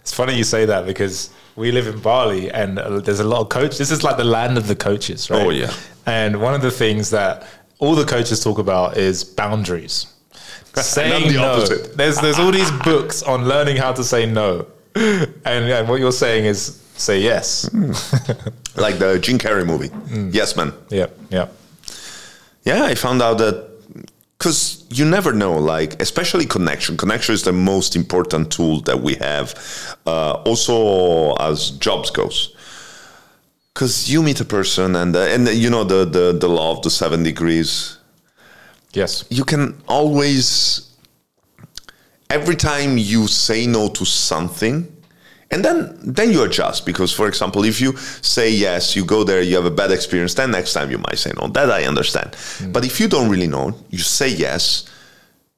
[0.00, 3.40] It's funny you say that because we live in Bali and uh, there's a lot
[3.40, 3.78] of coaches.
[3.78, 5.42] This is like the land of the coaches, right?
[5.42, 5.72] Oh, yeah.
[6.06, 7.46] And one of the things that
[7.78, 10.06] all the coaches talk about is boundaries.
[10.74, 11.52] Saying the no.
[11.52, 11.96] opposite.
[11.96, 16.12] There's there's all these books on learning how to say no, and, and what you're
[16.12, 17.70] saying is say yes.
[18.76, 19.90] Like the Jim Carrey movie.
[20.36, 20.72] Yes, man.
[20.90, 21.48] Yeah, yeah,
[22.64, 23.70] Yeah, I found out that
[24.38, 26.96] because you never know, like especially connection.
[26.96, 29.54] Connection is the most important tool that we have.
[30.06, 32.54] Uh, also, as jobs goes,
[33.72, 36.82] because you meet a person and uh, and you know the the the law of
[36.82, 37.98] the seven degrees.
[38.94, 40.94] Yes, you can always
[42.30, 44.90] every time you say no to something
[45.50, 49.42] and then then you adjust because for example if you say yes you go there
[49.42, 51.48] you have a bad experience then next time you might say no.
[51.48, 52.32] That i understand.
[52.32, 52.72] Mm.
[52.72, 54.84] But if you don't really know you say yes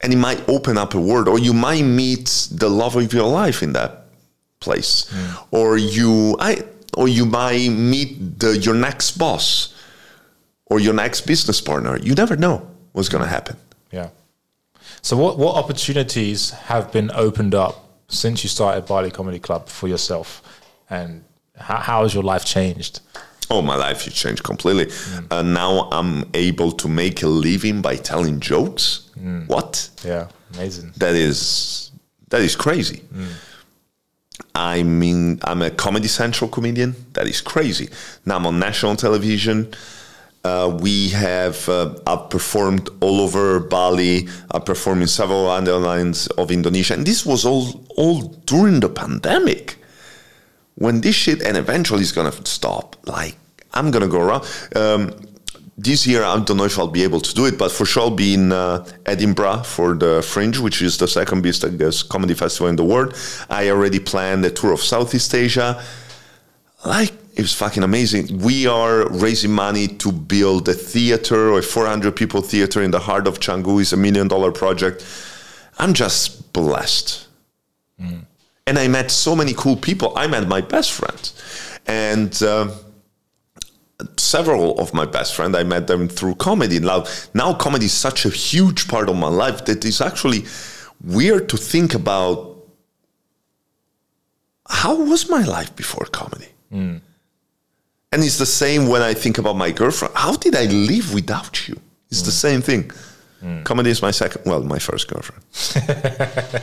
[0.00, 3.28] and it might open up a world or you might meet the love of your
[3.28, 4.08] life in that
[4.60, 5.06] place.
[5.10, 5.46] Mm.
[5.52, 6.62] Or you i
[6.96, 9.74] or you might meet the, your next boss
[10.66, 11.98] or your next business partner.
[11.98, 13.56] You never know what's going to happen
[13.90, 14.10] yeah.
[15.02, 17.74] So what what opportunities have been opened up
[18.08, 20.42] since you started Bali Comedy Club for yourself,
[20.90, 21.24] and
[21.56, 23.00] how, how has your life changed?
[23.48, 24.92] Oh, my life has changed completely.
[25.30, 29.08] Uh, now I'm able to make a living by telling jokes.
[29.46, 29.88] What?
[30.04, 30.92] Yeah, amazing.
[30.96, 31.90] That is
[32.28, 33.02] that is crazy.
[34.54, 36.94] I mean, I'm a Comedy Central comedian.
[37.12, 37.88] That is crazy.
[38.24, 39.72] Now I'm on national television.
[40.46, 44.28] Uh, we have uh, performed all over Bali.
[44.52, 49.64] I performed in several lines of Indonesia, and this was all all during the pandemic.
[50.76, 52.94] When this shit and eventually it's gonna stop.
[53.06, 53.34] Like
[53.74, 54.44] I'm gonna go around.
[54.76, 55.00] Um,
[55.76, 58.04] this year I don't know if I'll be able to do it, but for sure
[58.04, 62.68] I'll be in uh, Edinburgh for the Fringe, which is the second biggest comedy festival
[62.68, 63.18] in the world.
[63.50, 65.82] I already planned a tour of Southeast Asia.
[66.84, 68.38] Like it was fucking amazing.
[68.38, 73.26] We are raising money to build a theater, a 400 people theater in the heart
[73.26, 73.80] of Canggu.
[73.80, 75.04] It's a million dollar project.
[75.78, 77.26] I'm just blessed.
[78.66, 80.12] And I met so many cool people.
[80.16, 81.32] I met my best friend.
[81.86, 82.70] And uh,
[84.16, 86.80] several of my best friends, I met them through comedy.
[86.80, 87.04] Now,
[87.34, 90.44] now comedy is such a huge part of my life that it's actually
[91.04, 92.56] weird to think about
[94.68, 96.48] how was my life before comedy?
[98.12, 100.14] And it's the same when I think about my girlfriend.
[100.14, 101.76] How did I live without you?
[102.10, 102.90] It's the same thing.
[103.64, 105.42] Comedy is my second, well, my first girlfriend.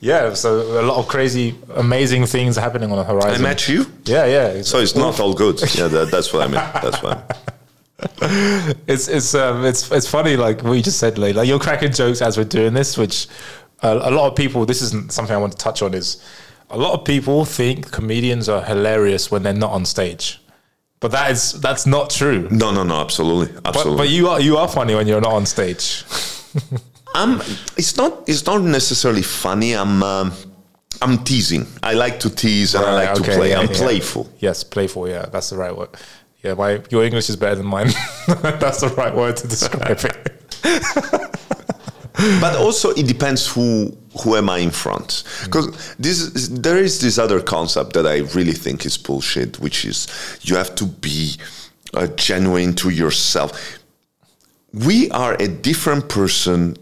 [0.00, 3.44] Yeah, so a lot of crazy, amazing things happening on the horizon.
[3.44, 4.62] I met you, Yeah, yeah.
[4.62, 5.60] so it's not all good.
[5.74, 6.54] Yeah, that, that's what I mean.
[6.82, 7.36] That's what.
[8.22, 8.76] I mean.
[8.86, 11.92] it's it's um, it's it's funny like what you just said like, like you're cracking
[11.92, 13.26] jokes as we're doing this which
[13.82, 16.24] a, a lot of people this isn't something i want to touch on is
[16.70, 20.40] a lot of people think comedians are hilarious when they're not on stage
[21.00, 23.96] but that is that's not true No, no, no, absolutely, absolutely.
[23.96, 26.04] but you are you are funny when you're not on stage
[27.14, 27.40] I'm.
[27.76, 28.28] It's not.
[28.28, 29.72] It's not necessarily funny.
[29.74, 30.00] I'm.
[30.00, 30.32] Um,
[31.02, 31.66] I'm teasing.
[31.82, 33.50] I like to tease and I Right, like to okay, play.
[33.50, 33.76] yeah, I'm yeah.
[33.76, 34.28] playful.
[34.38, 35.88] yes playful yeah that's the right word
[36.44, 37.88] yeah my your english is better than mine
[38.62, 40.16] that's the right word to describe it
[42.40, 47.18] but also it depends who who am I in front because this there is this
[47.18, 50.06] other concept that I really think is bullshit, which is
[50.42, 51.36] you have to be
[51.94, 53.50] uh, genuine to yourself.
[54.72, 56.76] we are a different person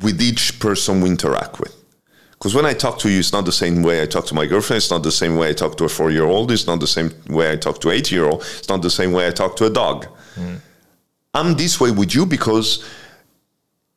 [0.00, 1.74] with each person we interact with.
[2.32, 4.46] Because when I talk to you, it's not the same way I talk to my
[4.46, 4.78] girlfriend.
[4.78, 6.50] It's not the same way I talk to a four year old.
[6.50, 8.40] It's not the same way I talk to an eight year old.
[8.58, 10.06] It's not the same way I talk to a dog.
[11.34, 12.84] I'm this way with you because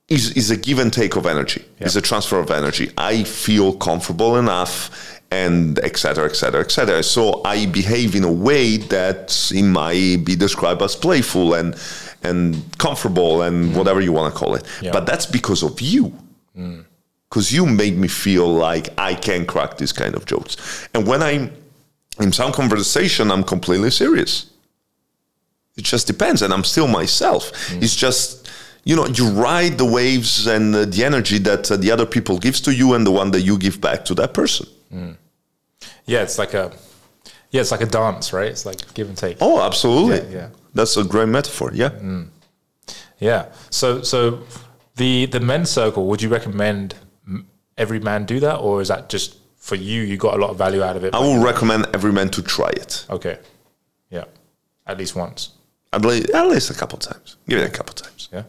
[0.07, 1.65] it's, it's a give and take of energy.
[1.79, 2.91] It's a transfer of energy.
[2.97, 7.03] I feel comfortable enough and etc etc et cetera, et cetera.
[7.03, 11.75] So I behave in a way that it might be described as playful and
[12.23, 13.77] and comfortable and mm.
[13.77, 14.63] whatever you want to call it.
[14.81, 14.91] Yeah.
[14.91, 16.13] But that's because of you.
[16.57, 16.85] Mm.
[17.29, 20.87] Because you made me feel like I can crack these kind of jokes.
[20.93, 21.51] And when I'm
[22.19, 24.49] in some conversation, I'm completely serious.
[25.75, 27.51] It just depends, and I'm still myself.
[27.51, 27.83] Mm.
[27.83, 28.44] It's just,
[28.85, 32.37] you know, you ride the waves and uh, the energy that uh, the other people
[32.37, 34.67] gives to you, and the one that you give back to that person.
[36.05, 36.71] Yeah, it's like a
[37.51, 38.49] yeah, it's like a dance, right?
[38.49, 39.37] It's like give and take.
[39.41, 40.17] Oh, absolutely.
[40.31, 40.49] Yeah, yeah.
[40.73, 41.71] That's a great metaphor.
[41.73, 41.91] Yeah.
[43.19, 43.45] Yeah.
[43.69, 44.43] So so
[44.95, 46.95] the the men's circle, would you recommend
[47.77, 50.01] every man do that, or is that just for you?
[50.03, 51.13] You got a lot of value out of it.
[51.13, 53.39] I will recommend every man to try it okay.
[54.09, 54.25] Yeah.
[54.85, 55.49] At least once.
[55.91, 57.37] at least, at least a couple times.
[57.49, 58.29] Give it a couple times.
[58.31, 58.43] Yeah.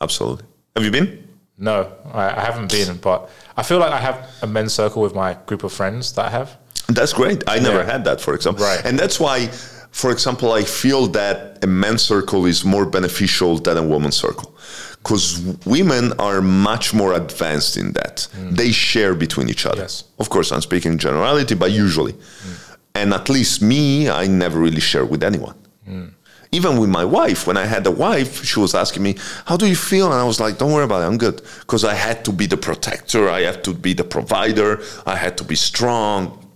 [0.00, 0.44] Absolutely.
[0.76, 1.28] Have you been?
[1.58, 5.34] No, I, haven't been, but I feel like I have a men's circle with my
[5.46, 6.56] group of friends that I have.
[6.88, 7.44] That's great.
[7.46, 7.92] I never Yeah.
[7.92, 8.64] had that, for example.
[8.64, 8.80] Right.
[8.84, 9.48] And that's why,
[9.90, 14.54] for example, I feel that a men's circle is more beneficial than a woman's circle.
[15.02, 18.26] Because women are much more advanced in that.
[18.36, 18.56] Mm.
[18.56, 19.82] They share between each other.
[19.82, 20.04] Yes.
[20.18, 22.12] Of course, I'm speaking generality, but usually.
[22.14, 22.76] Mm.
[22.94, 25.54] And at least me, I never really share with anyone.
[25.88, 26.10] Mm.
[26.52, 29.16] Even with my wife, when I had a wife, she was asking me,
[29.46, 30.06] How do you feel?
[30.06, 31.42] And I was like, Don't worry about it, I'm good.
[31.60, 35.36] Because I had to be the protector, I had to be the provider, I had
[35.38, 36.46] to be strong.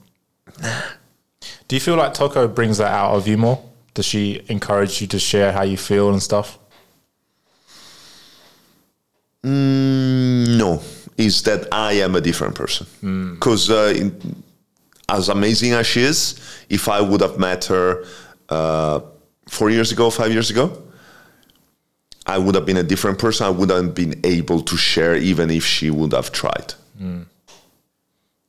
[1.69, 3.63] Do you feel like Toko brings that out of you more?
[3.95, 6.59] Does she encourage you to share how you feel and stuff?
[9.45, 10.83] No,
[11.17, 13.35] is that I am a different person.
[13.35, 14.11] Because uh,
[15.09, 18.05] as amazing as she is, if I would have met her
[18.49, 19.01] uh,
[19.49, 20.83] four years ago, five years ago,
[22.27, 23.47] I would have been a different person.
[23.47, 26.75] I wouldn't have been able to share, even if she would have tried.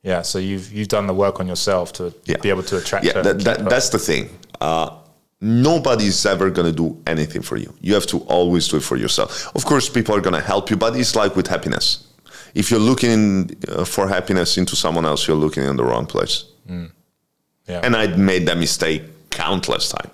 [0.04, 0.22] Yeah.
[0.22, 2.38] So you've you've done the work on yourself to Yeah.
[2.42, 3.24] be able to attract Yeah, her.
[3.24, 4.30] that, that, that's the thing.
[4.62, 4.90] Uh,
[5.42, 7.74] nobody's ever going to do anything for you.
[7.82, 9.48] You have to always do it for yourself.
[9.56, 12.08] Of course, people are going to help you, but it's like with happiness.
[12.54, 16.46] If you're looking uh, for happiness into someone else, you're looking in the wrong place.
[17.68, 17.82] Yeah.
[17.84, 19.02] And I'd made that mistake
[19.32, 20.12] countless times.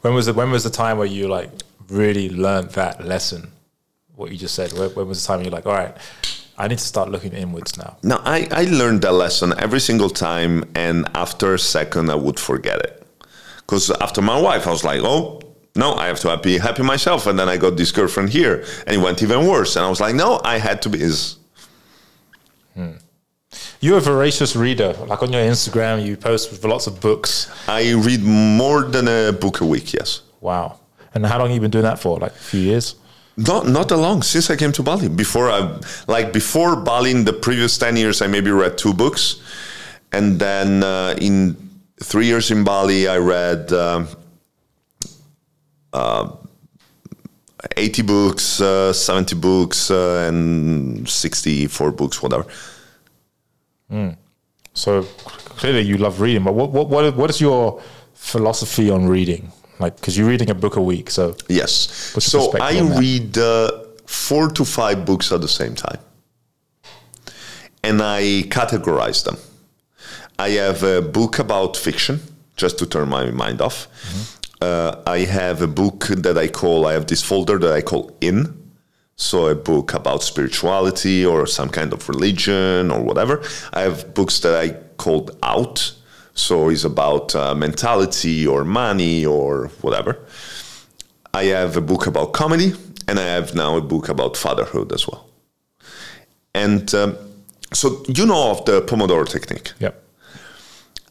[0.00, 1.50] When was the when was the time where you like
[1.88, 3.52] really learned that lesson?
[4.16, 4.72] What you just said.
[4.72, 5.96] When, when was the time you're like, all right,
[6.60, 7.96] I need to start looking inwards now.
[8.02, 12.38] Now, I, I learned that lesson every single time, and after a second, I would
[12.38, 13.06] forget it.
[13.56, 15.40] Because after my wife, I was like, oh,
[15.74, 17.26] no, I have to be happy myself.
[17.26, 19.76] And then I got this girlfriend here, and it went even worse.
[19.76, 21.00] And I was like, no, I had to be.
[21.00, 21.36] Is
[22.74, 22.92] hmm.
[23.80, 24.92] You're a voracious reader.
[25.06, 27.50] Like on your Instagram, you post with lots of books.
[27.66, 30.22] I read more than a book a week, yes.
[30.40, 30.78] Wow.
[31.14, 32.18] And how long have you been doing that for?
[32.18, 32.94] Like a few years?
[33.36, 35.08] Not not that long since I came to Bali.
[35.08, 39.40] Before I like before Bali in the previous ten years, I maybe read two books,
[40.12, 41.56] and then uh, in
[42.02, 44.08] three years in Bali, I read um,
[45.92, 46.32] uh,
[47.78, 52.44] eighty books, uh, seventy books, uh, and sixty-four books, whatever.
[54.72, 55.02] So
[55.58, 57.80] clearly you love reading, but what what what, what is your
[58.14, 59.52] philosophy on reading?
[59.78, 61.72] Like, because you're reading a book a week, so Yes.
[62.24, 63.70] So I read uh,
[64.06, 65.98] four to five books at the same time,
[67.82, 69.36] and I categorize them.
[70.38, 72.20] I have a book about fiction,
[72.56, 73.88] just to turn my mind off.
[74.60, 76.86] Uh, I have a book that I call.
[76.86, 78.59] I have this folder that I call in.
[79.20, 83.42] So a book about spirituality or some kind of religion or whatever.
[83.74, 85.92] I have books that I called out.
[86.32, 90.24] So it's about uh, mentality or money or whatever.
[91.34, 92.72] I have a book about comedy,
[93.06, 95.28] and I have now a book about fatherhood as well.
[96.54, 97.16] And um,
[97.74, 99.72] so you know of the Pomodoro technique.
[99.78, 99.92] Yeah.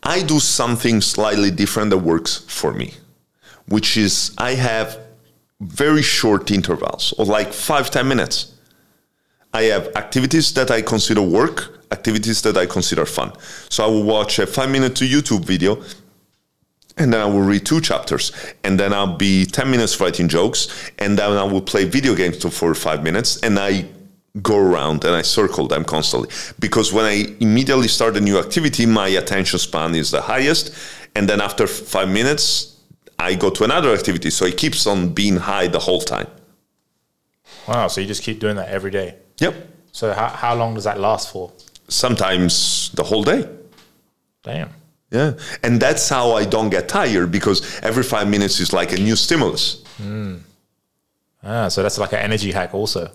[0.01, 2.95] I do something slightly different that works for me,
[3.67, 4.97] which is I have
[5.61, 8.53] very short intervals of like five, 10 minutes.
[9.53, 13.33] I have activities that I consider work, activities that I consider fun.
[13.69, 15.81] So I will watch a five minute YouTube video
[16.99, 18.33] and then I will read two chapters,
[18.63, 22.43] and then I'll be 10 minutes writing jokes, and then I will play video games
[22.43, 23.85] for five minutes, and I
[24.41, 26.29] go around and I circle them constantly.
[26.59, 30.75] Because when I immediately start a new activity, my attention span is the highest,
[31.15, 32.68] and then after five minutes,
[33.19, 34.29] I go to another activity.
[34.29, 36.27] So it keeps on being high the whole time.
[37.67, 37.87] Wow.
[37.87, 39.15] So you just keep doing that every day.
[39.39, 39.55] Yep.
[39.91, 41.51] So how, how long does that last for?
[41.87, 43.47] Sometimes the whole day.
[44.43, 44.69] Damn.
[45.11, 45.33] Yeah.
[45.63, 49.15] And that's how I don't get tired because every five minutes is like a new
[49.15, 49.83] stimulus.
[51.43, 53.11] Ah, so that's like an energy hack also.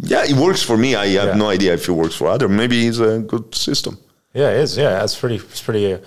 [0.00, 0.94] Yeah, it works for me.
[0.94, 1.34] I have Yeah.
[1.34, 2.48] no idea if it works for other.
[2.48, 3.98] Maybe it's a good system.
[4.34, 4.76] Yeah, it is.
[4.76, 5.36] Yeah, that's pretty.
[5.36, 5.94] It's pretty.
[5.94, 5.98] Uh,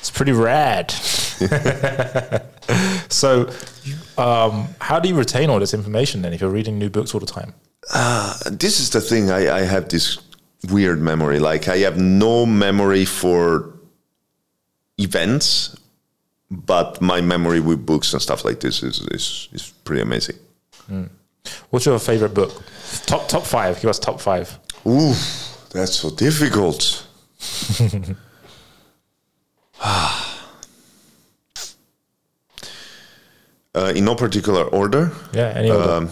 [0.00, 0.92] it's pretty rad.
[3.08, 3.50] so,
[4.16, 7.20] um, how do you retain all this information then if you're reading new books all
[7.20, 7.52] the time?
[7.92, 9.30] Uh, this is the thing.
[9.30, 10.18] I, I have this
[10.70, 11.38] weird memory.
[11.38, 13.74] Like I have no memory for
[14.98, 15.76] events,
[16.50, 20.36] but my memory with books and stuff like this is is, is pretty amazing.
[20.86, 21.04] Hmm.
[21.70, 22.62] What's your favorite book?
[23.04, 23.80] Top top five.
[23.80, 24.58] Give us top five.
[24.86, 25.14] Ooh,
[25.70, 27.06] that's so difficult.
[29.78, 30.35] Ah.
[33.76, 35.90] Uh, in no particular order, Yeah, any them.
[35.90, 36.08] um,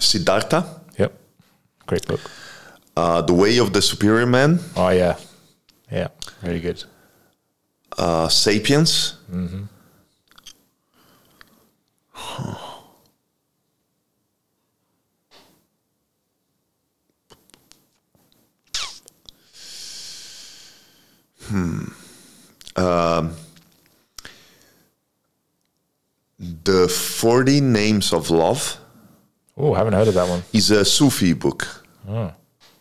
[0.00, 0.64] Siddhartha,
[0.98, 1.12] Yep,
[1.86, 2.20] great book.
[2.96, 5.16] uh, The Way of the Superior Man, Oh yeah,
[5.90, 6.08] yeah,
[6.42, 6.84] very good.
[7.98, 9.14] uh, Sapiens.
[21.48, 21.84] Hmm.
[22.76, 23.34] Um,
[26.64, 28.78] the 40 Names of Love
[29.56, 30.42] Oh, I haven't heard of that one.
[30.52, 31.66] is a Sufi book.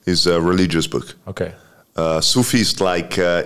[0.05, 1.13] It's a religious book.
[1.27, 1.53] Okay.
[1.95, 3.43] uh, Sufis like uh,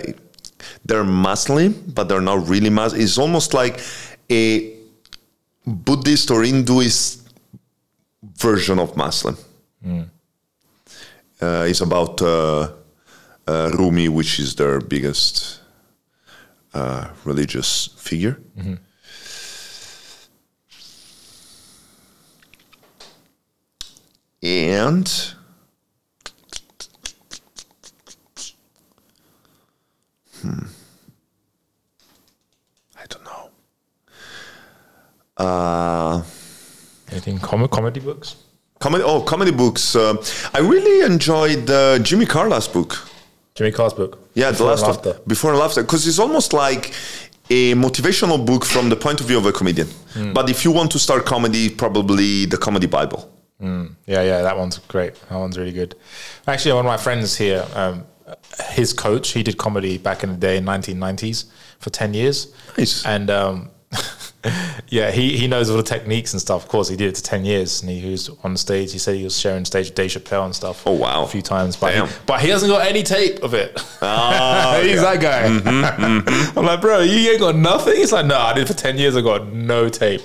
[0.84, 3.00] they're Muslim, but they're not really Muslim.
[3.02, 3.80] It's almost like
[4.30, 4.72] a
[5.66, 7.22] Buddhist or Hinduist
[8.38, 9.36] version of Muslim.
[9.84, 12.70] Uh, it's about uh,
[13.46, 15.60] uh, Rumi, which is their biggest
[16.72, 18.38] uh, religious figure.
[24.42, 25.08] And
[30.42, 30.66] hmm,
[32.98, 33.50] I don't know.
[35.36, 36.22] Uh,
[37.10, 38.36] Anything com- comedy books?
[38.78, 39.02] comedy.
[39.04, 39.96] Oh, comedy books.
[39.96, 40.16] Uh,
[40.54, 43.08] I really enjoyed uh, Jimmy Carla's book.
[43.54, 44.18] Jimmy Carr's book.
[44.34, 45.16] Yeah, Before the last one.
[45.26, 46.92] Before and after, because it's almost like
[47.48, 49.88] a motivational book from the point of view of a comedian.
[50.34, 53.32] But if you want to start comedy, probably the Comedy Bible.
[53.60, 53.88] Yeah,
[54.22, 55.14] yeah, that one's great.
[55.28, 55.94] That one's really good.
[56.46, 58.04] Actually, one of my friends here, um,
[58.70, 61.46] his coach, he did comedy back in the day in 1990s
[61.78, 62.54] for 10 years.
[62.76, 63.04] Nice.
[63.06, 63.70] And um,
[64.88, 66.64] yeah, he, he knows all the techniques and stuff.
[66.64, 68.92] Of course, he did it for 10 years and he, he was on stage.
[68.92, 70.86] He said he was sharing stage with Dave Chappelle and stuff.
[70.86, 71.24] Oh, wow.
[71.24, 71.76] A few times.
[71.76, 72.08] But, Damn.
[72.08, 73.80] he, but he hasn't got any tape of it.
[74.02, 75.48] Ah, He's that guy.
[75.48, 77.96] Mm-hmm, I'm like, bro, you ain't got nothing.
[77.96, 79.16] He's like, no, I did it for ten years.
[79.16, 80.22] I got no tape.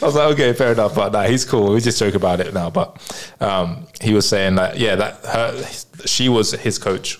[0.00, 0.94] I was like, okay, fair enough.
[0.94, 1.72] But nah, he's cool.
[1.72, 2.70] We just joke about it now.
[2.70, 2.96] But
[3.40, 5.64] um, he was saying that, yeah, that her,
[6.06, 7.18] she was his coach.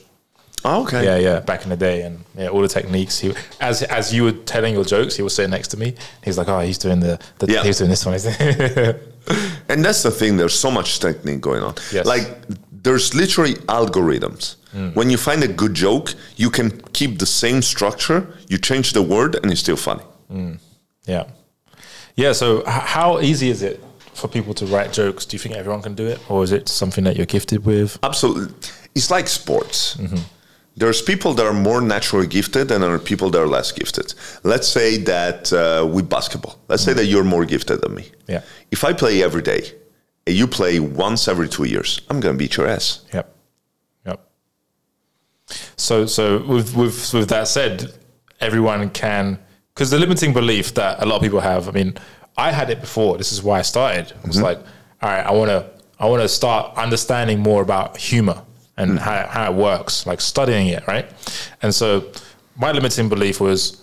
[0.65, 1.05] Oh, okay.
[1.05, 3.19] Yeah, yeah, back in the day, and yeah, all the techniques.
[3.21, 5.95] He, as as you were telling your jokes, he was sitting next to me.
[6.25, 7.63] He's like, oh, he's doing the, the Yeah.
[7.63, 8.15] he's doing this one.
[9.69, 10.39] And that's the thing.
[10.39, 11.75] There's so much technique going on.
[11.93, 12.07] Yes.
[12.07, 12.27] Like
[12.73, 14.57] there's literally algorithms.
[14.95, 18.27] When you find a good joke, you can keep the same structure.
[18.49, 20.05] You change the word, and it's still funny.
[21.05, 21.25] yeah,
[22.19, 22.33] yeah.
[22.33, 22.67] So, h-
[22.97, 23.79] how easy is it
[24.15, 25.25] for people to write jokes?
[25.25, 27.99] Do you think everyone can do it, or is it something that you're gifted with?
[28.03, 28.53] Absolutely.
[28.95, 29.97] It's like sports.
[30.77, 34.15] There's people that are more naturally gifted and there are people that are less gifted.
[34.45, 38.05] Let's say that uh, with basketball, let's say that you're more gifted than me.
[38.29, 38.43] Yeah.
[38.71, 39.63] If I play every day
[40.25, 43.05] and you play once every two years, I'm going to beat your ass.
[43.13, 43.27] Yep.
[44.07, 44.21] Yep.
[45.77, 47.93] So so with with with that said,
[48.41, 49.39] everyone can
[49.79, 51.69] because the limiting belief that a lot of people have.
[51.69, 51.97] I mean,
[52.37, 53.17] I had it before.
[53.17, 54.13] This is why I started.
[54.25, 54.59] I was like,
[55.01, 58.43] all right, I want to I want to start understanding more about humor
[58.77, 61.07] and how how it works, like studying it, right?
[61.63, 62.11] And so
[62.57, 63.83] my limiting belief was.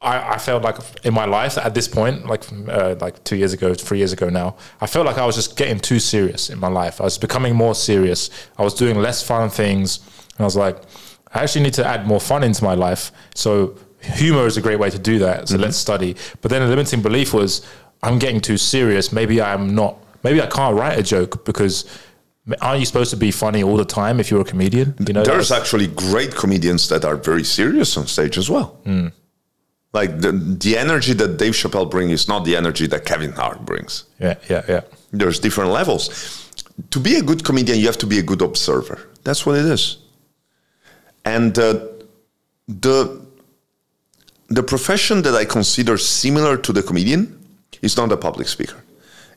[0.00, 3.52] I, I felt like in my life at this point, like uh, like two years
[3.52, 6.60] ago, three years ago now, I felt like I was just getting too serious in
[6.60, 7.00] my life.
[7.00, 8.30] I was becoming more serious.
[8.56, 9.98] I was doing less fun things,
[10.36, 10.76] and I was like,
[11.34, 13.10] I actually need to add more fun into my life.
[13.34, 15.48] So humor is a great way to do that.
[15.48, 16.16] So let's study.
[16.40, 17.66] But then the limiting belief was,
[18.02, 19.12] I'm getting too serious.
[19.12, 19.96] Maybe I'm not.
[20.22, 21.84] Maybe I can't write a joke because.
[22.62, 24.94] Aren't you supposed to be funny all the time if you're a comedian?
[25.06, 28.80] You know, There's actually great comedians that are very serious on stage as well.
[29.92, 33.66] Like the, the energy that Dave Chappelle brings is not the energy that Kevin Hart
[33.66, 34.04] brings.
[34.18, 34.80] yeah, yeah, yeah.
[35.12, 36.08] There's different levels.
[36.90, 38.98] To be a good comedian, you have to be a good observer.
[39.24, 39.98] That's what it is.
[41.26, 41.80] And uh,
[42.66, 43.20] the
[44.48, 47.38] the profession that I consider similar to the comedian
[47.82, 48.82] is not the public speaker,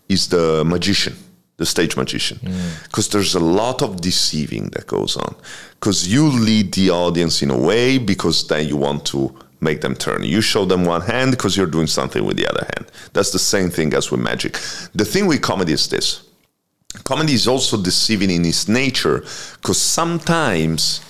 [0.07, 1.15] is the magician,
[1.57, 2.37] the stage magician.
[2.39, 2.83] Mm.
[2.83, 5.35] Because there's a lot of deceiving that goes on.
[5.79, 9.95] Because you lead the audience in a way because then you want to make them
[9.95, 10.23] turn.
[10.23, 12.91] You show them one hand because you're doing something with the other hand.
[13.13, 14.53] That's the same thing as with magic.
[14.95, 16.27] The thing with comedy is this
[17.03, 19.19] comedy is also deceiving in its nature
[19.55, 21.01] because sometimes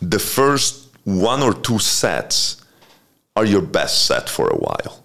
[0.00, 2.62] the first one or two sets
[3.38, 5.04] are your best set for a while.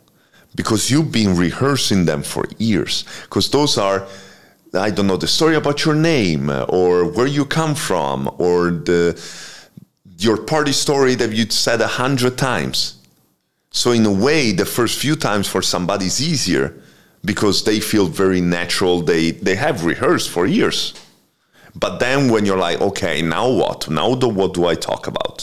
[0.55, 3.05] Because you've been rehearsing them for years.
[3.23, 3.99] Because those are
[4.88, 8.57] i don't know the story about your name uh, or where you come from or
[8.89, 9.03] the
[10.18, 12.77] your party story that you said a hundred times.
[13.69, 16.65] So in a way the first few times for somebody is easier
[17.31, 18.95] because they feel very natural.
[19.11, 20.77] They they have rehearsed for years.
[21.84, 23.80] But then when you're like okay now what?
[23.99, 25.38] Now the, what do i talk about?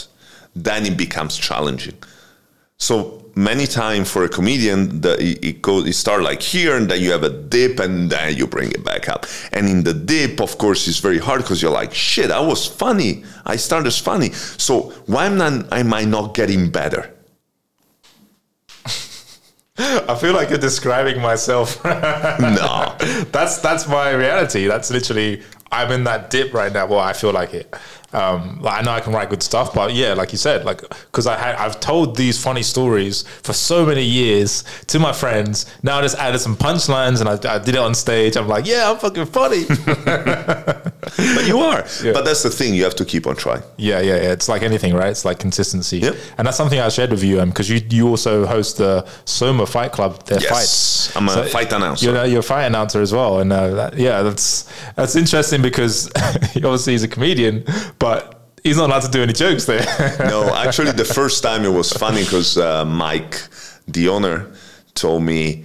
[0.67, 1.99] Then it becomes challenging
[2.81, 6.91] so many times for a comedian, the, it, it goes, it start like here, and
[6.91, 9.27] then you have a dip, and then you bring it back up.
[9.53, 12.67] And in the dip, of course, it's very hard because you're like, shit, I was
[12.67, 13.23] funny.
[13.45, 14.33] I started as funny.
[14.33, 17.15] So why am, not, am I not getting better?
[19.79, 21.85] I feel like you're describing myself.
[21.85, 22.97] no,
[23.31, 24.67] that's that's my reality.
[24.67, 25.43] That's literally
[25.73, 26.87] I'm in that dip right now.
[26.87, 27.75] Well, I feel like it.
[28.13, 30.81] Um, like I know I can write good stuff, but yeah, like you said, like
[30.81, 35.67] because I had I've told these funny stories for so many years to my friends.
[35.83, 38.37] Now I just added some punchlines and I, I did it on stage.
[38.37, 39.65] I'm like, yeah, I'm fucking funny.
[41.17, 41.85] but you are.
[42.03, 42.13] Yeah.
[42.13, 42.75] But that's the thing.
[42.75, 43.63] You have to keep on trying.
[43.77, 44.33] Yeah, yeah, yeah.
[44.33, 45.09] It's like anything, right?
[45.09, 45.99] It's like consistency.
[45.99, 46.17] Yep.
[46.39, 49.67] And that's something I shared with you, um, because you you also host the Soma
[49.67, 50.25] Fight Club.
[50.27, 51.17] Their yes, fights.
[51.17, 52.07] I'm a so fight announcer.
[52.07, 56.11] You're, you're a fight announcer as well, and uh, that, yeah, that's that's interesting because
[56.57, 57.65] obviously he's a comedian,
[58.01, 59.85] but he's not allowed to do any jokes there.
[60.19, 63.41] no, actually, the first time it was funny because uh, Mike,
[63.87, 64.51] the owner,
[64.95, 65.65] told me,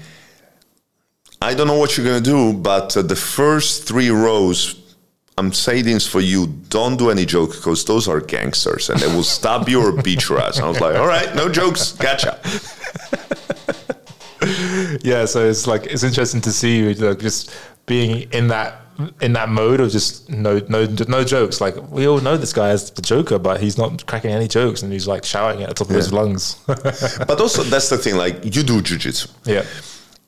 [1.42, 4.96] I don't know what you're going to do, but uh, the first three rows,
[5.38, 6.48] I'm saying this for you.
[6.70, 10.30] Don't do any joke because those are gangsters and they will stab you or beat
[10.30, 10.60] your ass.
[10.60, 12.40] I was like, all right, no jokes, gotcha.
[15.04, 17.52] yeah, so it's like it's interesting to see you like just
[17.86, 18.85] being in that
[19.22, 21.62] in that mode of just no no no jokes.
[21.62, 24.84] Like we all know this guy as the Joker, but he's not cracking any jokes,
[24.84, 25.94] and he's like shouting at the top yeah.
[25.94, 26.56] of his lungs.
[26.68, 28.16] but also that's the thing.
[28.16, 29.32] Like you do jujitsu.
[29.46, 29.64] Yeah.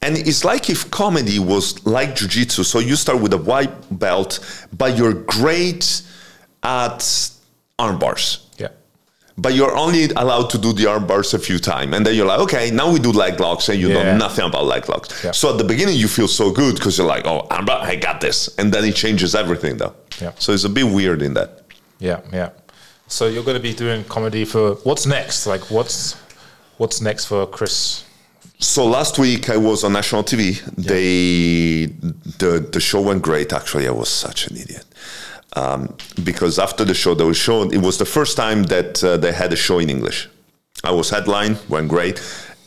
[0.02, 2.64] And it's like if comedy was like jujitsu.
[2.64, 4.40] So you start with a white belt,
[4.78, 6.04] but you're great
[6.64, 7.32] at
[7.80, 8.47] arm bars
[9.38, 11.96] but you're only allowed to do the arm bars a few times.
[11.96, 14.04] And then you're like, okay, now we do leg locks, and you yeah.
[14.04, 15.24] know nothing about leg locks.
[15.24, 15.32] Yeah.
[15.32, 18.56] So at the beginning, you feel so good because you're like, oh, I got this.
[18.58, 19.94] And then it changes everything, though.
[20.20, 20.32] Yeah.
[20.40, 21.62] So it's a bit weird in that.
[22.00, 22.50] Yeah, yeah.
[23.08, 25.46] So you're going to be doing comedy for what's next?
[25.46, 26.16] Like, what's
[26.78, 28.04] what's next for Chris?
[28.60, 30.60] So last week I was on national TV.
[30.78, 30.90] Yeah.
[30.90, 31.86] They
[32.38, 33.54] the the show went great.
[33.54, 34.86] Actually, I was such an idiot
[35.58, 39.18] um, because after the show that was shown, it was the first time that uh,
[39.18, 40.30] they had a show in English.
[40.84, 42.22] I was headline, went great,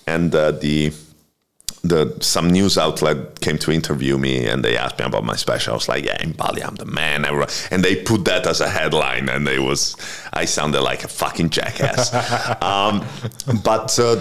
[0.07, 0.93] and uh, the
[1.83, 5.73] the some news outlet came to interview me and they asked me about my special.
[5.73, 7.25] I was like, "Yeah, in Bali, I'm the man."
[7.71, 9.97] And they put that as a headline, and it was
[10.33, 12.13] I sounded like a fucking jackass.
[12.63, 13.05] um,
[13.63, 14.17] but uh,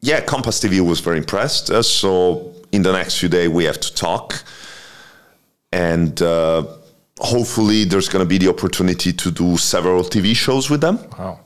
[0.00, 1.70] yeah, Kompas TV was very impressed.
[1.70, 4.42] Uh, so in the next few days, we have to talk
[5.72, 6.64] and uh,
[7.18, 10.98] hopefully there's going to be the opportunity to do several TV shows with them.
[11.18, 11.40] Wow.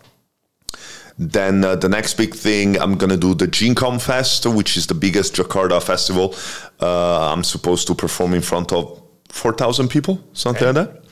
[1.19, 4.87] Then uh, the next big thing, I'm going to do the GeneCom Fest, which is
[4.87, 6.35] the biggest Jakarta festival.
[6.81, 10.81] Uh, I'm supposed to perform in front of 4,000 people, something okay.
[10.81, 11.05] like that.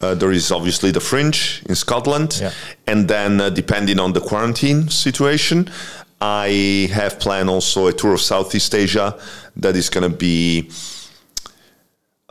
[0.00, 2.38] Uh, there is obviously the Fringe in Scotland.
[2.40, 2.52] Yeah.
[2.86, 5.68] And then, uh, depending on the quarantine situation,
[6.20, 9.18] I have planned also a tour of Southeast Asia
[9.56, 10.74] that is going to be uh,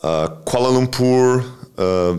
[0.01, 1.41] Kuala Lumpur,
[1.77, 2.17] uh,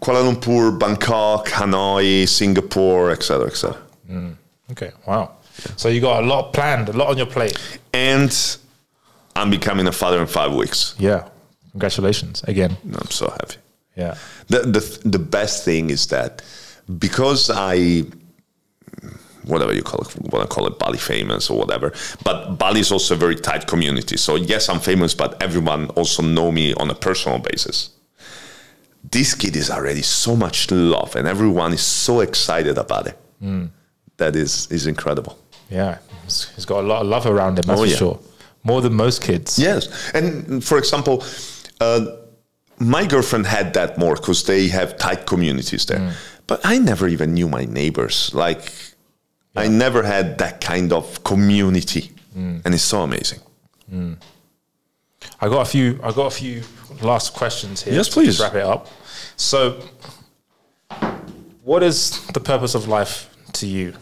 [0.00, 3.76] Kuala Lumpur, Bangkok, Hanoi, Singapore, etc., etc.
[4.10, 4.36] Mm.
[4.72, 5.36] Okay, wow.
[5.76, 7.58] So you got a lot planned, a lot on your plate,
[7.92, 8.32] and
[9.36, 10.94] I'm becoming a father in five weeks.
[10.98, 11.28] Yeah,
[11.72, 12.76] congratulations again.
[12.84, 13.56] I'm so happy.
[13.96, 14.16] Yeah.
[14.48, 16.42] The the the best thing is that
[16.98, 18.04] because I
[19.50, 21.92] whatever you call it, want to call it Bali famous or whatever.
[22.24, 24.16] But Bali is also a very tight community.
[24.16, 27.90] So yes, I'm famous, but everyone also know me on a personal basis.
[29.02, 33.18] This kid is already so much love, and everyone is so excited about it.
[33.42, 33.70] Mm.
[34.18, 35.38] That is is incredible.
[35.70, 37.64] Yeah, he's got a lot of love around him.
[37.66, 38.20] That's oh, for sure.
[38.62, 39.58] More than most kids.
[39.58, 41.24] Yes, and for example.
[41.80, 42.16] Uh,
[42.80, 45.98] my girlfriend had that more because they have tight communities there.
[45.98, 46.12] Mm.
[46.46, 48.34] But I never even knew my neighbors.
[48.34, 48.72] Like
[49.56, 52.62] I never had that kind of community, mm.
[52.64, 53.40] and it's so amazing.
[53.92, 54.16] Mm.
[55.40, 55.98] I got a few.
[56.02, 56.62] I got a few
[57.02, 57.94] last questions here.
[57.94, 58.40] Yes, please.
[58.40, 58.86] wrap it up.
[59.36, 59.82] So,
[61.62, 63.94] what is the purpose of life to you?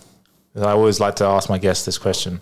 [0.56, 2.40] I always like to ask my guests this question.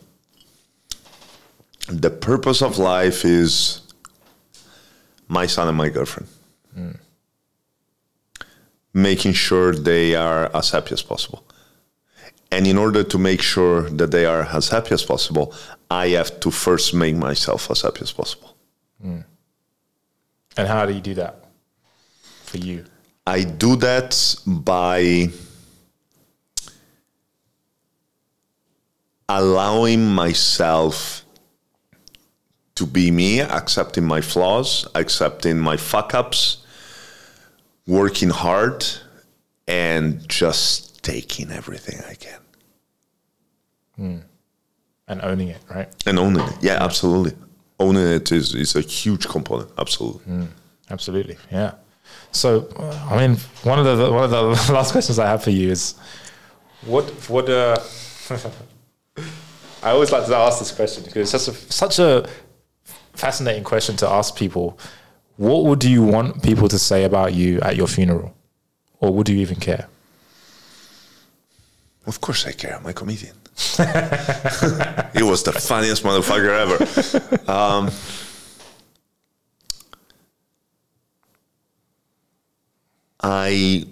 [1.88, 3.82] The purpose of life is
[5.28, 6.28] my son and my girlfriend.
[6.76, 6.98] Mm.
[8.92, 11.44] Making sure they are as happy as possible.
[12.50, 15.52] And in order to make sure that they are as happy as possible,
[15.90, 18.56] I have to first make myself as happy as possible.
[19.02, 19.20] Hmm.
[20.56, 21.44] And how do you do that
[22.44, 22.84] for you?
[23.26, 25.30] I do that by
[29.28, 31.24] allowing myself
[32.76, 36.58] to be me, accepting my flaws, accepting my fuck ups,
[37.86, 38.84] working hard,
[39.66, 42.40] and just taking everything I can
[45.08, 45.88] And owning it, right?
[46.08, 46.56] and owning it.
[46.68, 47.32] Yeah, absolutely.
[47.78, 49.70] Owning it is, is a huge component.
[49.78, 50.48] Absolutely.
[50.90, 51.72] Absolutely, yeah.
[52.32, 52.48] So,
[53.10, 54.42] I mean, one of the one of the
[54.78, 55.94] last questions I have for you is,
[56.92, 57.76] what what uh,
[59.86, 62.28] I always like to ask this question because it's such a such a
[63.14, 64.78] fascinating question to ask people.
[65.36, 68.30] What would you want people to say about you at your funeral,
[69.00, 69.86] or would you even care?
[72.06, 72.76] Of course I care.
[72.76, 73.34] I'm a comedian.
[75.16, 77.50] he was the funniest motherfucker ever.
[77.50, 77.90] Um,
[83.20, 83.84] I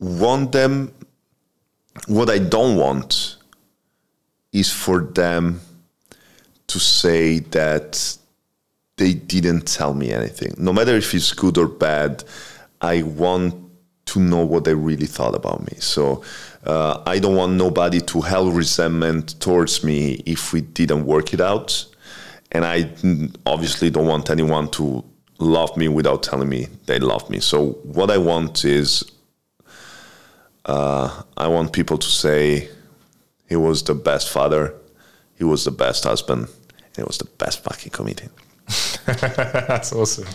[0.00, 0.92] want them.
[2.06, 3.36] What I don't want
[4.52, 5.60] is for them
[6.66, 8.18] to say that
[8.96, 10.54] they didn't tell me anything.
[10.58, 12.24] No matter if it's good or bad,
[12.80, 13.67] I want
[14.08, 15.76] to know what they really thought about me.
[15.78, 16.22] So
[16.64, 21.40] uh, I don't want nobody to held resentment towards me if we didn't work it
[21.40, 21.86] out.
[22.52, 22.90] And I
[23.44, 25.04] obviously don't want anyone to
[25.38, 27.40] love me without telling me they love me.
[27.40, 29.04] So what I want is
[30.64, 32.68] uh, I want people to say
[33.48, 34.74] he was the best father,
[35.36, 38.30] he was the best husband, and he was the best fucking comedian.
[39.06, 40.26] That's awesome.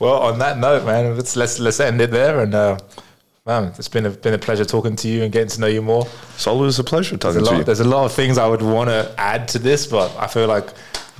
[0.00, 2.40] Well, on that note, man, let's let's let's end it there.
[2.40, 2.78] And uh,
[3.46, 5.82] man, it's been a been a pleasure talking to you and getting to know you
[5.82, 6.06] more.
[6.34, 7.64] It's always a pleasure talking There's a to lot, you.
[7.64, 10.46] there's a lot of things I would want to add to this, but I feel
[10.48, 10.68] like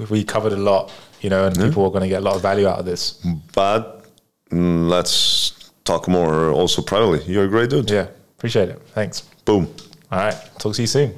[0.09, 0.91] we covered a lot,
[1.21, 3.25] you know, and people are going to get a lot of value out of this.
[3.55, 4.05] But
[4.51, 7.23] mm, let's talk more also privately.
[7.33, 7.91] You're a great dude.
[7.91, 8.09] Yeah,
[8.39, 8.81] appreciate it.
[8.95, 9.21] Thanks.
[9.45, 9.73] Boom.
[10.11, 11.15] All right, talk to you soon.